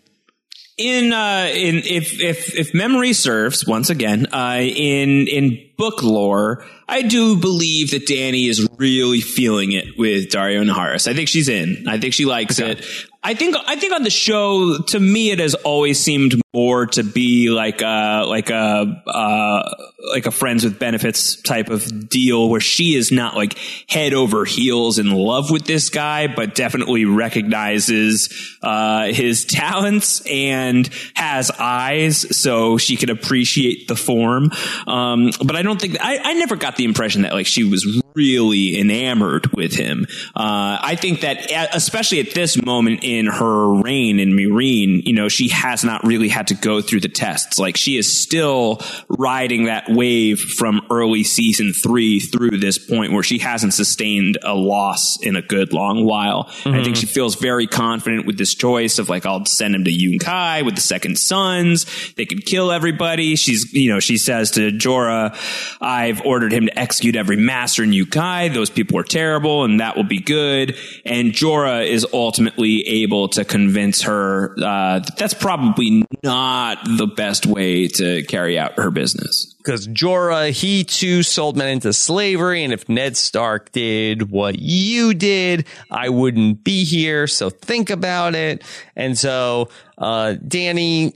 in 0.77 1.13
uh 1.13 1.49
in 1.53 1.77
if 1.85 2.21
if 2.21 2.59
if 2.59 2.75
memory 2.75 3.13
serves 3.13 3.65
once 3.67 3.91
again 3.91 4.27
uh 4.33 4.59
in 4.59 5.29
in 5.29 5.71
book 5.77 6.03
lore 6.03 6.65
i 6.89 7.03
do 7.03 7.37
believe 7.37 7.91
that 7.91 8.07
Dany 8.07 8.49
is 8.49 8.67
really 8.77 9.21
feeling 9.21 9.73
it 9.73 9.99
with 9.99 10.29
Daario 10.31 10.69
Naharis. 10.69 11.09
i 11.09 11.15
think 11.15 11.29
she's 11.29 11.49
in 11.49 11.87
i 11.89 11.99
think 11.99 12.15
she 12.15 12.25
likes 12.25 12.61
okay. 12.61 12.73
it 12.73 12.87
i 13.23 13.35
think 13.35 13.57
i 13.67 13.77
think 13.77 13.95
on 13.95 14.03
the 14.03 14.11
show 14.11 14.79
to 14.79 15.01
me 15.01 15.31
it 15.31 15.39
has 15.39 15.55
always 15.55 15.99
seemed 15.99 16.41
more 16.53 16.87
to 16.87 17.03
be 17.03 17.51
like 17.51 17.83
a 17.83 18.25
like 18.27 18.51
a 18.51 19.03
uh 19.07 19.85
like 20.13 20.27
a 20.27 20.31
friends 20.31 20.65
with 20.65 20.79
benefits 20.79 21.41
type 21.43 21.71
of 21.71 22.09
deal 22.09 22.49
where 22.49 22.61
she 22.61 22.95
is 22.95 23.11
not 23.11 23.35
like 23.35 23.59
head 23.89 24.13
over 24.13 24.45
heels 24.45 24.99
in 24.99 25.11
love 25.11 25.51
with 25.51 25.65
this 25.65 25.89
guy, 25.91 26.27
but 26.27 26.55
definitely 26.55 27.05
recognizes 27.05 28.57
uh, 28.63 29.07
his 29.07 29.45
talents 29.45 30.23
and 30.27 30.89
has 31.15 31.51
eyes 31.59 32.37
so 32.37 32.77
she 32.77 32.97
can 32.97 33.11
appreciate 33.11 33.89
the 33.89 33.97
form. 33.97 34.51
Um, 34.87 35.31
but 35.45 35.57
I 35.57 35.63
don't 35.65 35.81
think 35.81 35.97
I, 36.01 36.19
I 36.23 36.35
never 36.35 36.57
got 36.57 36.77
the 36.77 36.85
impression 36.85 37.23
that 37.23 37.33
like 37.33 37.47
she 37.47 37.65
was 37.65 38.03
really 38.15 38.79
enamored 38.79 39.47
with 39.55 39.75
him. 39.75 40.07
Uh, 40.35 40.79
I 40.81 40.97
think 40.97 41.21
that 41.23 41.51
especially 41.75 42.21
at 42.21 42.35
this 42.35 42.61
moment 42.63 43.01
in 43.03 43.27
her 43.27 43.75
reign 43.83 44.21
in 44.21 44.31
Meereen, 44.31 45.03
you 45.05 45.15
know, 45.15 45.29
she 45.29 45.49
has 45.49 45.85
not 45.85 46.05
really 46.05 46.29
had 46.29 46.49
to 46.49 46.55
go 46.55 46.81
through 46.81 47.01
the 47.01 47.09
tests. 47.09 47.59
Like 47.59 47.77
she 47.77 47.97
is 47.97 48.23
still 48.23 48.81
riding 49.09 49.65
that 49.65 49.89
wave 49.89 50.39
from 50.41 50.83
early 50.91 51.25
season 51.25 51.73
three 51.73 52.21
through 52.21 52.59
this 52.59 52.79
point 52.79 53.13
where 53.13 53.23
she 53.23 53.39
hasn't 53.39 53.75
sustained 53.75 54.39
a 54.43 54.55
loss 54.55 55.19
in 55.23 55.37
a 55.37 55.43
good 55.43 55.73
long 55.73 56.05
while. 56.05 56.45
Mm-hmm. 56.45 56.69
I 56.69 56.73
think 56.73 56.85
mm-hmm. 56.85 56.95
she 56.95 57.07
feels 57.07 57.35
very 57.35 57.67
confident 57.67 58.27
with 58.27 58.39
this 58.39 58.55
choice 58.55 58.99
of 58.99 59.09
like, 59.09 59.27
I'll 59.27 59.45
send 59.45 59.75
him 59.75 59.85
to 59.85 59.91
Yunkai 59.91 60.65
with 60.65 60.77
the 60.77 60.81
second 60.81 61.19
sons. 61.19 61.87
They 62.15 62.27
could 62.27 62.47
kill 62.47 62.71
everybody. 62.71 63.37
She's, 63.37 63.73
you 63.73 63.91
know, 63.91 64.01
she 64.01 64.19
says 64.19 64.53
to 64.53 64.71
Jorah, 64.71 65.37
I've 65.81 66.25
ordered 66.25 66.53
him 66.53 66.67
to 66.67 66.79
execute 66.79 67.17
every 67.17 67.37
master 67.37 67.83
in 67.83 67.91
Yunkai. 68.05 68.53
Those 68.53 68.71
people 68.71 68.99
are 68.99 69.05
terrible 69.05 69.65
and 69.65 69.81
that 69.81 69.97
will 69.97 70.05
be 70.05 70.21
good. 70.21 70.77
And 71.05 71.33
Jorah 71.33 71.87
is 71.87 72.07
ultimately 72.13 72.87
able 73.03 73.29
to 73.31 73.45
convince 73.45 74.03
her, 74.03 74.55
uh, 74.59 75.01
that 75.01 75.17
that's 75.17 75.35
probably 75.35 76.05
not 76.23 76.79
the 76.85 77.07
best 77.07 77.47
way 77.47 77.89
to 77.89 78.23
carry 78.25 78.59
out 78.59 78.75
her 78.77 78.91
business 78.91 79.55
because 79.65 79.89
Jorah, 79.89 80.51
he 80.51 80.85
too 80.85 81.23
sold 81.23 81.57
men 81.57 81.69
into 81.69 81.93
slavery. 81.93 82.65
And 82.65 82.73
if 82.73 82.89
Ned 82.89 83.17
Stark 83.17 83.73
did 83.73 84.31
what 84.31 84.59
you 84.59 85.15
did, 85.15 85.67
I 85.91 86.11
wouldn't 86.11 86.63
be 86.65 86.85
here. 86.85 87.27
So 87.27 87.49
think 87.49 87.89
about 87.89 88.35
it. 88.35 88.63
And 88.95 89.17
so, 89.17 89.71
uh, 89.97 90.35
Dany 90.47 91.15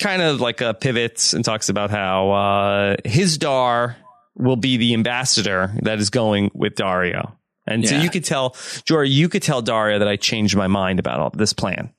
kind 0.00 0.22
of 0.22 0.40
like 0.40 0.62
a 0.62 0.72
pivots 0.72 1.34
and 1.34 1.44
talks 1.44 1.68
about 1.68 1.90
how, 1.90 2.30
uh, 2.30 2.96
Hizdahr 3.04 3.96
will 4.34 4.56
be 4.56 4.76
the 4.76 4.94
ambassador 4.94 5.72
that 5.82 5.98
is 5.98 6.10
going 6.10 6.50
with 6.54 6.74
Daario. 6.74 7.32
And 7.66 7.84
yeah. 7.84 7.90
so 7.90 7.96
you 7.96 8.10
could 8.10 8.24
tell, 8.24 8.50
Jorah, 8.50 9.08
you 9.08 9.28
could 9.28 9.42
tell 9.42 9.62
Daario 9.62 9.98
that 9.98 10.08
I 10.08 10.16
changed 10.16 10.56
my 10.56 10.66
mind 10.66 10.98
about 10.98 11.20
all 11.20 11.30
this 11.30 11.52
plan. 11.52 11.92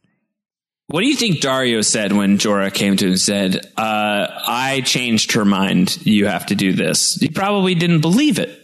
What 0.87 1.01
do 1.01 1.07
you 1.07 1.15
think 1.15 1.37
Daario 1.37 1.85
said 1.85 2.11
when 2.11 2.37
Jorah 2.37 2.73
came 2.73 2.97
to 2.97 3.05
him 3.05 3.11
and 3.11 3.19
said, 3.19 3.55
uh, 3.77 4.27
I 4.47 4.81
changed 4.83 5.33
her 5.33 5.45
mind. 5.45 6.05
You 6.05 6.25
have 6.25 6.47
to 6.47 6.55
do 6.55 6.73
this. 6.73 7.15
He 7.15 7.29
probably 7.29 7.75
didn't 7.75 8.01
believe 8.01 8.39
it. 8.39 8.57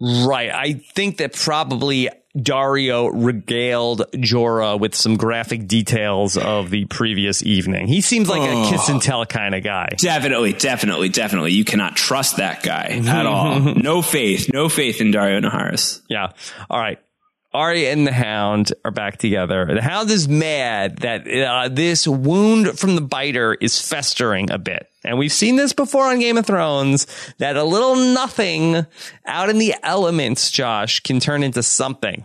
Right. 0.00 0.50
I 0.50 0.74
think 0.94 1.18
that 1.18 1.34
probably 1.34 2.08
Daario 2.38 3.10
regaled 3.12 4.02
Jorah 4.14 4.78
with 4.78 4.94
some 4.94 5.16
graphic 5.16 5.66
details 5.66 6.36
of 6.36 6.70
the 6.70 6.84
previous 6.84 7.42
evening. 7.42 7.88
He 7.88 8.00
seems 8.00 8.28
like 8.28 8.42
Oh. 8.42 8.66
a 8.66 8.70
kiss 8.70 8.88
and 8.88 9.02
tell 9.02 9.26
kind 9.26 9.54
of 9.54 9.64
guy. 9.64 9.88
Definitely, 9.98 10.52
definitely, 10.52 11.08
definitely. 11.08 11.52
You 11.52 11.64
cannot 11.64 11.96
trust 11.96 12.36
that 12.36 12.62
guy 12.62 13.00
at 13.06 13.26
all. 13.26 13.58
No 13.80 14.00
faith, 14.02 14.50
no 14.52 14.68
faith 14.68 15.00
in 15.00 15.10
Daario 15.12 15.44
Naharis. 15.44 16.00
Yeah. 16.08 16.28
All 16.68 16.78
right. 16.78 16.98
Arya 17.52 17.90
and 17.92 18.06
the 18.06 18.12
Hound 18.12 18.72
are 18.84 18.90
back 18.90 19.18
together. 19.18 19.66
The 19.66 19.82
Hound 19.82 20.08
is 20.10 20.28
mad 20.28 20.98
that 20.98 21.26
uh, 21.26 21.68
this 21.68 22.06
wound 22.06 22.78
from 22.78 22.94
the 22.94 23.00
biter 23.00 23.54
is 23.54 23.80
festering 23.80 24.50
a 24.50 24.58
bit. 24.58 24.88
And 25.04 25.18
we've 25.18 25.32
seen 25.32 25.56
this 25.56 25.72
before 25.72 26.04
on 26.04 26.20
Game 26.20 26.38
of 26.38 26.46
Thrones 26.46 27.06
that 27.38 27.56
a 27.56 27.64
little 27.64 27.96
nothing 27.96 28.86
out 29.26 29.50
in 29.50 29.58
the 29.58 29.74
elements, 29.82 30.50
Josh, 30.50 31.00
can 31.00 31.18
turn 31.18 31.42
into 31.42 31.62
something. 31.62 32.24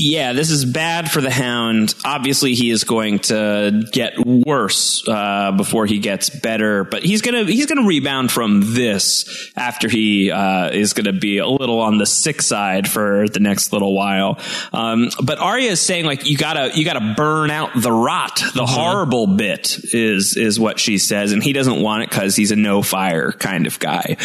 Yeah, 0.00 0.32
this 0.32 0.50
is 0.50 0.64
bad 0.64 1.10
for 1.10 1.20
the 1.20 1.30
Hound. 1.30 1.94
Obviously, 2.06 2.54
he 2.54 2.70
is 2.70 2.84
going 2.84 3.18
to 3.20 3.84
get 3.92 4.14
worse 4.18 5.06
uh, 5.06 5.52
before 5.52 5.84
he 5.84 5.98
gets 5.98 6.30
better, 6.30 6.84
but 6.84 7.02
he's 7.02 7.20
gonna 7.20 7.44
he's 7.44 7.66
gonna 7.66 7.86
rebound 7.86 8.32
from 8.32 8.74
this 8.74 9.52
after 9.56 9.88
he 9.88 10.30
uh, 10.30 10.70
is 10.70 10.94
gonna 10.94 11.12
be 11.12 11.36
a 11.38 11.46
little 11.46 11.80
on 11.80 11.98
the 11.98 12.06
sick 12.06 12.40
side 12.40 12.88
for 12.88 13.28
the 13.28 13.40
next 13.40 13.74
little 13.74 13.94
while. 13.94 14.38
Um, 14.72 15.10
but 15.22 15.38
Arya 15.38 15.72
is 15.72 15.80
saying 15.80 16.06
like 16.06 16.26
you 16.26 16.38
gotta 16.38 16.70
you 16.74 16.84
gotta 16.86 17.14
burn 17.14 17.50
out 17.50 17.70
the 17.76 17.92
rot, 17.92 18.42
the 18.54 18.64
horrible 18.66 19.26
bit 19.26 19.76
is 19.92 20.34
is 20.34 20.58
what 20.58 20.80
she 20.80 20.96
says, 20.96 21.32
and 21.32 21.42
he 21.42 21.52
doesn't 21.52 21.82
want 21.82 22.04
it 22.04 22.08
because 22.08 22.34
he's 22.36 22.52
a 22.52 22.56
no 22.56 22.80
fire 22.80 23.32
kind 23.32 23.66
of 23.66 23.78
guy. 23.78 24.16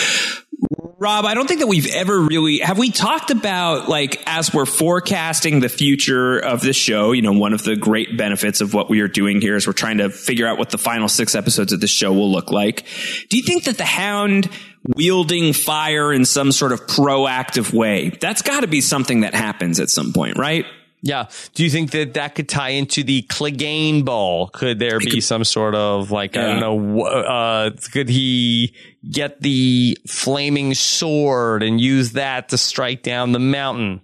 Rob, 1.06 1.26
I 1.26 1.36
don't 1.36 1.46
think 1.46 1.60
that 1.60 1.68
we've 1.68 1.94
ever 1.94 2.20
really 2.20 2.58
have 2.58 2.80
we 2.80 2.90
talked 2.90 3.30
about 3.30 3.88
like 3.88 4.24
as 4.26 4.52
we're 4.52 4.66
forecasting 4.66 5.60
the 5.60 5.70
future 5.70 6.40
of 6.40 6.62
the 6.62 6.74
show, 6.74 7.12
you 7.12 7.22
know, 7.22 7.34
one 7.34 7.54
of 7.54 7.64
the 7.64 7.76
great 7.76 8.18
benefits 8.18 8.60
of 8.60 8.74
what 8.74 8.90
we 8.90 9.02
are 9.02 9.08
doing 9.08 9.40
here 9.40 9.56
is 9.56 9.68
we're 9.68 9.74
trying 9.74 10.00
to 10.00 10.10
figure 10.10 10.48
out 10.48 10.58
what 10.58 10.72
the 10.72 10.80
final 10.80 11.08
6 11.08 11.36
episodes 11.36 11.72
of 11.72 11.80
this 11.80 11.92
show 11.92 12.12
will 12.12 12.32
look 12.32 12.52
like. 12.52 12.88
Do 13.30 13.38
you 13.38 13.44
think 13.44 13.66
that 13.66 13.78
the 13.78 13.86
hound 13.86 14.50
wielding 14.96 15.54
fire 15.54 16.12
in 16.12 16.26
some 16.26 16.52
sort 16.52 16.72
of 16.72 16.88
proactive 16.88 17.72
way, 17.72 18.10
that's 18.10 18.42
got 18.42 18.62
to 18.62 18.68
be 18.68 18.82
something 18.82 19.20
that 19.20 19.36
happens 19.36 19.80
at 19.80 19.92
some 19.92 20.12
point, 20.12 20.40
right? 20.40 20.66
Yeah. 21.06 21.28
Do 21.54 21.64
you 21.64 21.70
think 21.70 21.92
that 21.92 22.16
that 22.16 22.34
could 22.34 22.50
tie 22.50 22.70
into 22.70 23.04
the 23.04 23.22
Clegane 23.22 24.04
Bowl? 24.04 24.48
Could 24.48 24.80
there 24.80 25.00
be 25.00 25.22
some 25.22 25.44
sort 25.44 25.76
of 25.76 26.10
like, 26.10 26.36
I 26.36 26.42
don't 26.42 26.60
know, 26.60 27.06
uh, 27.06 27.70
could 27.92 28.10
he 28.10 28.74
get 29.08 29.40
the 29.40 30.00
flaming 30.08 30.74
sword 30.74 31.62
and 31.62 31.80
use 31.80 32.14
that 32.14 32.50
to 32.50 32.58
strike 32.58 33.04
down 33.04 33.34
the 33.34 33.40
mountain? 33.40 34.02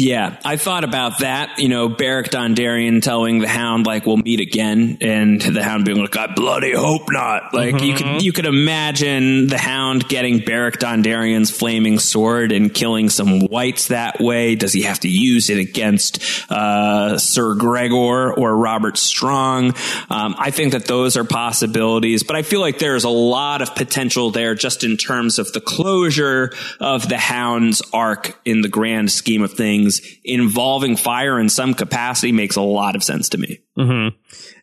Yeah, 0.00 0.38
I 0.44 0.58
thought 0.58 0.84
about 0.84 1.18
that. 1.18 1.58
You 1.58 1.68
know, 1.68 1.88
Beric 1.88 2.28
Dondarrion 2.30 3.02
telling 3.02 3.40
the 3.40 3.48
Hound 3.48 3.84
like 3.84 4.06
we'll 4.06 4.16
meet 4.16 4.38
again, 4.38 4.98
and 5.00 5.42
the 5.42 5.60
Hound 5.60 5.86
being 5.86 5.98
like, 5.98 6.16
"I 6.16 6.32
bloody 6.32 6.72
hope 6.72 7.10
not." 7.10 7.52
Like 7.52 7.82
you 7.82 7.94
could 7.94 8.22
you 8.22 8.32
could 8.32 8.46
imagine 8.46 9.48
the 9.48 9.58
Hound 9.58 10.08
getting 10.08 10.38
Beric 10.38 10.78
Dondarrion's 10.78 11.50
flaming 11.50 11.98
sword 11.98 12.52
and 12.52 12.72
killing 12.72 13.08
some 13.08 13.40
whites 13.40 13.88
that 13.88 14.20
way. 14.20 14.54
Does 14.54 14.72
he 14.72 14.82
have 14.82 15.00
to 15.00 15.08
use 15.08 15.50
it 15.50 15.58
against 15.58 16.22
uh, 16.48 17.18
Sir 17.18 17.56
Gregor 17.56 18.32
or 18.32 18.56
Robert 18.56 18.98
Strong? 18.98 19.74
Um, 20.10 20.36
I 20.38 20.52
think 20.52 20.74
that 20.74 20.84
those 20.84 21.16
are 21.16 21.24
possibilities, 21.24 22.22
but 22.22 22.36
I 22.36 22.42
feel 22.42 22.60
like 22.60 22.78
there's 22.78 23.02
a 23.02 23.08
lot 23.08 23.62
of 23.62 23.74
potential 23.74 24.30
there 24.30 24.54
just 24.54 24.84
in 24.84 24.96
terms 24.96 25.40
of 25.40 25.52
the 25.52 25.60
closure 25.60 26.52
of 26.78 27.08
the 27.08 27.18
Hound's 27.18 27.82
arc 27.92 28.38
in 28.44 28.60
the 28.60 28.68
grand 28.68 29.10
scheme 29.10 29.42
of 29.42 29.54
things. 29.54 29.87
Involving 30.24 30.96
fire 30.96 31.38
in 31.40 31.48
some 31.48 31.74
capacity 31.74 32.32
makes 32.32 32.56
a 32.56 32.62
lot 32.62 32.96
of 32.96 33.02
sense 33.02 33.28
to 33.30 33.38
me. 33.38 33.60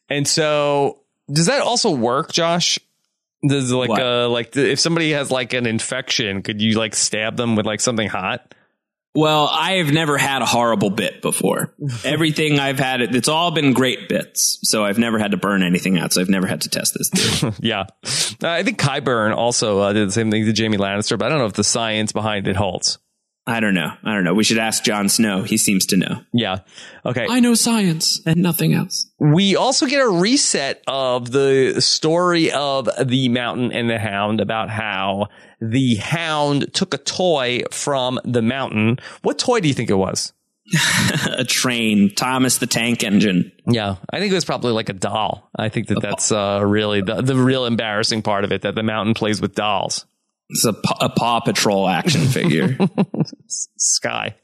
And 0.10 0.28
so 0.28 1.00
does 1.32 1.48
that 1.48 1.62
also 1.62 1.92
work, 1.92 2.32
Josh? 2.32 2.80
Does 3.48 3.72
like, 3.72 3.90
What? 3.90 4.02
uh, 4.02 4.30
like 4.30 4.56
if 4.58 4.80
somebody 4.80 5.12
has 5.12 5.30
like 5.32 5.54
an 5.54 5.66
infection, 5.68 6.42
could 6.42 6.62
you 6.62 6.78
like 6.78 6.96
stab 6.96 7.38
them 7.38 7.56
with 7.56 7.66
like 7.66 7.80
something 7.82 8.08
hot? 8.08 8.54
Well, 9.18 9.48
I 9.50 9.74
have 9.74 9.94
never 9.94 10.18
had 10.18 10.42
a 10.42 10.46
horrible 10.46 10.90
bit 10.90 11.22
before. 11.22 11.74
Everything 12.04 12.60
I've 12.60 12.80
had, 12.80 13.02
it's 13.02 13.30
all 13.30 13.52
been 13.52 13.72
great 13.72 14.10
bits. 14.10 14.60
So 14.64 14.84
I've 14.84 14.98
never 14.98 15.18
had 15.20 15.32
to 15.32 15.38
burn 15.38 15.64
anything 15.64 15.98
out. 15.98 16.12
So 16.12 16.20
I've 16.20 16.28
never 16.30 16.48
had 16.48 16.62
to 16.62 16.70
test 16.70 16.96
this. 16.98 17.44
Yeah. 17.62 17.86
Uh, 18.44 18.50
I 18.50 18.64
think 18.64 18.78
Qyburn 18.78 19.34
also 19.34 19.80
uh, 19.80 19.94
did 19.94 20.10
the 20.10 20.12
same 20.12 20.32
thing 20.32 20.52
to 20.54 20.62
Jaime 20.64 20.78
Lannister, 20.78 21.18
but 21.18 21.28
I 21.28 21.30
don't 21.30 21.38
know 21.38 21.46
if 21.46 21.54
the 21.54 21.64
science 21.64 22.12
behind 22.12 22.48
it 22.48 22.58
holds. 22.58 22.98
I 23.48 23.60
don't 23.60 23.76
know. 23.76 23.91
I 24.04 24.14
don't 24.14 24.24
know. 24.24 24.34
We 24.34 24.43
should 24.43 24.58
ask 24.58 24.84
Jon 24.84 25.08
Snow. 25.08 25.43
He 25.43 25.58
seems 25.58 25.86
to 25.88 25.98
know. 25.98 26.22
Yeah. 26.34 26.60
Okay. 27.06 27.28
I 27.30 27.39
know 27.39 27.54
science 27.54 28.20
and 28.26 28.41
nothing 28.41 28.74
else. 28.74 29.06
we 29.20 29.56
also 29.56 29.86
get 29.86 30.02
a 30.02 30.10
reset 30.10 30.82
of 30.88 31.32
the 31.32 31.80
story 31.80 32.52
of 32.52 32.89
the 33.04 33.30
mountain 33.30 33.72
and 33.72 33.88
the 33.89 34.00
hound 34.00 34.41
about 34.41 34.72
how 34.72 35.28
the 35.62 35.96
hound 35.96 36.74
took 36.74 36.96
a 36.96 36.98
toy 36.98 37.62
from 37.72 38.20
the 38.26 38.41
mountain. 38.41 38.98
What 39.22 39.38
toy 39.38 39.60
do 39.60 39.68
you 39.68 39.74
think 39.76 39.91
it 39.91 39.96
was? 39.96 40.34
a 41.38 41.43
train, 41.43 42.10
Thomas 42.16 42.58
the 42.58 42.66
Tank 42.66 43.04
Engine. 43.04 43.52
Yeah, 43.68 43.98
I 44.10 44.20
think 44.20 44.32
it 44.32 44.36
was 44.36 44.46
probably 44.46 44.72
like 44.72 44.89
a 44.89 44.93
doll. 44.93 45.48
I 45.56 45.70
think 45.70 45.88
that 45.88 46.02
that's 46.02 46.32
uh, 46.32 46.62
really 46.66 47.02
the, 47.02 47.22
the 47.22 47.36
real 47.36 47.68
embarrassing 47.68 48.24
part 48.24 48.43
of 48.43 48.52
it 48.52 48.64
that 48.64 48.74
the 48.74 48.82
mountain 48.82 49.14
plays 49.14 49.39
with 49.39 49.54
dolls. 49.54 50.08
It's 50.50 50.66
a, 50.66 50.74
Paw- 50.74 51.06
a 51.06 51.10
Paw 51.10 51.39
Patrol 51.41 51.88
action 51.88 52.28
figure. 52.28 52.78
Skye. 53.78 54.36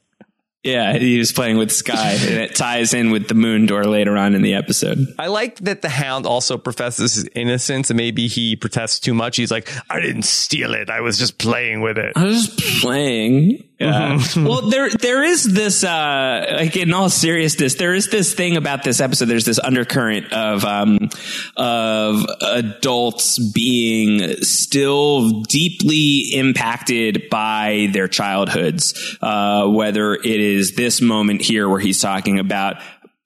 yeah, 0.64 0.96
he 0.98 1.18
was 1.18 1.32
playing 1.32 1.58
with 1.58 1.70
Skye, 1.72 2.12
and 2.20 2.38
it 2.38 2.54
ties 2.54 2.94
in 2.94 3.10
with 3.10 3.28
the 3.28 3.34
moon 3.34 3.66
door 3.66 3.84
later 3.84 4.16
on 4.16 4.34
in 4.34 4.42
the 4.42 4.54
episode. 4.54 4.98
I 5.18 5.26
like 5.28 5.56
that 5.60 5.82
the 5.82 5.88
hound 5.88 6.26
also 6.26 6.58
professes 6.58 7.14
his 7.14 7.28
innocence 7.34 7.90
and 7.90 7.96
maybe 7.96 8.26
he 8.28 8.56
protests 8.56 9.00
too 9.00 9.14
much. 9.14 9.36
He's 9.36 9.50
like, 9.50 9.70
I 9.90 10.00
didn't 10.00 10.22
steal 10.24 10.74
it. 10.74 10.90
I 10.90 11.00
was 11.00 11.18
just 11.18 11.38
playing 11.38 11.80
with 11.82 11.98
it. 11.98 12.12
I 12.16 12.24
was 12.24 12.46
just 12.48 12.80
playing. 12.82 13.64
Yeah. 13.82 14.18
well, 14.36 14.68
there 14.68 14.90
there 14.90 15.22
is 15.22 15.44
this 15.44 15.84
uh 15.84 16.46
like 16.58 16.76
in 16.76 16.92
all 16.92 17.10
seriousness, 17.10 17.74
there 17.74 17.94
is 17.94 18.08
this 18.08 18.34
thing 18.34 18.56
about 18.56 18.84
this 18.84 19.00
episode. 19.00 19.26
There's 19.26 19.44
this 19.44 19.58
undercurrent 19.58 20.32
of 20.32 20.64
um 20.64 21.08
of 21.56 22.24
adults 22.40 23.38
being 23.38 24.36
still 24.42 25.42
deeply 25.42 26.30
impacted 26.34 27.28
by 27.30 27.88
their 27.92 28.08
childhoods. 28.08 29.16
Uh 29.20 29.68
whether 29.68 30.14
it 30.14 30.24
is 30.24 30.74
this 30.74 31.00
moment 31.00 31.42
here 31.42 31.68
where 31.68 31.80
he's 31.80 32.00
talking 32.00 32.38
about 32.38 32.76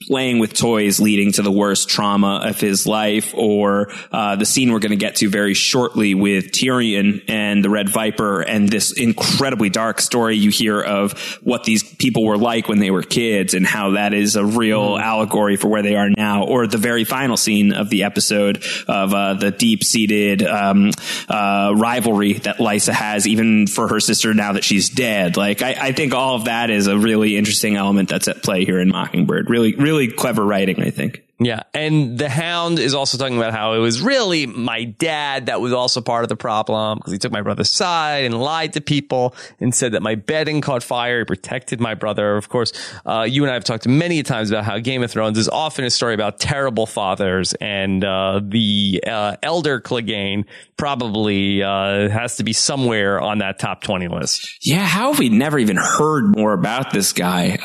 playing 0.03 0.39
with 0.39 0.53
toys 0.53 1.01
leading 1.01 1.33
to 1.33 1.41
the 1.41 1.51
worst 1.51 1.89
trauma 1.89 2.43
of 2.45 2.61
his 2.61 2.87
life 2.87 3.33
or 3.35 3.91
uh, 4.13 4.37
the 4.37 4.45
scene 4.45 4.71
we're 4.71 4.79
going 4.79 4.91
to 4.91 4.97
get 4.97 5.17
to 5.17 5.31
very 5.31 5.55
shortly 5.55 6.15
with 6.15 6.53
Tyrion 6.53 7.25
and 7.29 7.65
the 7.65 7.71
Red 7.71 7.89
Viper 7.89 8.43
and 8.43 8.69
this 8.69 8.93
incredibly 8.93 9.71
dark 9.71 10.03
story 10.03 10.37
you 10.37 10.51
hear 10.51 10.83
of 10.83 11.19
what 11.43 11.65
these 11.65 11.83
people 11.83 12.27
were 12.27 12.37
like 12.37 12.69
when 12.69 12.79
they 12.79 12.91
were 12.91 13.03
kids 13.03 13.55
and 13.55 13.67
how 13.67 13.93
that 13.93 14.13
is 14.13 14.37
a 14.37 14.45
real 14.45 14.99
allegory 14.99 15.57
for 15.57 15.69
where 15.69 15.83
they 15.83 15.97
are 15.97 16.11
now 16.11 16.45
or 16.45 16.67
the 16.67 16.77
very 16.77 17.05
final 17.05 17.39
scene 17.39 17.73
of 17.73 17.89
the 17.89 18.03
episode 18.03 18.63
of 18.87 19.15
uh, 19.15 19.33
the 19.33 19.51
deep-seated 19.51 20.43
um, 20.43 20.91
uh, 21.31 21.73
rivalry 21.75 22.35
that 22.35 22.59
Lysa 22.59 22.93
has 22.93 23.27
even 23.27 23.67
for 23.67 23.89
her 23.89 24.01
sister 24.01 24.35
now 24.35 24.53
that 24.53 24.63
she's 24.65 24.91
dead. 24.91 25.39
Like 25.39 25.63
I, 25.63 25.75
I 25.79 25.93
think 25.93 26.13
all 26.13 26.37
of 26.37 26.45
that 26.45 26.69
is 26.69 26.87
a 26.87 26.99
really 26.99 27.39
interesting 27.39 27.77
element 27.77 28.11
that's 28.11 28.29
at 28.29 28.43
play 28.43 28.67
here 28.67 28.79
in 28.79 28.91
Mockingbird. 28.91 29.49
Really 29.49 29.75
really 29.87 30.09
clever 30.09 30.45
writing 30.45 30.83
I 30.83 30.91
think 30.91 31.23
Yeah. 31.39 31.65
And 31.75 32.19
the 32.19 32.31
hound 32.31 32.79
is 32.79 32.95
also 32.95 33.19
talking 33.19 33.37
about 33.37 33.53
how 33.53 33.75
it 33.75 33.79
was 33.79 34.01
really 34.01 34.47
my 34.47 34.85
dad 34.85 35.47
that 35.47 35.61
was 35.61 35.73
also 35.73 36.01
part 36.01 36.25
of 36.25 36.31
the 36.31 36.37
problem 36.37 36.97
because 36.99 37.13
he 37.13 37.19
took 37.19 37.31
my 37.31 37.43
brother's 37.43 37.71
side 37.71 38.25
and 38.25 38.41
lied 38.41 38.73
to 38.73 38.81
people 38.81 39.35
and 39.61 39.75
said 39.75 39.93
that 39.93 40.03
my 40.03 40.15
bedding 40.15 40.63
caught 40.63 40.83
fire. 40.83 41.19
He 41.19 41.25
protected 41.27 41.79
my 41.79 41.95
brother. 41.95 42.39
Of 42.39 42.49
course, 42.49 42.73
uh, 43.05 43.27
you 43.29 43.45
and 43.45 43.51
I 43.51 43.55
have 43.55 43.65
talked 43.65 43.87
many 43.87 44.23
times 44.23 44.51
about 44.51 44.65
how 44.65 44.79
Game 44.79 45.03
of 45.03 45.11
Thrones 45.11 45.37
is 45.37 45.49
often 45.49 45.85
a 45.85 45.91
story 45.91 46.15
about 46.15 46.41
terrible 46.41 46.87
fathers 46.87 47.53
and, 47.61 48.03
uh, 48.03 48.41
the, 48.43 49.05
uh, 49.07 49.37
elder 49.43 49.79
Clegane 49.79 50.47
probably, 50.79 51.63
uh, 51.63 52.09
has 52.09 52.37
to 52.37 52.45
be 52.45 52.55
somewhere 52.55 53.21
on 53.21 53.39
that 53.39 53.59
top 53.59 53.83
20 53.83 54.09
list. 54.09 54.49
Yeah, 54.63 54.87
how 54.87 55.13
have 55.13 55.19
we 55.19 55.29
never 55.29 55.59
even 55.59 55.77
heard 55.77 56.35
more 56.35 56.55
about 56.55 56.93
this 56.93 57.13
guy? 57.13 57.59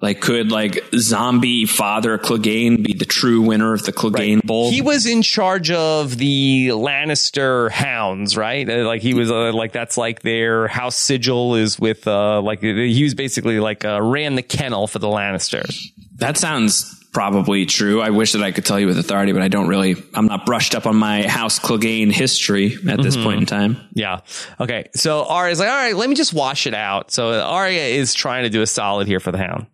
Uh, 0.00 0.06
like, 0.06 0.20
could 0.20 0.50
like 0.52 0.84
zombie 0.94 1.64
father 1.66 2.18
Clegane 2.18 2.84
be 2.84 2.92
the 2.92 3.04
true 3.04 3.42
winner 3.42 3.72
of 3.72 3.84
the 3.84 3.92
Clegane 3.92 4.42
Bowl? 4.42 4.70
He 4.70 4.82
was 4.82 5.06
in 5.06 5.22
charge 5.22 5.70
of 5.70 6.16
the 6.18 6.68
Lannister 6.68 7.70
hounds, 7.70 8.36
right? 8.36 8.68
Uh, 8.68 8.84
Like 8.86 9.02
he 9.02 9.14
was 9.14 9.30
uh, 9.30 9.52
like 9.52 9.72
that's 9.72 9.96
like 9.96 10.22
their 10.22 10.68
house 10.68 10.96
sigil 10.96 11.54
is 11.56 11.78
with 11.78 12.06
uh 12.06 12.40
like 12.42 12.60
he 12.60 13.02
was 13.02 13.14
basically 13.14 13.58
like 13.60 13.84
uh, 13.84 14.00
ran 14.02 14.34
the 14.34 14.42
kennel 14.42 14.86
for 14.86 14.98
the 14.98 15.08
Lannisters. 15.08 15.80
that 16.16 16.36
sounds 16.36 16.92
probably 17.12 17.64
true. 17.64 18.02
I 18.02 18.10
wish 18.10 18.32
that 18.32 18.42
I 18.42 18.52
could 18.52 18.66
tell 18.66 18.78
you 18.78 18.86
with 18.86 18.98
authority, 18.98 19.32
but 19.32 19.40
I 19.40 19.48
don't 19.48 19.68
really. 19.68 19.96
I'm 20.12 20.26
not 20.26 20.44
brushed 20.44 20.74
up 20.74 20.84
on 20.84 20.96
my 20.96 21.26
House 21.26 21.58
Clegane 21.58 22.12
history 22.12 22.76
at 22.86 23.00
this 23.02 23.16
point 23.16 23.40
in 23.40 23.46
time. 23.46 23.78
Yeah. 23.94 24.20
Okay. 24.60 24.90
So 24.94 25.24
Arya's 25.24 25.58
like, 25.58 25.70
all 25.70 25.74
right, 25.74 25.96
let 25.96 26.10
me 26.10 26.14
just 26.14 26.34
wash 26.34 26.66
it 26.66 26.74
out. 26.74 27.10
So 27.10 27.40
Arya 27.40 27.80
is 27.80 28.12
trying 28.12 28.42
to 28.42 28.50
do 28.50 28.60
a 28.60 28.66
solid 28.66 29.06
here 29.06 29.18
for 29.20 29.32
the 29.32 29.38
Hound. 29.38 29.66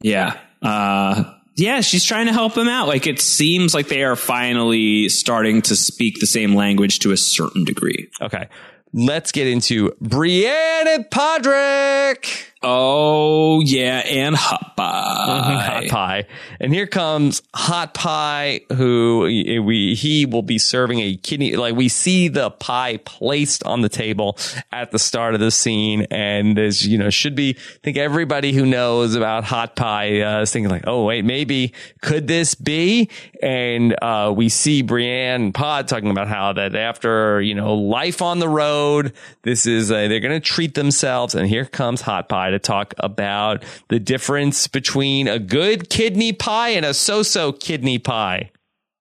Yeah. 0.00 0.38
Uh, 0.62 1.32
yeah, 1.56 1.80
she's 1.80 2.04
trying 2.04 2.26
to 2.26 2.32
help 2.32 2.56
him 2.56 2.68
out. 2.68 2.86
Like 2.86 3.06
it 3.06 3.20
seems 3.20 3.74
like 3.74 3.88
they 3.88 4.04
are 4.04 4.16
finally 4.16 5.08
starting 5.08 5.62
to 5.62 5.76
speak 5.76 6.20
the 6.20 6.26
same 6.26 6.54
language 6.54 6.98
to 7.00 7.12
a 7.12 7.16
certain 7.16 7.64
degree. 7.64 8.10
Okay. 8.20 8.48
Let's 8.92 9.32
get 9.32 9.46
into 9.46 9.92
Brienne 10.00 10.88
and 10.88 11.04
Podrick. 11.06 12.44
Oh 12.68 13.60
yeah, 13.60 13.98
and 13.98 14.34
hot 14.34 14.72
pie. 14.76 15.54
hot 15.64 15.86
pie. 15.88 16.26
And 16.58 16.74
here 16.74 16.88
comes 16.88 17.40
hot 17.54 17.94
pie 17.94 18.62
who 18.74 19.20
we 19.62 19.94
he 19.94 20.26
will 20.26 20.42
be 20.42 20.58
serving 20.58 20.98
a 20.98 21.16
kidney 21.16 21.54
like 21.54 21.76
we 21.76 21.88
see 21.88 22.26
the 22.26 22.50
pie 22.50 22.98
placed 23.04 23.62
on 23.62 23.82
the 23.82 23.88
table 23.88 24.36
at 24.72 24.90
the 24.90 24.98
start 24.98 25.34
of 25.34 25.40
the 25.40 25.52
scene 25.52 26.06
and 26.10 26.58
as 26.58 26.86
you 26.86 26.98
know 26.98 27.08
should 27.08 27.36
be 27.36 27.56
I 27.56 27.78
think 27.84 27.96
everybody 27.98 28.52
who 28.52 28.66
knows 28.66 29.14
about 29.14 29.44
hot 29.44 29.76
pie 29.76 30.20
uh, 30.22 30.42
is 30.42 30.50
thinking 30.50 30.70
like 30.70 30.84
oh 30.88 31.04
wait 31.04 31.24
maybe 31.24 31.72
could 32.02 32.26
this 32.26 32.54
be 32.56 33.08
and 33.40 33.94
uh, 34.02 34.32
we 34.34 34.48
see 34.48 34.82
Brienne 34.82 35.42
and 35.42 35.54
Pod 35.54 35.86
talking 35.88 36.10
about 36.10 36.26
how 36.26 36.52
that 36.54 36.74
after 36.74 37.40
you 37.40 37.54
know 37.54 37.74
life 37.74 38.22
on 38.22 38.40
the 38.40 38.48
road 38.48 39.12
this 39.42 39.66
is 39.66 39.92
uh, 39.92 40.08
they're 40.08 40.20
going 40.20 40.32
to 40.32 40.40
treat 40.40 40.74
themselves 40.74 41.34
and 41.34 41.48
here 41.48 41.64
comes 41.64 42.00
hot 42.00 42.28
pie 42.28 42.50
to 42.56 42.58
talk 42.58 42.94
about 42.98 43.62
the 43.88 43.98
difference 44.00 44.66
between 44.66 45.28
a 45.28 45.38
good 45.38 45.90
kidney 45.90 46.32
pie 46.32 46.70
and 46.70 46.84
a 46.84 46.94
so-so 46.94 47.52
kidney 47.52 47.98
pie. 47.98 48.50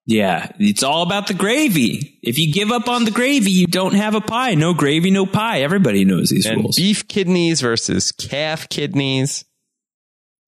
Yeah, 0.07 0.51
it's 0.59 0.83
all 0.83 1.01
about 1.01 1.27
the 1.27 1.33
gravy. 1.33 2.19
If 2.21 2.37
you 2.37 2.53
give 2.53 2.71
up 2.71 2.87
on 2.87 3.05
the 3.05 3.11
gravy, 3.11 3.49
you 3.49 3.65
don't 3.65 3.95
have 3.95 4.13
a 4.13 4.21
pie. 4.21 4.53
No 4.53 4.75
gravy, 4.75 5.09
no 5.09 5.25
pie. 5.25 5.61
Everybody 5.61 6.05
knows 6.05 6.29
these 6.29 6.45
and 6.45 6.61
rules. 6.61 6.75
Beef 6.75 7.07
kidneys 7.07 7.61
versus 7.61 8.11
calf 8.11 8.69
kidneys. 8.69 9.45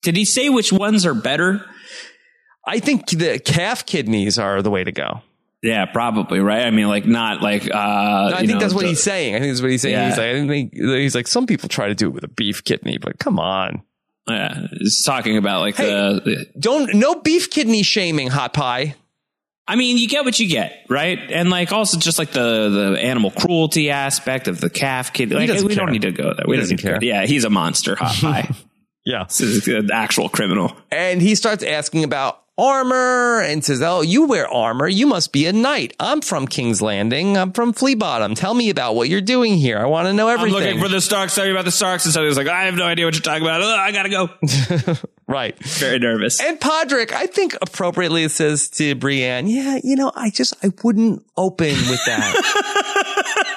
Did 0.03 0.15
he 0.15 0.25
say 0.25 0.49
which 0.49 0.71
ones 0.71 1.07
are 1.07 1.15
better? 1.15 1.65
I 2.67 2.79
think 2.79 3.09
the 3.09 3.39
calf 3.39 3.85
kidneys 3.85 4.37
are 4.37 4.61
the 4.61 4.69
way 4.69 4.83
to 4.83 4.91
go. 4.91 5.21
Yeah, 5.63 5.85
probably 5.85 6.39
right. 6.39 6.65
I 6.65 6.71
mean, 6.71 6.87
like 6.87 7.05
not 7.05 7.41
like. 7.41 7.63
Uh, 7.63 8.29
no, 8.29 8.35
I 8.35 8.37
think 8.39 8.51
know, 8.51 8.59
that's 8.59 8.73
what 8.73 8.83
the, 8.83 8.89
he's 8.89 9.03
saying. 9.03 9.35
I 9.35 9.39
think 9.39 9.51
that's 9.51 9.61
what 9.61 9.71
he's 9.71 9.81
saying. 9.81 9.95
Yeah. 9.95 10.09
He's 10.09 10.17
like, 10.17 10.27
I 10.27 10.47
think 10.47 10.73
he's 10.73 11.15
like, 11.15 11.27
some 11.27 11.47
people 11.47 11.67
try 11.67 11.87
to 11.87 11.95
do 11.95 12.07
it 12.07 12.13
with 12.13 12.23
a 12.23 12.29
beef 12.29 12.63
kidney, 12.63 12.97
but 12.97 13.17
come 13.19 13.39
on. 13.39 13.83
Yeah, 14.27 14.67
he's 14.71 15.03
talking 15.03 15.37
about 15.37 15.61
like 15.61 15.75
hey, 15.75 15.85
the, 15.85 16.21
the 16.23 16.59
don't 16.59 16.93
no 16.95 17.15
beef 17.15 17.49
kidney 17.49 17.81
shaming 17.83 18.27
hot 18.27 18.53
pie. 18.53 18.95
I 19.69 19.75
mean, 19.75 19.97
you 19.97 20.07
get 20.07 20.25
what 20.25 20.39
you 20.39 20.47
get, 20.47 20.85
right? 20.89 21.19
And 21.31 21.49
like 21.49 21.71
also 21.71 21.97
just 21.97 22.19
like 22.19 22.31
the 22.31 22.69
the 22.69 23.01
animal 23.01 23.31
cruelty 23.31 23.89
aspect 23.89 24.47
of 24.47 24.61
the 24.61 24.69
calf 24.69 25.11
kid. 25.13 25.31
Like, 25.31 25.49
we 25.49 25.67
care. 25.67 25.75
don't 25.75 25.91
need 25.91 26.03
to 26.03 26.11
go 26.11 26.33
there. 26.33 26.45
We 26.47 26.55
he 26.55 26.61
doesn't 26.61 26.77
care. 26.77 26.99
Yeah, 27.01 27.25
he's 27.25 27.45
a 27.45 27.49
monster, 27.49 27.95
hot 27.95 28.15
pie. 28.15 28.49
yeah, 29.05 29.25
this 29.25 29.41
is 29.41 29.67
an 29.67 29.91
actual 29.91 30.29
criminal. 30.29 30.75
And 30.91 31.21
he 31.21 31.35
starts 31.35 31.63
asking 31.63 32.03
about 32.03 32.41
armor 32.57 33.41
and 33.41 33.63
says, 33.63 33.81
Oh, 33.81 34.01
you 34.01 34.25
wear 34.25 34.47
armor. 34.47 34.87
You 34.87 35.07
must 35.07 35.31
be 35.31 35.45
a 35.45 35.53
knight. 35.53 35.95
I'm 35.99 36.21
from 36.21 36.47
King's 36.47 36.81
Landing. 36.81 37.37
I'm 37.37 37.51
from 37.51 37.73
Flea 37.73 37.95
Bottom. 37.95 38.35
Tell 38.35 38.53
me 38.53 38.69
about 38.69 38.95
what 38.95 39.09
you're 39.09 39.21
doing 39.21 39.55
here. 39.57 39.77
I 39.77 39.85
want 39.85 40.07
to 40.07 40.13
know 40.13 40.27
everything. 40.27 40.55
I'm 40.55 40.63
looking 40.63 40.81
for 40.81 40.87
the 40.89 41.01
Starks. 41.01 41.35
Tell 41.35 41.45
me 41.45 41.51
about 41.51 41.65
the 41.65 41.71
Starks. 41.71 42.05
And 42.05 42.13
so 42.13 42.21
he 42.21 42.27
was 42.27 42.37
like, 42.37 42.47
I 42.47 42.63
have 42.63 42.75
no 42.75 42.85
idea 42.85 43.05
what 43.05 43.13
you're 43.13 43.21
talking 43.21 43.43
about. 43.43 43.61
Ugh, 43.61 43.79
I 43.79 43.91
gotta 43.91 44.09
go. 44.09 44.29
right. 45.27 45.57
Very 45.59 45.99
nervous. 45.99 46.41
And 46.41 46.59
Podrick, 46.59 47.11
I 47.11 47.27
think 47.27 47.55
appropriately 47.61 48.27
says 48.29 48.69
to 48.71 48.95
Brienne, 48.95 49.47
yeah, 49.47 49.79
you 49.83 49.95
know, 49.95 50.11
I 50.15 50.29
just, 50.29 50.53
I 50.63 50.71
wouldn't 50.83 51.25
open 51.37 51.67
with 51.67 52.05
that. 52.05 53.53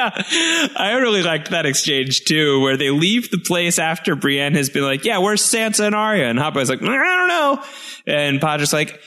yeah, 0.00 0.68
I 0.76 0.96
really 1.00 1.22
liked 1.22 1.50
that 1.50 1.66
exchange 1.66 2.24
too, 2.24 2.60
where 2.60 2.76
they 2.76 2.90
leave 2.90 3.30
the 3.30 3.38
place 3.38 3.78
after 3.78 4.16
Brienne 4.16 4.54
has 4.54 4.70
been 4.70 4.82
like, 4.82 5.04
"Yeah, 5.04 5.18
where's 5.18 5.42
Sansa 5.42 5.86
and 5.86 5.94
Arya?" 5.94 6.28
And 6.28 6.38
Hopper's 6.38 6.68
like, 6.68 6.82
"I 6.82 6.86
don't 6.86 7.28
know," 7.28 7.64
and 8.06 8.40
Podrick's 8.40 8.72
like. 8.72 9.00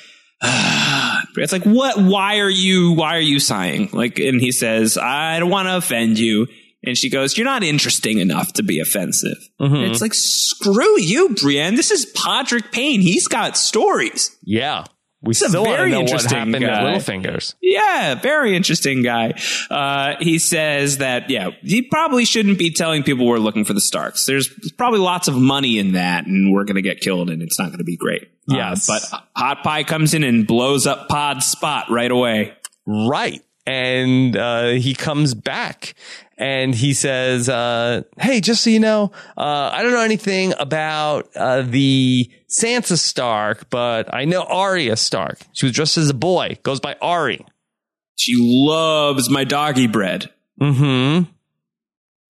it's 1.38 1.54
like 1.54 1.64
what? 1.64 1.98
Why 1.98 2.40
are 2.40 2.50
you 2.50 2.92
why 2.92 3.16
are 3.16 3.22
you 3.22 3.40
sighing? 3.40 3.90
Like 3.94 4.20
and 4.20 4.42
he 4.42 4.52
says 4.52 4.98
i 4.98 5.40
don't 5.40 5.50
want 5.50 5.70
to 5.70 5.78
offend 5.78 6.20
you. 6.20 6.48
And 6.86 6.98
she 6.98 7.10
goes 7.10 7.38
you're 7.38 7.46
not 7.46 7.64
interesting 7.64 8.20
enough 8.20 8.52
to 8.54 8.64
be 8.64 8.82
offensive. 8.82 9.38
Mm-hmm. 9.62 9.90
it's 9.90 10.02
like 10.02 10.14
screw 10.14 11.00
you 11.00 11.30
brienne. 11.30 11.76
This 11.76 11.92
is 11.92 12.12
podrick 12.14 12.74
payne. 12.74 13.00
He's 13.00 13.30
got 13.30 13.56
stories. 13.56 14.38
Yeah 14.44 14.84
we 15.24 15.34
still 15.34 15.64
very 15.64 15.92
know 15.92 16.02
interesting 16.02 16.38
what 16.38 16.48
happened 16.48 16.66
guy. 16.66 16.92
at 16.92 17.02
Littlefinger's. 17.02 17.56
Yeah, 17.62 18.16
very 18.16 18.56
interesting 18.56 19.04
guy. 19.04 19.40
Uh, 19.70 20.16
he 20.20 20.38
says 20.38 20.98
that 20.98 21.30
yeah, 21.30 21.52
he 21.62 21.82
probably 21.82 22.26
shouldn't 22.26 22.60
be 22.60 22.72
telling 22.72 23.04
people 23.04 23.26
we're 23.26 23.38
looking 23.38 23.64
for 23.64 23.74
the 23.74 23.82
Starks. 23.82 24.26
There's 24.26 24.50
probably 24.78 25.00
lots 25.00 25.30
of 25.30 25.36
money 25.36 25.80
in 25.80 25.94
that, 25.94 26.26
and 26.28 26.54
we're 26.54 26.66
going 26.66 26.76
to 26.76 26.82
get 26.82 27.00
killed, 27.00 27.30
and 27.30 27.42
it's 27.42 27.58
not 27.58 27.68
going 27.68 27.78
to 27.78 27.86
be 27.86 27.96
great. 27.96 28.24
Uh, 28.52 28.56
yes, 28.56 28.90
uh, 28.90 29.00
but 29.00 29.24
Hot 29.38 29.64
Pie 29.64 29.84
comes 29.84 30.14
in 30.14 30.24
and 30.24 30.46
blows 30.46 30.86
up 30.86 31.08
Pod's 31.08 31.46
spot 31.46 31.90
right 31.90 32.12
away. 32.12 32.54
Right, 32.86 33.42
and 33.66 34.36
uh, 34.36 34.72
he 34.72 34.94
comes 34.94 35.34
back 35.34 35.96
and 36.38 36.74
he 36.74 36.94
says, 36.94 37.50
uh, 37.50 38.04
"Hey, 38.20 38.42
just 38.42 38.64
so 38.64 38.70
you 38.70 38.80
know, 38.80 39.12
uh, 39.38 39.70
I 39.74 39.84
don't 39.84 39.92
know 39.92 40.02
anything 40.02 40.54
about 40.60 41.30
uh, 41.36 41.62
the 41.62 42.30
Sansa 42.50 42.98
Stark, 42.98 43.70
but 43.70 44.14
I 44.14 44.26
know 44.26 44.44
Arya 44.44 44.96
Stark. 44.96 45.40
She 45.54 45.66
was 45.66 45.74
dressed 45.74 45.98
as 45.98 46.10
a 46.10 46.14
boy, 46.14 46.58
goes 46.64 46.80
by 46.80 46.96
Arry. 47.02 47.46
She 48.16 48.36
loves 48.38 49.30
my 49.30 49.44
doggy 49.44 49.88
bread. 49.88 50.32
Hmm. 50.60 51.22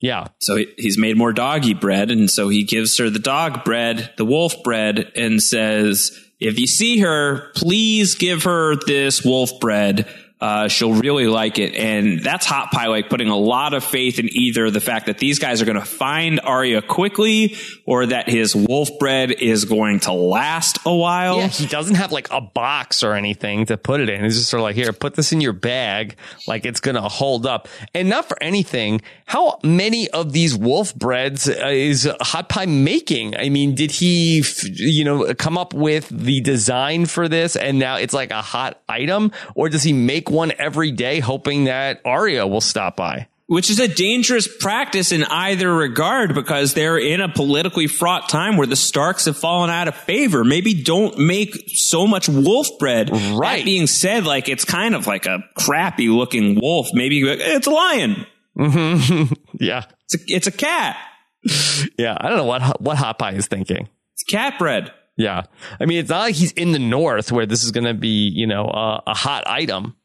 Yeah. 0.01 0.27
So 0.41 0.57
he's 0.77 0.97
made 0.97 1.17
more 1.17 1.33
doggy 1.33 1.73
bread, 1.73 2.11
and 2.11 2.29
so 2.29 2.49
he 2.49 2.63
gives 2.63 2.97
her 2.97 3.09
the 3.09 3.19
dog 3.19 3.63
bread, 3.63 4.11
the 4.17 4.25
wolf 4.25 4.55
bread, 4.63 5.11
and 5.15 5.41
says." 5.41 6.19
If 6.39 6.59
you 6.59 6.67
see 6.67 6.99
her, 6.99 7.51
please 7.55 8.15
give 8.15 8.43
her 8.43 8.75
this 8.75 9.23
wolf 9.23 9.61
bread 9.61 10.09
uh, 10.43 10.67
she'll 10.67 10.93
really 10.93 11.27
like 11.27 11.57
it. 11.57 11.73
And 11.73 12.19
that's 12.19 12.45
Hot 12.47 12.69
Pie 12.69 12.87
like 12.87 13.09
putting 13.09 13.29
a 13.29 13.37
lot 13.37 13.73
of 13.73 13.81
faith 13.81 14.19
in 14.19 14.27
either 14.29 14.69
the 14.71 14.81
fact 14.81 15.05
that 15.05 15.17
these 15.17 15.39
guys 15.39 15.61
are 15.61 15.65
going 15.65 15.79
to 15.79 15.85
find 15.85 16.41
Arya 16.41 16.81
quickly 16.81 17.55
or 17.85 18.07
that 18.07 18.27
his 18.27 18.53
wolf 18.53 18.89
bread 18.99 19.31
is 19.31 19.63
going 19.63 20.01
to 20.01 20.11
last 20.11 20.79
a 20.85 20.93
while. 20.93 21.37
Yeah, 21.37 21.47
he 21.47 21.65
doesn't 21.65 21.95
have 21.95 22.11
like 22.11 22.27
a 22.29 22.41
box 22.41 23.03
or 23.03 23.13
anything 23.13 23.67
to 23.67 23.77
put 23.77 24.01
it 24.01 24.09
in. 24.09 24.21
He's 24.21 24.35
just 24.35 24.49
sort 24.49 24.59
of 24.59 24.63
like, 24.65 24.75
here, 24.75 24.91
put 24.91 25.15
this 25.15 25.31
in 25.31 25.39
your 25.39 25.53
bag. 25.53 26.17
Like 26.45 26.65
it's 26.65 26.81
going 26.81 26.95
to 26.95 27.03
hold 27.03 27.45
up. 27.45 27.69
And 27.93 28.09
not 28.09 28.27
for 28.27 28.35
anything. 28.43 29.01
How 29.25 29.59
many 29.63 30.09
of 30.09 30.33
these 30.33 30.57
wolf 30.57 30.93
breads 30.93 31.47
uh, 31.47 31.53
is 31.67 32.05
Hot 32.19 32.49
Pie 32.49 32.65
making? 32.65 33.37
I 33.37 33.47
mean, 33.47 33.75
did 33.75 33.91
he, 33.91 34.43
you 34.65 35.05
know, 35.05 35.33
come 35.35 35.57
up 35.57 35.73
with 35.73 36.09
the 36.09 36.41
design 36.41 37.05
for 37.05 37.29
this 37.29 37.55
and 37.55 37.79
now 37.79 37.95
it's 37.95 38.13
like 38.13 38.31
a 38.31 38.41
hot 38.41 38.81
item 38.89 39.31
or 39.55 39.69
does 39.69 39.83
he 39.83 39.93
make 39.93 40.32
one 40.33 40.51
every 40.57 40.91
day 40.91 41.19
hoping 41.19 41.65
that 41.65 42.01
Arya 42.03 42.45
will 42.45 42.61
stop 42.61 42.97
by. 42.97 43.27
Which 43.47 43.69
is 43.69 43.79
a 43.79 43.87
dangerous 43.87 44.47
practice 44.47 45.11
in 45.11 45.23
either 45.25 45.73
regard 45.73 46.33
because 46.33 46.73
they're 46.73 46.97
in 46.97 47.21
a 47.21 47.29
politically 47.29 47.87
fraught 47.87 48.29
time 48.29 48.57
where 48.57 48.65
the 48.65 48.75
Starks 48.75 49.25
have 49.25 49.37
fallen 49.37 49.69
out 49.69 49.87
of 49.87 49.95
favor. 49.95 50.43
Maybe 50.43 50.81
don't 50.81 51.19
make 51.19 51.53
so 51.67 52.07
much 52.07 52.27
wolf 52.29 52.67
bread. 52.79 53.11
Right. 53.11 53.57
That 53.57 53.65
being 53.65 53.85
said, 53.85 54.25
like 54.25 54.49
it's 54.49 54.65
kind 54.65 54.95
of 54.95 55.07
like 55.07 55.25
a 55.25 55.43
crappy 55.55 56.07
looking 56.07 56.59
wolf. 56.59 56.87
Maybe 56.93 57.21
it's 57.21 57.67
a 57.67 57.69
lion. 57.69 58.25
Mm-hmm. 58.57 59.33
yeah. 59.59 59.85
It's 60.05 60.15
a, 60.15 60.33
it's 60.33 60.47
a 60.47 60.51
cat. 60.51 60.97
yeah. 61.97 62.17
I 62.19 62.29
don't 62.29 62.37
know 62.37 62.45
what, 62.45 62.81
what 62.81 62.97
Hot 62.97 63.19
Pie 63.19 63.33
is 63.33 63.47
thinking. 63.47 63.89
It's 64.13 64.23
cat 64.23 64.57
bread. 64.57 64.93
Yeah. 65.17 65.43
I 65.79 65.85
mean, 65.85 65.99
it's 65.99 66.09
not 66.09 66.21
like 66.21 66.35
he's 66.35 66.51
in 66.53 66.71
the 66.71 66.79
north 66.79 67.31
where 67.31 67.45
this 67.45 67.63
is 67.63 67.71
going 67.71 67.85
to 67.85 67.93
be, 67.93 68.29
you 68.33 68.47
know, 68.47 68.65
uh, 68.65 69.01
a 69.05 69.13
hot 69.13 69.43
item. 69.47 69.95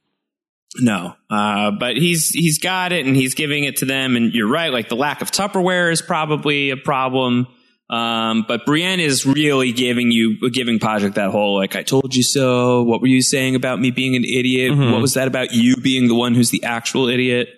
No, 0.78 1.14
uh, 1.30 1.72
but 1.72 1.96
he's 1.96 2.30
he's 2.30 2.58
got 2.58 2.92
it 2.92 3.06
and 3.06 3.16
he's 3.16 3.34
giving 3.34 3.64
it 3.64 3.76
to 3.78 3.84
them. 3.84 4.16
And 4.16 4.32
you're 4.32 4.48
right, 4.48 4.72
like 4.72 4.88
the 4.88 4.96
lack 4.96 5.22
of 5.22 5.30
Tupperware 5.30 5.90
is 5.90 6.02
probably 6.02 6.70
a 6.70 6.76
problem. 6.76 7.46
Um, 7.90 8.44
but 8.46 8.66
Brienne 8.66 9.00
is 9.00 9.24
really 9.24 9.72
giving 9.72 10.10
you 10.10 10.50
giving 10.50 10.78
Podrick 10.78 11.14
that 11.14 11.30
whole 11.30 11.56
like 11.56 11.74
I 11.74 11.82
told 11.82 12.14
you 12.14 12.22
so. 12.22 12.82
What 12.82 13.00
were 13.00 13.06
you 13.06 13.22
saying 13.22 13.54
about 13.54 13.80
me 13.80 13.90
being 13.90 14.14
an 14.14 14.24
idiot? 14.24 14.72
Mm-hmm. 14.72 14.92
What 14.92 15.00
was 15.00 15.14
that 15.14 15.26
about 15.26 15.52
you 15.52 15.76
being 15.76 16.08
the 16.08 16.14
one 16.14 16.34
who's 16.34 16.50
the 16.50 16.64
actual 16.64 17.08
idiot? 17.08 17.48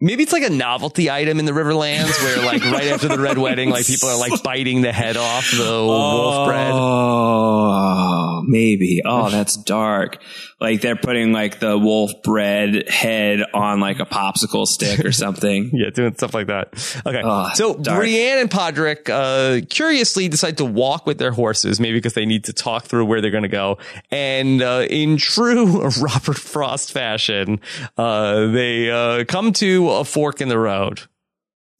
Maybe 0.00 0.22
it's 0.22 0.32
like 0.32 0.42
a 0.42 0.50
novelty 0.50 1.10
item 1.10 1.38
in 1.38 1.44
the 1.44 1.52
Riverlands 1.52 2.22
where 2.22 2.44
like 2.44 2.64
right 2.64 2.88
after 2.88 3.08
the 3.08 3.18
Red 3.18 3.36
Wedding, 3.36 3.70
like 3.70 3.86
people 3.86 4.08
are 4.08 4.18
like 4.18 4.42
biting 4.42 4.80
the 4.80 4.92
head 4.92 5.16
off 5.16 5.50
the 5.50 5.66
oh, 5.66 5.86
wolf 5.86 6.48
bread. 6.48 6.72
Oh 6.72 8.20
maybe. 8.50 9.02
Oh, 9.04 9.30
that's 9.30 9.56
dark. 9.56 10.18
Like 10.60 10.82
they're 10.82 10.96
putting 10.96 11.32
like 11.32 11.60
the 11.60 11.78
wolf 11.78 12.10
bread 12.22 12.88
head 12.88 13.40
on 13.54 13.80
like 13.80 13.98
a 14.00 14.04
popsicle 14.04 14.66
stick 14.66 15.04
or 15.04 15.12
something. 15.12 15.70
yeah, 15.72 15.90
doing 15.90 16.14
stuff 16.14 16.34
like 16.34 16.48
that. 16.48 17.02
Okay. 17.06 17.22
Oh, 17.24 17.50
so 17.54 17.74
dark. 17.76 18.00
Brienne 18.00 18.38
and 18.38 18.50
Podrick 18.50 19.08
uh, 19.08 19.64
curiously 19.70 20.28
decide 20.28 20.58
to 20.58 20.64
walk 20.64 21.06
with 21.06 21.18
their 21.18 21.32
horses, 21.32 21.80
maybe 21.80 21.98
because 21.98 22.14
they 22.14 22.26
need 22.26 22.44
to 22.44 22.52
talk 22.52 22.84
through 22.84 23.06
where 23.06 23.20
they're 23.20 23.30
going 23.30 23.42
to 23.42 23.48
go. 23.48 23.78
And 24.10 24.60
uh, 24.60 24.86
in 24.90 25.16
true 25.16 25.88
Robert 26.00 26.38
Frost 26.38 26.92
fashion, 26.92 27.60
uh, 27.96 28.48
they 28.48 28.90
uh, 28.90 29.24
come 29.24 29.52
to 29.54 29.88
a 29.90 30.04
fork 30.04 30.40
in 30.40 30.48
the 30.48 30.58
road. 30.58 31.02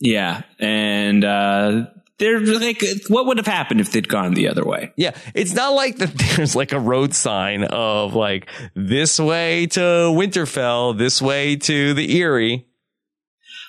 Yeah, 0.01 0.43
and 0.59 1.25
uh, 1.25 1.87
they're 2.19 2.41
like, 2.41 2.83
what 3.09 3.27
would 3.27 3.39
have 3.39 3.47
happened 3.47 3.81
if 3.81 3.93
they'd 3.93 4.09
gone 4.09 4.35
the 4.35 4.49
other 4.49 4.65
way? 4.65 4.93
Yeah, 4.97 5.17
it's 5.35 5.55
not 5.55 5.71
like 5.71 5.97
that. 5.97 6.13
There's 6.37 6.55
like 6.55 6.73
a 6.73 6.81
road 6.81 7.15
sign 7.15 7.65
of 7.65 8.15
like 8.15 8.49
this 8.75 9.19
way 9.19 9.67
to 9.69 9.81
Winterfell, 9.81 10.97
this 10.97 11.21
way 11.21 11.57
to 11.57 11.95
the 11.95 12.21
Eyrie. 12.21 12.67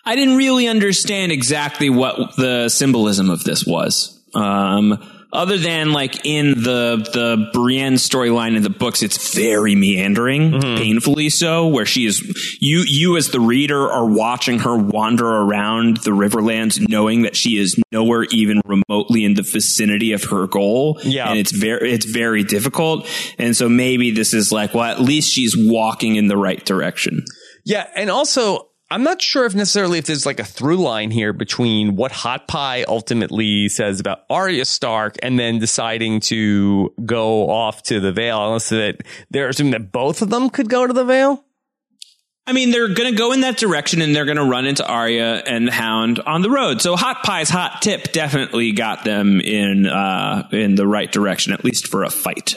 I 0.06 0.16
didn't 0.16 0.38
really 0.38 0.68
understand 0.68 1.32
exactly 1.32 1.90
what 1.90 2.36
the 2.36 2.70
symbolism 2.70 3.30
of 3.30 3.44
this 3.44 3.66
was. 3.66 4.20
Um, 4.34 4.98
other 5.34 5.58
than 5.58 5.94
like 5.94 6.26
in 6.26 6.62
the 6.62 6.98
the 7.14 7.50
Brienne 7.54 7.94
storyline 7.94 8.56
in 8.56 8.64
the 8.64 8.70
books, 8.70 9.02
it's 9.02 9.34
very 9.34 9.76
meandering, 9.76 10.52
mm-hmm. 10.52 10.78
painfully 10.78 11.30
so, 11.30 11.68
where 11.68 11.86
she 11.86 12.06
is 12.06 12.22
you 12.60 12.84
you 12.88 13.18
as 13.18 13.30
the 13.30 13.40
reader 13.40 13.90
are 13.90 14.06
watching 14.06 14.60
her 14.60 14.76
wander 14.78 15.28
around 15.28 15.98
the 15.98 16.12
Riverlands, 16.12 16.88
knowing 16.90 17.24
that 17.24 17.36
she 17.36 17.58
is 17.58 17.82
nowhere 17.92 18.24
even 18.32 18.62
remotely 18.66 19.24
in 19.24 19.36
the 19.36 19.44
vicinity 19.44 20.14
of 20.14 20.24
her 20.26 20.48
goal. 20.48 21.00
Yeah. 21.04 21.30
and 21.30 21.40
it's 21.40 21.52
very 21.52 21.92
it's 21.92 22.06
very 22.06 22.44
difficult. 22.44 23.08
And 23.38 23.56
so 23.56 23.70
maybe 23.70 24.12
this 24.12 24.34
is 24.34 24.52
like, 24.52 24.74
well, 24.74 24.86
at 24.86 25.00
least 25.00 25.32
she's 25.32 25.56
walking 25.58 26.16
in 26.16 26.28
the 26.28 26.38
right 26.38 26.64
direction. 26.64 27.24
Yeah, 27.64 27.88
and 27.96 28.10
also 28.10 28.71
I'm 28.92 29.04
not 29.04 29.22
sure 29.22 29.46
if 29.46 29.56
necessarily 29.56 30.00
if 30.00 30.06
there's 30.06 30.26
like 30.26 30.42
a 30.42 30.44
through 30.44 30.78
line 30.78 31.12
here 31.12 31.32
between 31.32 31.96
what 31.96 32.12
Hot 32.12 32.46
Pie 32.46 32.84
ultimately 32.84 33.70
says 33.70 34.02
about 34.02 34.26
Arya 34.30 34.66
Stark 34.66 35.16
and 35.24 35.40
then 35.40 35.60
deciding 35.60 36.20
to 36.22 36.94
go 37.06 37.50
off 37.50 37.84
to 37.84 38.02
the 38.02 38.12
Vale, 38.12 38.48
unless 38.48 38.68
that 38.68 38.98
they're 39.30 39.48
assuming 39.48 39.72
that 39.72 39.94
both 39.94 40.22
of 40.22 40.30
them 40.30 40.50
could 40.50 40.70
go 40.70 40.86
to 40.86 40.92
the 40.92 41.06
Vale. 41.06 41.42
I 42.46 42.52
mean, 42.52 42.72
they're 42.72 42.94
going 42.94 43.10
to 43.10 43.18
go 43.18 43.32
in 43.32 43.42
that 43.42 43.56
direction 43.56 44.02
and 44.02 44.14
they're 44.14 44.26
going 44.26 44.36
to 44.36 44.44
run 44.44 44.66
into 44.66 44.86
Arya 44.86 45.36
and 45.46 45.70
the 45.70 45.72
Hound 45.72 46.20
on 46.20 46.42
the 46.42 46.50
road. 46.50 46.82
So 46.82 46.98
Hot 46.98 47.24
Pie's 47.24 47.50
hot 47.50 47.82
tip 47.82 48.12
definitely 48.12 48.74
got 48.74 49.06
them 49.06 49.40
in 49.40 49.88
uh, 49.88 50.50
in 50.52 50.76
the 50.76 50.86
right 50.86 51.10
direction, 51.10 51.54
at 51.54 51.64
least 51.64 51.88
for 51.88 52.04
a 52.04 52.10
fight. 52.10 52.56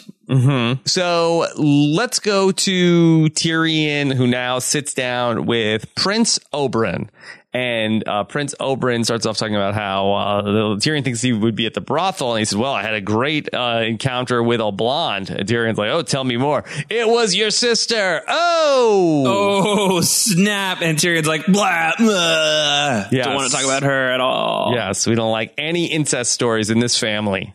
So 0.84 1.46
let's 1.56 2.18
go 2.20 2.50
to 2.52 3.24
Tyrion, 3.30 4.12
who 4.12 4.26
now 4.26 4.58
sits 4.58 4.94
down 4.94 5.46
with 5.46 5.94
Prince 5.94 6.38
Oberyn. 6.52 7.08
And 7.56 8.02
uh, 8.08 8.24
Prince 8.24 8.52
Oberyn 8.58 9.04
starts 9.04 9.26
off 9.26 9.36
talking 9.36 9.54
about 9.54 9.74
how 9.74 10.12
uh, 10.12 10.42
Tyrion 10.80 11.04
thinks 11.04 11.22
he 11.22 11.32
would 11.32 11.54
be 11.54 11.66
at 11.66 11.74
the 11.74 11.80
brothel, 11.80 12.32
and 12.32 12.40
he 12.40 12.44
says, 12.44 12.58
"Well, 12.58 12.72
I 12.72 12.82
had 12.82 12.94
a 12.94 13.00
great 13.00 13.48
uh, 13.54 13.82
encounter 13.86 14.42
with 14.42 14.60
a 14.60 14.72
blonde." 14.72 15.30
And 15.30 15.48
Tyrion's 15.48 15.78
like, 15.78 15.90
"Oh, 15.90 16.02
tell 16.02 16.24
me 16.24 16.36
more. 16.36 16.64
It 16.90 17.06
was 17.06 17.36
your 17.36 17.50
sister. 17.50 18.22
Oh, 18.26 19.24
Oh 19.28 20.00
snap! 20.00 20.82
And 20.82 20.98
Tyrion's 20.98 21.28
like, 21.28 21.46
blah, 21.46 21.92
blah. 21.96 23.06
Yes. 23.12 23.24
don't 23.24 23.36
want 23.36 23.52
to 23.52 23.56
talk 23.56 23.64
about 23.64 23.84
her 23.84 24.10
at 24.10 24.20
all. 24.20 24.72
yes, 24.74 25.06
we 25.06 25.14
don't 25.14 25.30
like 25.30 25.54
any 25.56 25.86
incest 25.86 26.32
stories 26.32 26.70
in 26.70 26.80
this 26.80 26.98
family." 26.98 27.52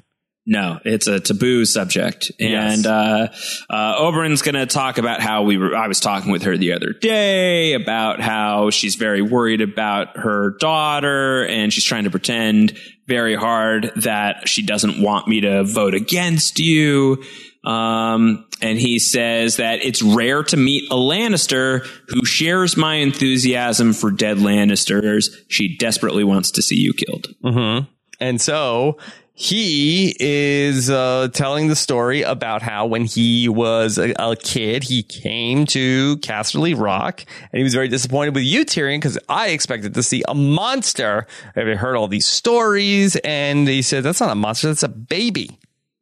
No, 0.51 0.79
it's 0.83 1.05
a 1.05 1.19
taboo 1.19 1.63
subject. 1.63 2.31
Yes. 2.39 2.77
And 2.77 2.87
uh, 2.87 3.27
uh, 3.69 4.01
Oberyn's 4.01 4.41
going 4.41 4.55
to 4.55 4.65
talk 4.65 4.97
about 4.97 5.21
how 5.21 5.43
we 5.43 5.59
were. 5.59 5.75
I 5.75 5.87
was 5.87 5.99
talking 5.99 6.31
with 6.31 6.41
her 6.41 6.57
the 6.57 6.73
other 6.73 6.91
day 6.91 7.73
about 7.73 8.19
how 8.19 8.71
she's 8.71 8.95
very 8.95 9.21
worried 9.21 9.61
about 9.61 10.17
her 10.17 10.55
daughter, 10.59 11.45
and 11.45 11.71
she's 11.71 11.83
trying 11.83 12.05
to 12.05 12.09
pretend 12.09 12.75
very 13.07 13.35
hard 13.35 13.91
that 13.97 14.49
she 14.49 14.63
doesn't 14.65 14.99
want 14.99 15.27
me 15.27 15.41
to 15.41 15.63
vote 15.65 15.93
against 15.93 16.57
you. 16.57 17.23
Um, 17.63 18.47
and 18.59 18.79
he 18.79 18.97
says 18.97 19.57
that 19.57 19.85
it's 19.85 20.01
rare 20.01 20.41
to 20.45 20.57
meet 20.57 20.89
a 20.89 20.95
Lannister 20.95 21.85
who 22.07 22.25
shares 22.25 22.75
my 22.75 22.95
enthusiasm 22.95 23.93
for 23.93 24.09
dead 24.09 24.37
Lannisters. 24.37 25.29
She 25.47 25.77
desperately 25.77 26.23
wants 26.23 26.49
to 26.51 26.63
see 26.63 26.77
you 26.77 26.93
killed. 26.93 27.27
And 28.19 28.41
so 28.41 28.97
he 29.41 30.13
is 30.19 30.89
uh, 30.89 31.29
telling 31.31 31.69
the 31.69 31.75
story 31.77 32.23
about 32.23 32.61
how 32.61 32.85
when 32.87 33.05
he 33.05 33.47
was 33.47 33.97
a, 33.97 34.13
a 34.19 34.35
kid, 34.35 34.83
he 34.83 35.01
came 35.01 35.65
to 35.67 36.17
Casterly 36.17 36.77
Rock 36.77 37.23
and 37.53 37.57
he 37.57 37.63
was 37.63 37.73
very 37.73 37.87
disappointed 37.87 38.35
with 38.35 38.43
you, 38.43 38.65
Tyrion, 38.65 38.97
because 38.97 39.17
I 39.29 39.51
expected 39.51 39.93
to 39.93 40.03
see 40.03 40.23
a 40.27 40.35
monster. 40.35 41.25
I 41.55 41.61
heard 41.61 41.95
all 41.95 42.09
these 42.09 42.25
stories 42.25 43.15
and 43.23 43.65
he 43.65 43.81
said, 43.81 44.03
that's 44.03 44.19
not 44.19 44.29
a 44.29 44.35
monster, 44.35 44.67
that's 44.67 44.83
a 44.83 44.89
baby. 44.89 45.57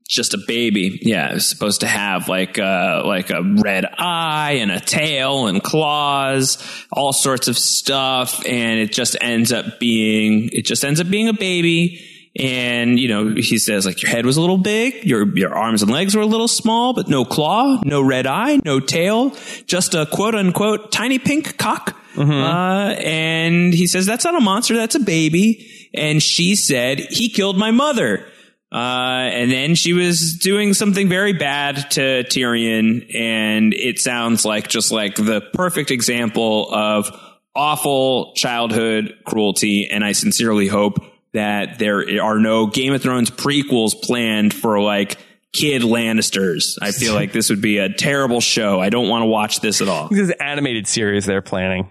just 0.10 0.34
a 0.34 0.40
baby. 0.48 0.98
Yeah, 1.04 1.36
it's 1.36 1.46
supposed 1.46 1.82
to 1.82 1.88
have 1.88 2.28
like 2.28 2.58
a 2.58 3.04
like 3.06 3.30
a 3.30 3.44
red 3.44 3.86
eye 4.00 4.54
and 4.62 4.72
a 4.72 4.80
tail 4.80 5.46
and 5.46 5.62
claws, 5.62 6.58
all 6.92 7.14
sorts 7.14 7.48
of 7.48 7.56
stuff, 7.56 8.44
and 8.48 8.80
it 8.80 8.92
just 8.92 9.16
ends 9.22 9.52
up 9.52 9.80
being 9.80 10.50
it 10.54 10.66
just 10.66 10.84
ends 10.84 11.00
up 11.00 11.08
being 11.08 11.28
a 11.28 11.34
baby. 11.34 12.04
And 12.38 13.00
you 13.00 13.08
know, 13.08 13.34
he 13.36 13.58
says 13.58 13.86
like 13.86 14.02
your 14.02 14.12
head 14.12 14.26
was 14.26 14.38
a 14.38 14.42
little 14.42 14.58
big, 14.60 15.04
your 15.04 15.28
your 15.38 15.56
arms 15.56 15.82
and 15.82 15.92
legs 15.92 16.16
were 16.16 16.22
a 16.22 16.28
little 16.28 16.48
small, 16.48 16.94
but 16.94 17.08
no 17.08 17.26
claw, 17.26 17.82
no 17.84 18.02
red 18.02 18.28
eye, 18.28 18.60
no 18.64 18.80
tail, 18.80 19.36
just 19.66 19.96
a 19.96 20.06
quote 20.06 20.36
unquote 20.36 20.92
tiny 20.92 21.18
pink 21.18 21.58
cock. 21.58 22.00
Uh, 22.18 22.94
and 23.00 23.74
he 23.74 23.88
says 23.88 24.06
that's 24.06 24.26
not 24.26 24.36
a 24.36 24.42
monster, 24.42 24.76
that's 24.76 24.96
a 24.96 25.00
baby. 25.00 25.90
And 25.94 26.22
she 26.22 26.56
said 26.56 27.00
he 27.00 27.30
killed 27.30 27.58
my 27.58 27.72
mother. 27.72 28.26
Uh, 28.72 29.30
and 29.32 29.50
then 29.50 29.76
she 29.76 29.94
was 29.94 30.38
doing 30.40 30.74
something 30.74 31.08
very 31.08 31.32
bad 31.32 31.90
to 31.92 32.24
Tyrion, 32.26 33.16
and 33.16 33.74
it 33.74 33.98
sounds 33.98 34.44
like 34.44 34.68
just 34.68 34.92
like 34.92 35.16
the 35.16 35.42
perfect 35.54 35.90
example 35.90 36.68
of 36.74 37.10
awful 37.56 38.34
childhood 38.36 39.16
cruelty. 39.26 39.90
And 39.90 40.04
I 40.04 40.12
sincerely 40.12 40.68
hope 40.68 40.98
that 41.38 41.80
there 41.80 42.22
are 42.22 42.40
no 42.40 42.66
Game 42.68 42.94
of 42.94 43.02
Thrones 43.02 43.30
prequels 43.30 44.00
planned 44.02 44.54
for 44.54 44.82
like 44.82 45.18
kid 45.54 45.82
Lannisters. 45.82 46.78
I 46.82 46.92
feel 46.92 47.14
like 47.14 47.32
this 47.32 47.50
would 47.50 47.62
be 47.62 47.78
a 47.78 47.94
terrible 47.94 48.42
show. 48.42 48.80
I 48.80 48.90
don't 48.90 49.08
want 49.08 49.22
to 49.22 49.28
watch 49.28 49.62
this 49.62 49.82
at 49.82 49.88
all. 49.88 50.10
This 50.10 50.20
is 50.20 50.30
an 50.32 50.42
animated 50.42 50.88
series 50.88 51.26
they're 51.26 51.42
planning. 51.42 51.90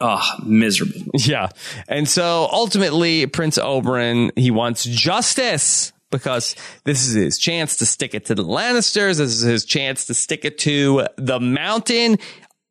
Oh, 0.00 0.22
miserable. 0.44 1.10
Yeah. 1.14 1.48
And 1.88 2.08
so 2.08 2.48
ultimately, 2.52 3.26
Prince 3.26 3.58
Oberyn, 3.58 4.30
he 4.36 4.50
wants 4.50 4.84
justice 4.84 5.92
because 6.10 6.54
this 6.84 7.06
is 7.06 7.14
his 7.14 7.38
chance 7.38 7.76
to 7.76 7.86
stick 7.86 8.14
it 8.14 8.26
to 8.26 8.34
the 8.34 8.44
Lannisters. 8.44 9.18
This 9.18 9.34
is 9.34 9.42
his 9.42 9.64
chance 9.64 10.06
to 10.06 10.14
stick 10.14 10.44
it 10.44 10.58
to 10.58 11.06
the 11.16 11.40
mountain. 11.40 12.18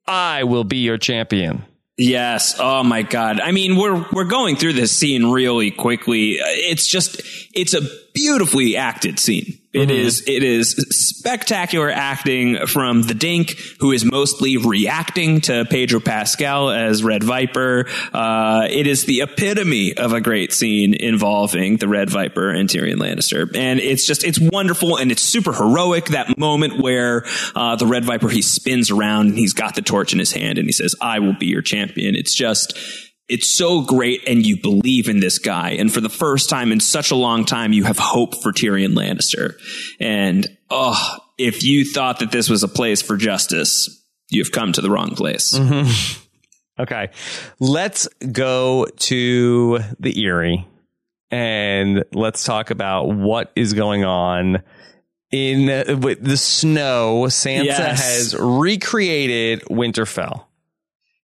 I 0.08 0.44
will 0.44 0.64
be 0.64 0.78
your 0.78 0.98
champion. 0.98 1.66
Yes. 1.98 2.56
Oh 2.60 2.84
my 2.84 3.02
God. 3.02 3.40
I 3.40 3.52
mean, 3.52 3.76
we're 3.76 4.06
we're 4.12 4.26
going 4.26 4.56
through 4.56 4.74
this 4.74 4.96
scene 4.96 5.32
really 5.32 5.72
quickly. 5.72 6.34
It's 6.40 6.88
just 6.88 7.22
it's 7.54 7.74
a 7.74 7.82
beautifully 8.14 8.78
acted 8.78 9.18
scene. 9.18 9.58
It 9.78 9.92
is 9.92 10.24
it 10.28 10.44
is 10.44 10.72
spectacular 10.90 11.90
acting 11.90 12.66
from 12.68 13.04
the 13.04 13.14
Dink, 13.14 13.58
who 13.80 13.92
is 13.92 14.04
mostly 14.04 14.58
reacting 14.58 15.42
to 15.42 15.66
Pedro 15.66 16.00
Pascal 16.00 16.70
as 16.70 17.04
Red 17.04 17.24
Viper. 17.24 17.86
Uh, 18.14 18.68
it 18.70 18.88
is 18.88 19.06
the 19.06 19.22
epitome 19.22 19.98
of 19.98 20.14
a 20.14 20.22
great 20.22 20.54
scene 20.54 20.94
involving 20.94 21.78
the 21.78 21.88
Red 21.88 22.10
Viper 22.10 22.50
and 22.50 22.70
Tyrion 22.70 22.98
Lannister, 22.98 23.56
and 23.56 23.80
it's 23.80 24.06
just 24.06 24.24
it's 24.24 24.40
wonderful 24.40 24.98
and 24.98 25.12
it's 25.12 25.22
super 25.22 25.54
heroic. 25.54 26.06
That 26.08 26.38
moment 26.38 26.82
where 26.82 27.26
uh, 27.56 27.76
the 27.76 27.86
Red 27.86 28.06
Viper 28.06 28.30
he 28.30 28.42
spins 28.42 28.92
around 28.92 29.28
and 29.28 29.38
he's 29.38 29.54
got 29.54 29.76
the 29.76 29.82
torch 29.82 30.14
in 30.14 30.20
his 30.20 30.32
hand 30.32 30.58
and 30.58 30.68
he 30.68 30.74
says, 30.74 30.96
"I 31.02 31.20
will 31.20 31.36
be 31.36 31.48
your 31.48 31.62
champion." 31.62 32.16
It's 32.16 32.36
just 32.36 32.78
it's 33.30 33.50
so 33.58 33.82
great 33.82 34.28
and 34.28 34.46
you 34.46 34.62
believe 34.62 35.10
in 35.10 35.20
this 35.20 35.38
guy. 35.40 35.72
And 35.72 35.94
for 35.94 36.02
the 36.02 36.10
first 36.10 36.50
time 36.50 36.72
in 36.72 36.80
such 36.80 37.12
a 37.12 37.16
long 37.16 37.44
time, 37.46 37.74
you 37.74 37.84
have 37.84 37.98
hope 38.00 38.42
for 38.42 38.52
Tyrion 38.54 38.94
Lannister. 38.96 39.56
And, 40.00 40.48
oh, 40.70 41.18
if 41.38 41.64
you 41.64 41.84
thought 41.86 42.20
that 42.20 42.32
this 42.32 42.50
was 42.50 42.64
a 42.64 42.68
place 42.68 43.02
for 43.02 43.18
justice, 43.18 43.90
you've 44.30 44.52
come 44.52 44.72
to 44.74 44.82
the 44.82 44.90
wrong 44.90 45.12
place. 45.16 45.58
Okay. 46.80 47.10
Let's 47.60 48.08
go 48.32 48.86
to 48.86 49.80
the 50.00 50.24
Eyrie 50.26 50.68
and 51.32 52.04
let's 52.14 52.44
talk 52.44 52.70
about 52.70 53.08
what 53.08 53.52
is 53.56 53.74
going 53.74 54.04
on 54.06 54.62
in 55.32 55.70
uh, 55.70 55.98
with 56.00 56.24
the 56.24 56.38
snow. 56.38 57.24
Sansa 57.30 57.64
Yes. 57.66 58.00
has 58.00 58.36
recreated 58.40 59.62
Winterfell. 59.64 60.44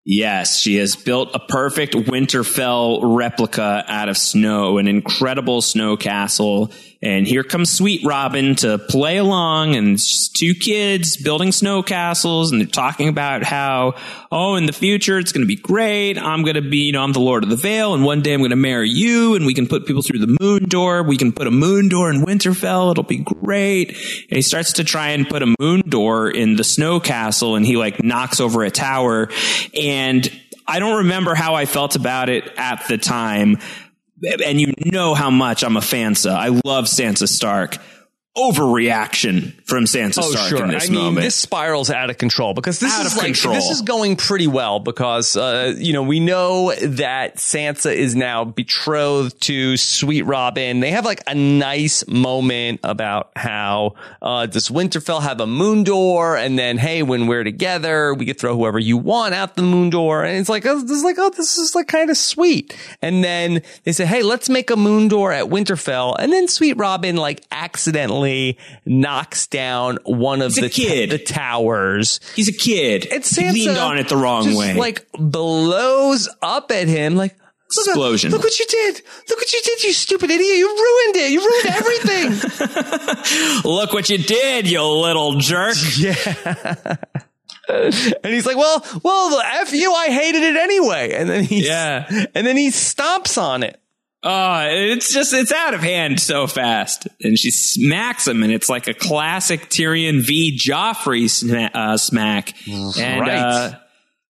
Yes, 0.05 0.59
she 0.59 0.75
has 0.77 0.97
built 0.97 1.29
a 1.33 1.39
perfect 1.39 1.93
Winterfell 1.93 2.99
replica 3.03 3.85
out 3.87 4.09
of 4.09 4.17
snow, 4.17 4.77
an 4.77 4.87
incredible 4.87 5.61
snow 5.61 5.95
castle. 5.95 6.71
And 7.03 7.27
here 7.27 7.43
comes 7.43 7.69
Sweet 7.69 8.05
Robin 8.05 8.55
to 8.55 8.77
play 8.77 9.17
along, 9.17 9.75
and 9.75 9.99
two 10.33 10.53
kids 10.53 11.17
building 11.17 11.51
snow 11.51 11.83
castles, 11.83 12.51
and 12.51 12.61
they're 12.61 12.67
talking 12.67 13.09
about 13.09 13.43
how, 13.43 13.95
oh, 14.31 14.55
in 14.55 14.67
the 14.67 14.73
future 14.73 15.19
it's 15.19 15.33
going 15.33 15.41
to 15.41 15.47
be 15.47 15.57
great. 15.57 16.17
I'm 16.17 16.43
going 16.43 16.55
to 16.55 16.61
be, 16.61 16.77
you 16.77 16.91
know, 16.93 17.03
I'm 17.03 17.11
the 17.11 17.19
Lord 17.19 17.43
of 17.43 17.49
the 17.49 17.57
Vale, 17.57 17.93
and 17.93 18.05
one 18.05 18.21
day 18.21 18.33
I'm 18.33 18.39
going 18.39 18.51
to 18.51 18.55
marry 18.55 18.89
you, 18.89 19.35
and 19.35 19.45
we 19.45 19.53
can 19.53 19.67
put 19.67 19.85
people 19.85 20.01
through 20.01 20.19
the 20.19 20.37
moon 20.39 20.69
door. 20.69 21.03
We 21.03 21.17
can 21.17 21.33
put 21.33 21.45
a 21.45 21.51
moon 21.51 21.89
door 21.89 22.09
in 22.09 22.21
Winterfell. 22.21 22.91
It'll 22.91 23.03
be 23.03 23.17
great. 23.17 23.89
And 23.89 24.37
he 24.37 24.41
starts 24.41 24.71
to 24.73 24.85
try 24.85 25.09
and 25.09 25.27
put 25.27 25.43
a 25.43 25.53
moon 25.59 25.81
door 25.89 26.31
in 26.31 26.55
the 26.55 26.63
snow 26.63 27.01
castle, 27.01 27.57
and 27.57 27.65
he 27.65 27.75
like 27.75 28.01
knocks 28.01 28.39
over 28.39 28.63
a 28.63 28.71
tower. 28.71 29.27
And 29.77 30.31
I 30.65 30.79
don't 30.79 30.99
remember 30.99 31.35
how 31.35 31.55
I 31.55 31.65
felt 31.65 31.97
about 31.97 32.29
it 32.29 32.49
at 32.55 32.87
the 32.87 32.97
time 32.97 33.57
and 34.45 34.59
you 34.59 34.73
know 34.85 35.13
how 35.13 35.29
much 35.29 35.63
I'm 35.63 35.77
a 35.77 35.81
Sansa. 35.81 36.31
I 36.31 36.47
love 36.65 36.85
Sansa 36.85 37.27
Stark 37.27 37.77
overreaction 38.35 39.53
from 39.63 39.83
Sansa 39.83 40.19
oh, 40.23 40.31
Stark 40.31 40.49
sure. 40.49 40.63
in 40.63 40.71
this 40.71 40.89
I 40.89 40.91
mean. 40.91 41.15
This 41.15 41.35
spirals 41.35 41.91
out 41.91 42.09
of 42.09 42.17
control 42.17 42.55
because 42.55 42.79
this 42.79 42.91
out 42.91 43.05
is 43.05 43.15
like 43.15 43.25
control. 43.25 43.53
this 43.53 43.69
is 43.69 43.81
going 43.83 44.15
pretty 44.15 44.47
well 44.47 44.79
because 44.79 45.37
uh, 45.37 45.75
you 45.77 45.93
know 45.93 46.01
we 46.01 46.19
know 46.19 46.73
that 46.73 47.35
Sansa 47.35 47.93
is 47.93 48.15
now 48.15 48.43
betrothed 48.43 49.39
to 49.41 49.77
Sweet 49.77 50.23
Robin. 50.23 50.79
They 50.79 50.91
have 50.91 51.05
like 51.05 51.21
a 51.27 51.35
nice 51.35 52.07
moment 52.07 52.79
about 52.83 53.31
how 53.35 53.93
uh, 54.19 54.47
does 54.47 54.69
Winterfell 54.69 55.21
have 55.21 55.39
a 55.39 55.47
moon 55.47 55.83
door, 55.83 56.35
and 56.35 56.57
then 56.57 56.79
hey, 56.79 57.03
when 57.03 57.27
we're 57.27 57.43
together, 57.43 58.15
we 58.15 58.25
could 58.25 58.39
throw 58.39 58.55
whoever 58.55 58.79
you 58.79 58.97
want 58.97 59.35
out 59.35 59.55
the 59.55 59.61
moon 59.61 59.91
door, 59.91 60.23
and 60.23 60.39
it's 60.39 60.49
like 60.49 60.65
oh, 60.65 60.81
this 60.81 60.89
is 60.89 61.03
like 61.03 61.17
oh, 61.19 61.29
this 61.29 61.59
is 61.59 61.75
like 61.75 61.87
kind 61.87 62.09
of 62.09 62.17
sweet. 62.17 62.75
And 62.99 63.23
then 63.23 63.61
they 63.83 63.91
say, 63.91 64.07
hey, 64.07 64.23
let's 64.23 64.49
make 64.49 64.71
a 64.71 64.75
moon 64.75 65.07
door 65.07 65.31
at 65.31 65.45
Winterfell, 65.45 66.15
and 66.17 66.33
then 66.33 66.47
Sweet 66.47 66.77
Robin 66.77 67.15
like 67.15 67.43
accidentally 67.51 68.22
knocks 68.85 69.47
down 69.47 69.97
one 70.03 70.41
of 70.41 70.55
the, 70.55 70.69
t- 70.69 71.05
the 71.05 71.17
towers. 71.17 72.19
He's 72.35 72.47
a 72.47 72.53
kid. 72.53 73.07
And 73.11 73.23
Sansa 73.23 73.51
he 73.51 73.67
leaned 73.67 73.77
on 73.77 73.97
it 73.97 74.09
the 74.09 74.17
wrong 74.17 74.55
way. 74.55 74.73
Like 74.73 75.07
blows 75.13 76.29
up 76.41 76.71
at 76.71 76.87
him 76.87 77.15
like 77.15 77.35
explosion. 77.65 78.31
Look, 78.31 78.39
look, 78.39 78.51
what 78.51 78.59
you 78.59 78.65
did. 78.67 79.01
Look 79.29 79.39
what 79.39 79.53
you 79.53 79.61
did, 79.63 79.83
you 79.83 79.93
stupid 79.93 80.29
idiot. 80.29 80.57
You 80.57 80.67
ruined 80.67 81.15
it. 81.15 81.31
You 81.31 81.39
ruined 81.39 81.65
everything. 81.69 83.63
look 83.71 83.93
what 83.93 84.09
you 84.09 84.17
did, 84.17 84.69
you 84.69 84.83
little 84.83 85.35
jerk. 85.39 85.75
Yeah. 85.97 86.95
and 87.69 88.33
he's 88.33 88.45
like, 88.45 88.57
well, 88.57 88.85
well, 89.03 89.39
F 89.39 89.71
you, 89.71 89.93
I 89.93 90.07
hated 90.07 90.43
it 90.43 90.57
anyway. 90.57 91.13
And 91.13 91.29
then 91.29 91.43
he, 91.45 91.65
yeah. 91.65 92.05
and 92.35 92.45
then 92.45 92.57
he 92.57 92.69
stomps 92.69 93.41
on 93.41 93.63
it. 93.63 93.79
Oh, 94.25 94.67
it's 94.69 95.13
just, 95.13 95.33
it's 95.33 95.51
out 95.51 95.73
of 95.73 95.81
hand 95.81 96.19
so 96.19 96.47
fast. 96.47 97.07
And 97.21 97.37
she 97.37 97.51
smacks 97.51 98.25
him, 98.25 98.41
and 98.41 98.53
it's 98.53 98.69
like 98.69 98.87
a 98.87 98.93
classic 98.93 99.69
Tyrion 99.69 100.25
v. 100.25 100.57
Joffrey 100.57 101.29
sma- 101.29 101.71
uh, 101.73 101.97
smack. 101.97 102.53
And, 102.65 103.21
right. 103.21 103.29
uh, 103.29 103.71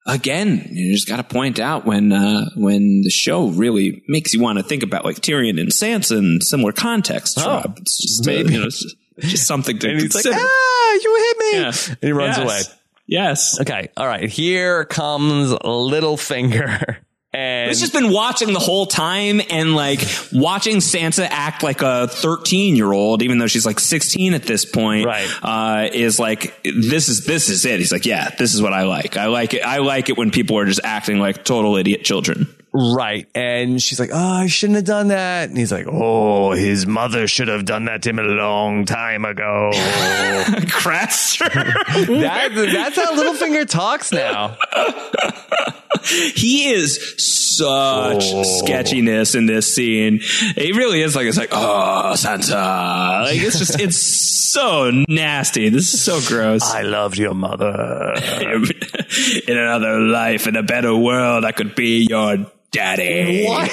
again, 0.07 0.67
you 0.71 0.93
just 0.93 1.07
got 1.07 1.17
to 1.17 1.23
point 1.23 1.59
out 1.59 1.85
when, 1.85 2.11
uh, 2.11 2.49
when 2.55 3.01
the 3.03 3.11
show 3.11 3.49
really 3.49 4.03
makes 4.07 4.33
you 4.33 4.41
want 4.41 4.57
to 4.57 4.63
think 4.63 4.81
about 4.81 5.05
like 5.05 5.17
Tyrion 5.17 5.59
and 5.59 5.69
Sansa 5.69 6.17
in 6.17 6.41
similar 6.41 6.71
contexts. 6.71 7.37
Oh, 7.37 7.47
Rob. 7.47 7.77
It's 7.79 8.01
just, 8.01 8.25
maybe. 8.25 8.49
Uh, 8.49 8.51
you 8.51 8.59
know, 8.59 8.65
just, 8.65 8.95
just, 9.19 9.45
something 9.45 9.77
to 9.77 9.89
and 9.89 9.99
consider. 9.99 10.33
He's 10.33 10.41
like, 10.41 10.43
ah, 10.43 10.93
you 10.93 11.15
hit 11.17 11.37
me. 11.37 11.59
Yeah. 11.59 11.95
And 12.01 12.07
he 12.07 12.11
runs 12.13 12.37
yes. 12.37 12.43
away. 12.43 12.61
Yes. 13.05 13.61
Okay. 13.61 13.89
All 13.95 14.07
right. 14.07 14.27
Here 14.27 14.85
comes 14.85 15.51
Littlefinger. 15.51 16.97
And 17.33 17.69
He's 17.69 17.79
just 17.79 17.93
been 17.93 18.11
watching 18.11 18.53
the 18.53 18.59
whole 18.59 18.85
time 18.85 19.41
and 19.49 19.75
like 19.75 20.01
watching 20.31 20.77
Sansa 20.77 21.27
act 21.29 21.63
like 21.63 21.81
a 21.81 22.07
13 22.07 22.75
year 22.75 22.91
old, 22.91 23.23
even 23.23 23.39
though 23.39 23.47
she's 23.47 23.65
like 23.65 23.79
16 23.79 24.35
at 24.35 24.43
this 24.43 24.65
point. 24.65 25.07
Right. 25.07 25.27
Uh, 25.41 25.89
is 25.91 26.19
like, 26.19 26.61
this 26.63 27.09
is, 27.09 27.25
this 27.25 27.49
is 27.49 27.65
it. 27.65 27.79
He's 27.79 27.91
like, 27.91 28.05
yeah, 28.05 28.29
this 28.37 28.53
is 28.53 28.61
what 28.61 28.73
I 28.73 28.83
like. 28.83 29.17
I 29.17 29.27
like 29.27 29.55
it. 29.55 29.65
I 29.65 29.79
like 29.79 30.09
it 30.09 30.17
when 30.17 30.29
people 30.29 30.59
are 30.59 30.65
just 30.65 30.81
acting 30.83 31.17
like 31.17 31.43
total 31.43 31.75
idiot 31.75 32.03
children. 32.03 32.53
Right. 32.73 33.27
And 33.35 33.81
she's 33.81 33.99
like, 33.99 34.09
Oh, 34.11 34.17
I 34.17 34.47
shouldn't 34.47 34.77
have 34.77 34.85
done 34.85 35.09
that. 35.09 35.49
And 35.49 35.57
he's 35.57 35.71
like, 35.71 35.85
Oh, 35.87 36.51
his 36.53 36.87
mother 36.87 37.27
should 37.27 37.47
have 37.47 37.65
done 37.65 37.85
that 37.85 38.01
to 38.03 38.09
him 38.09 38.19
a 38.19 38.23
long 38.23 38.85
time 38.85 39.25
ago. 39.25 39.69
Craster. 40.73 41.49
that, 41.49 42.51
that's 42.55 42.95
how 42.95 43.15
Littlefinger 43.15 43.69
talks 43.69 44.11
now. 44.11 44.57
he 46.35 46.71
is 46.71 46.97
such 47.17 48.23
oh. 48.25 48.43
sketchiness 48.43 49.35
in 49.35 49.45
this 49.45 49.73
scene. 49.73 50.19
It 50.55 50.75
really 50.75 51.01
is 51.01 51.15
like 51.15 51.27
it's 51.27 51.37
like 51.37 51.53
oh 51.53 52.13
Sansa, 52.15 53.23
like 53.23 53.39
it's 53.39 53.59
just 53.59 53.79
it's 53.79 53.97
so 54.53 54.91
nasty. 55.07 55.69
This 55.69 55.93
is 55.93 56.03
so 56.03 56.19
gross. 56.21 56.63
I 56.63 56.81
loved 56.81 57.17
your 57.17 57.33
mother. 57.33 58.13
in 59.47 59.57
another 59.57 59.99
life, 59.99 60.47
in 60.47 60.55
a 60.55 60.63
better 60.63 60.95
world, 60.95 61.45
I 61.45 61.51
could 61.51 61.75
be 61.75 62.05
your 62.09 62.51
daddy. 62.73 63.45
What? 63.45 63.71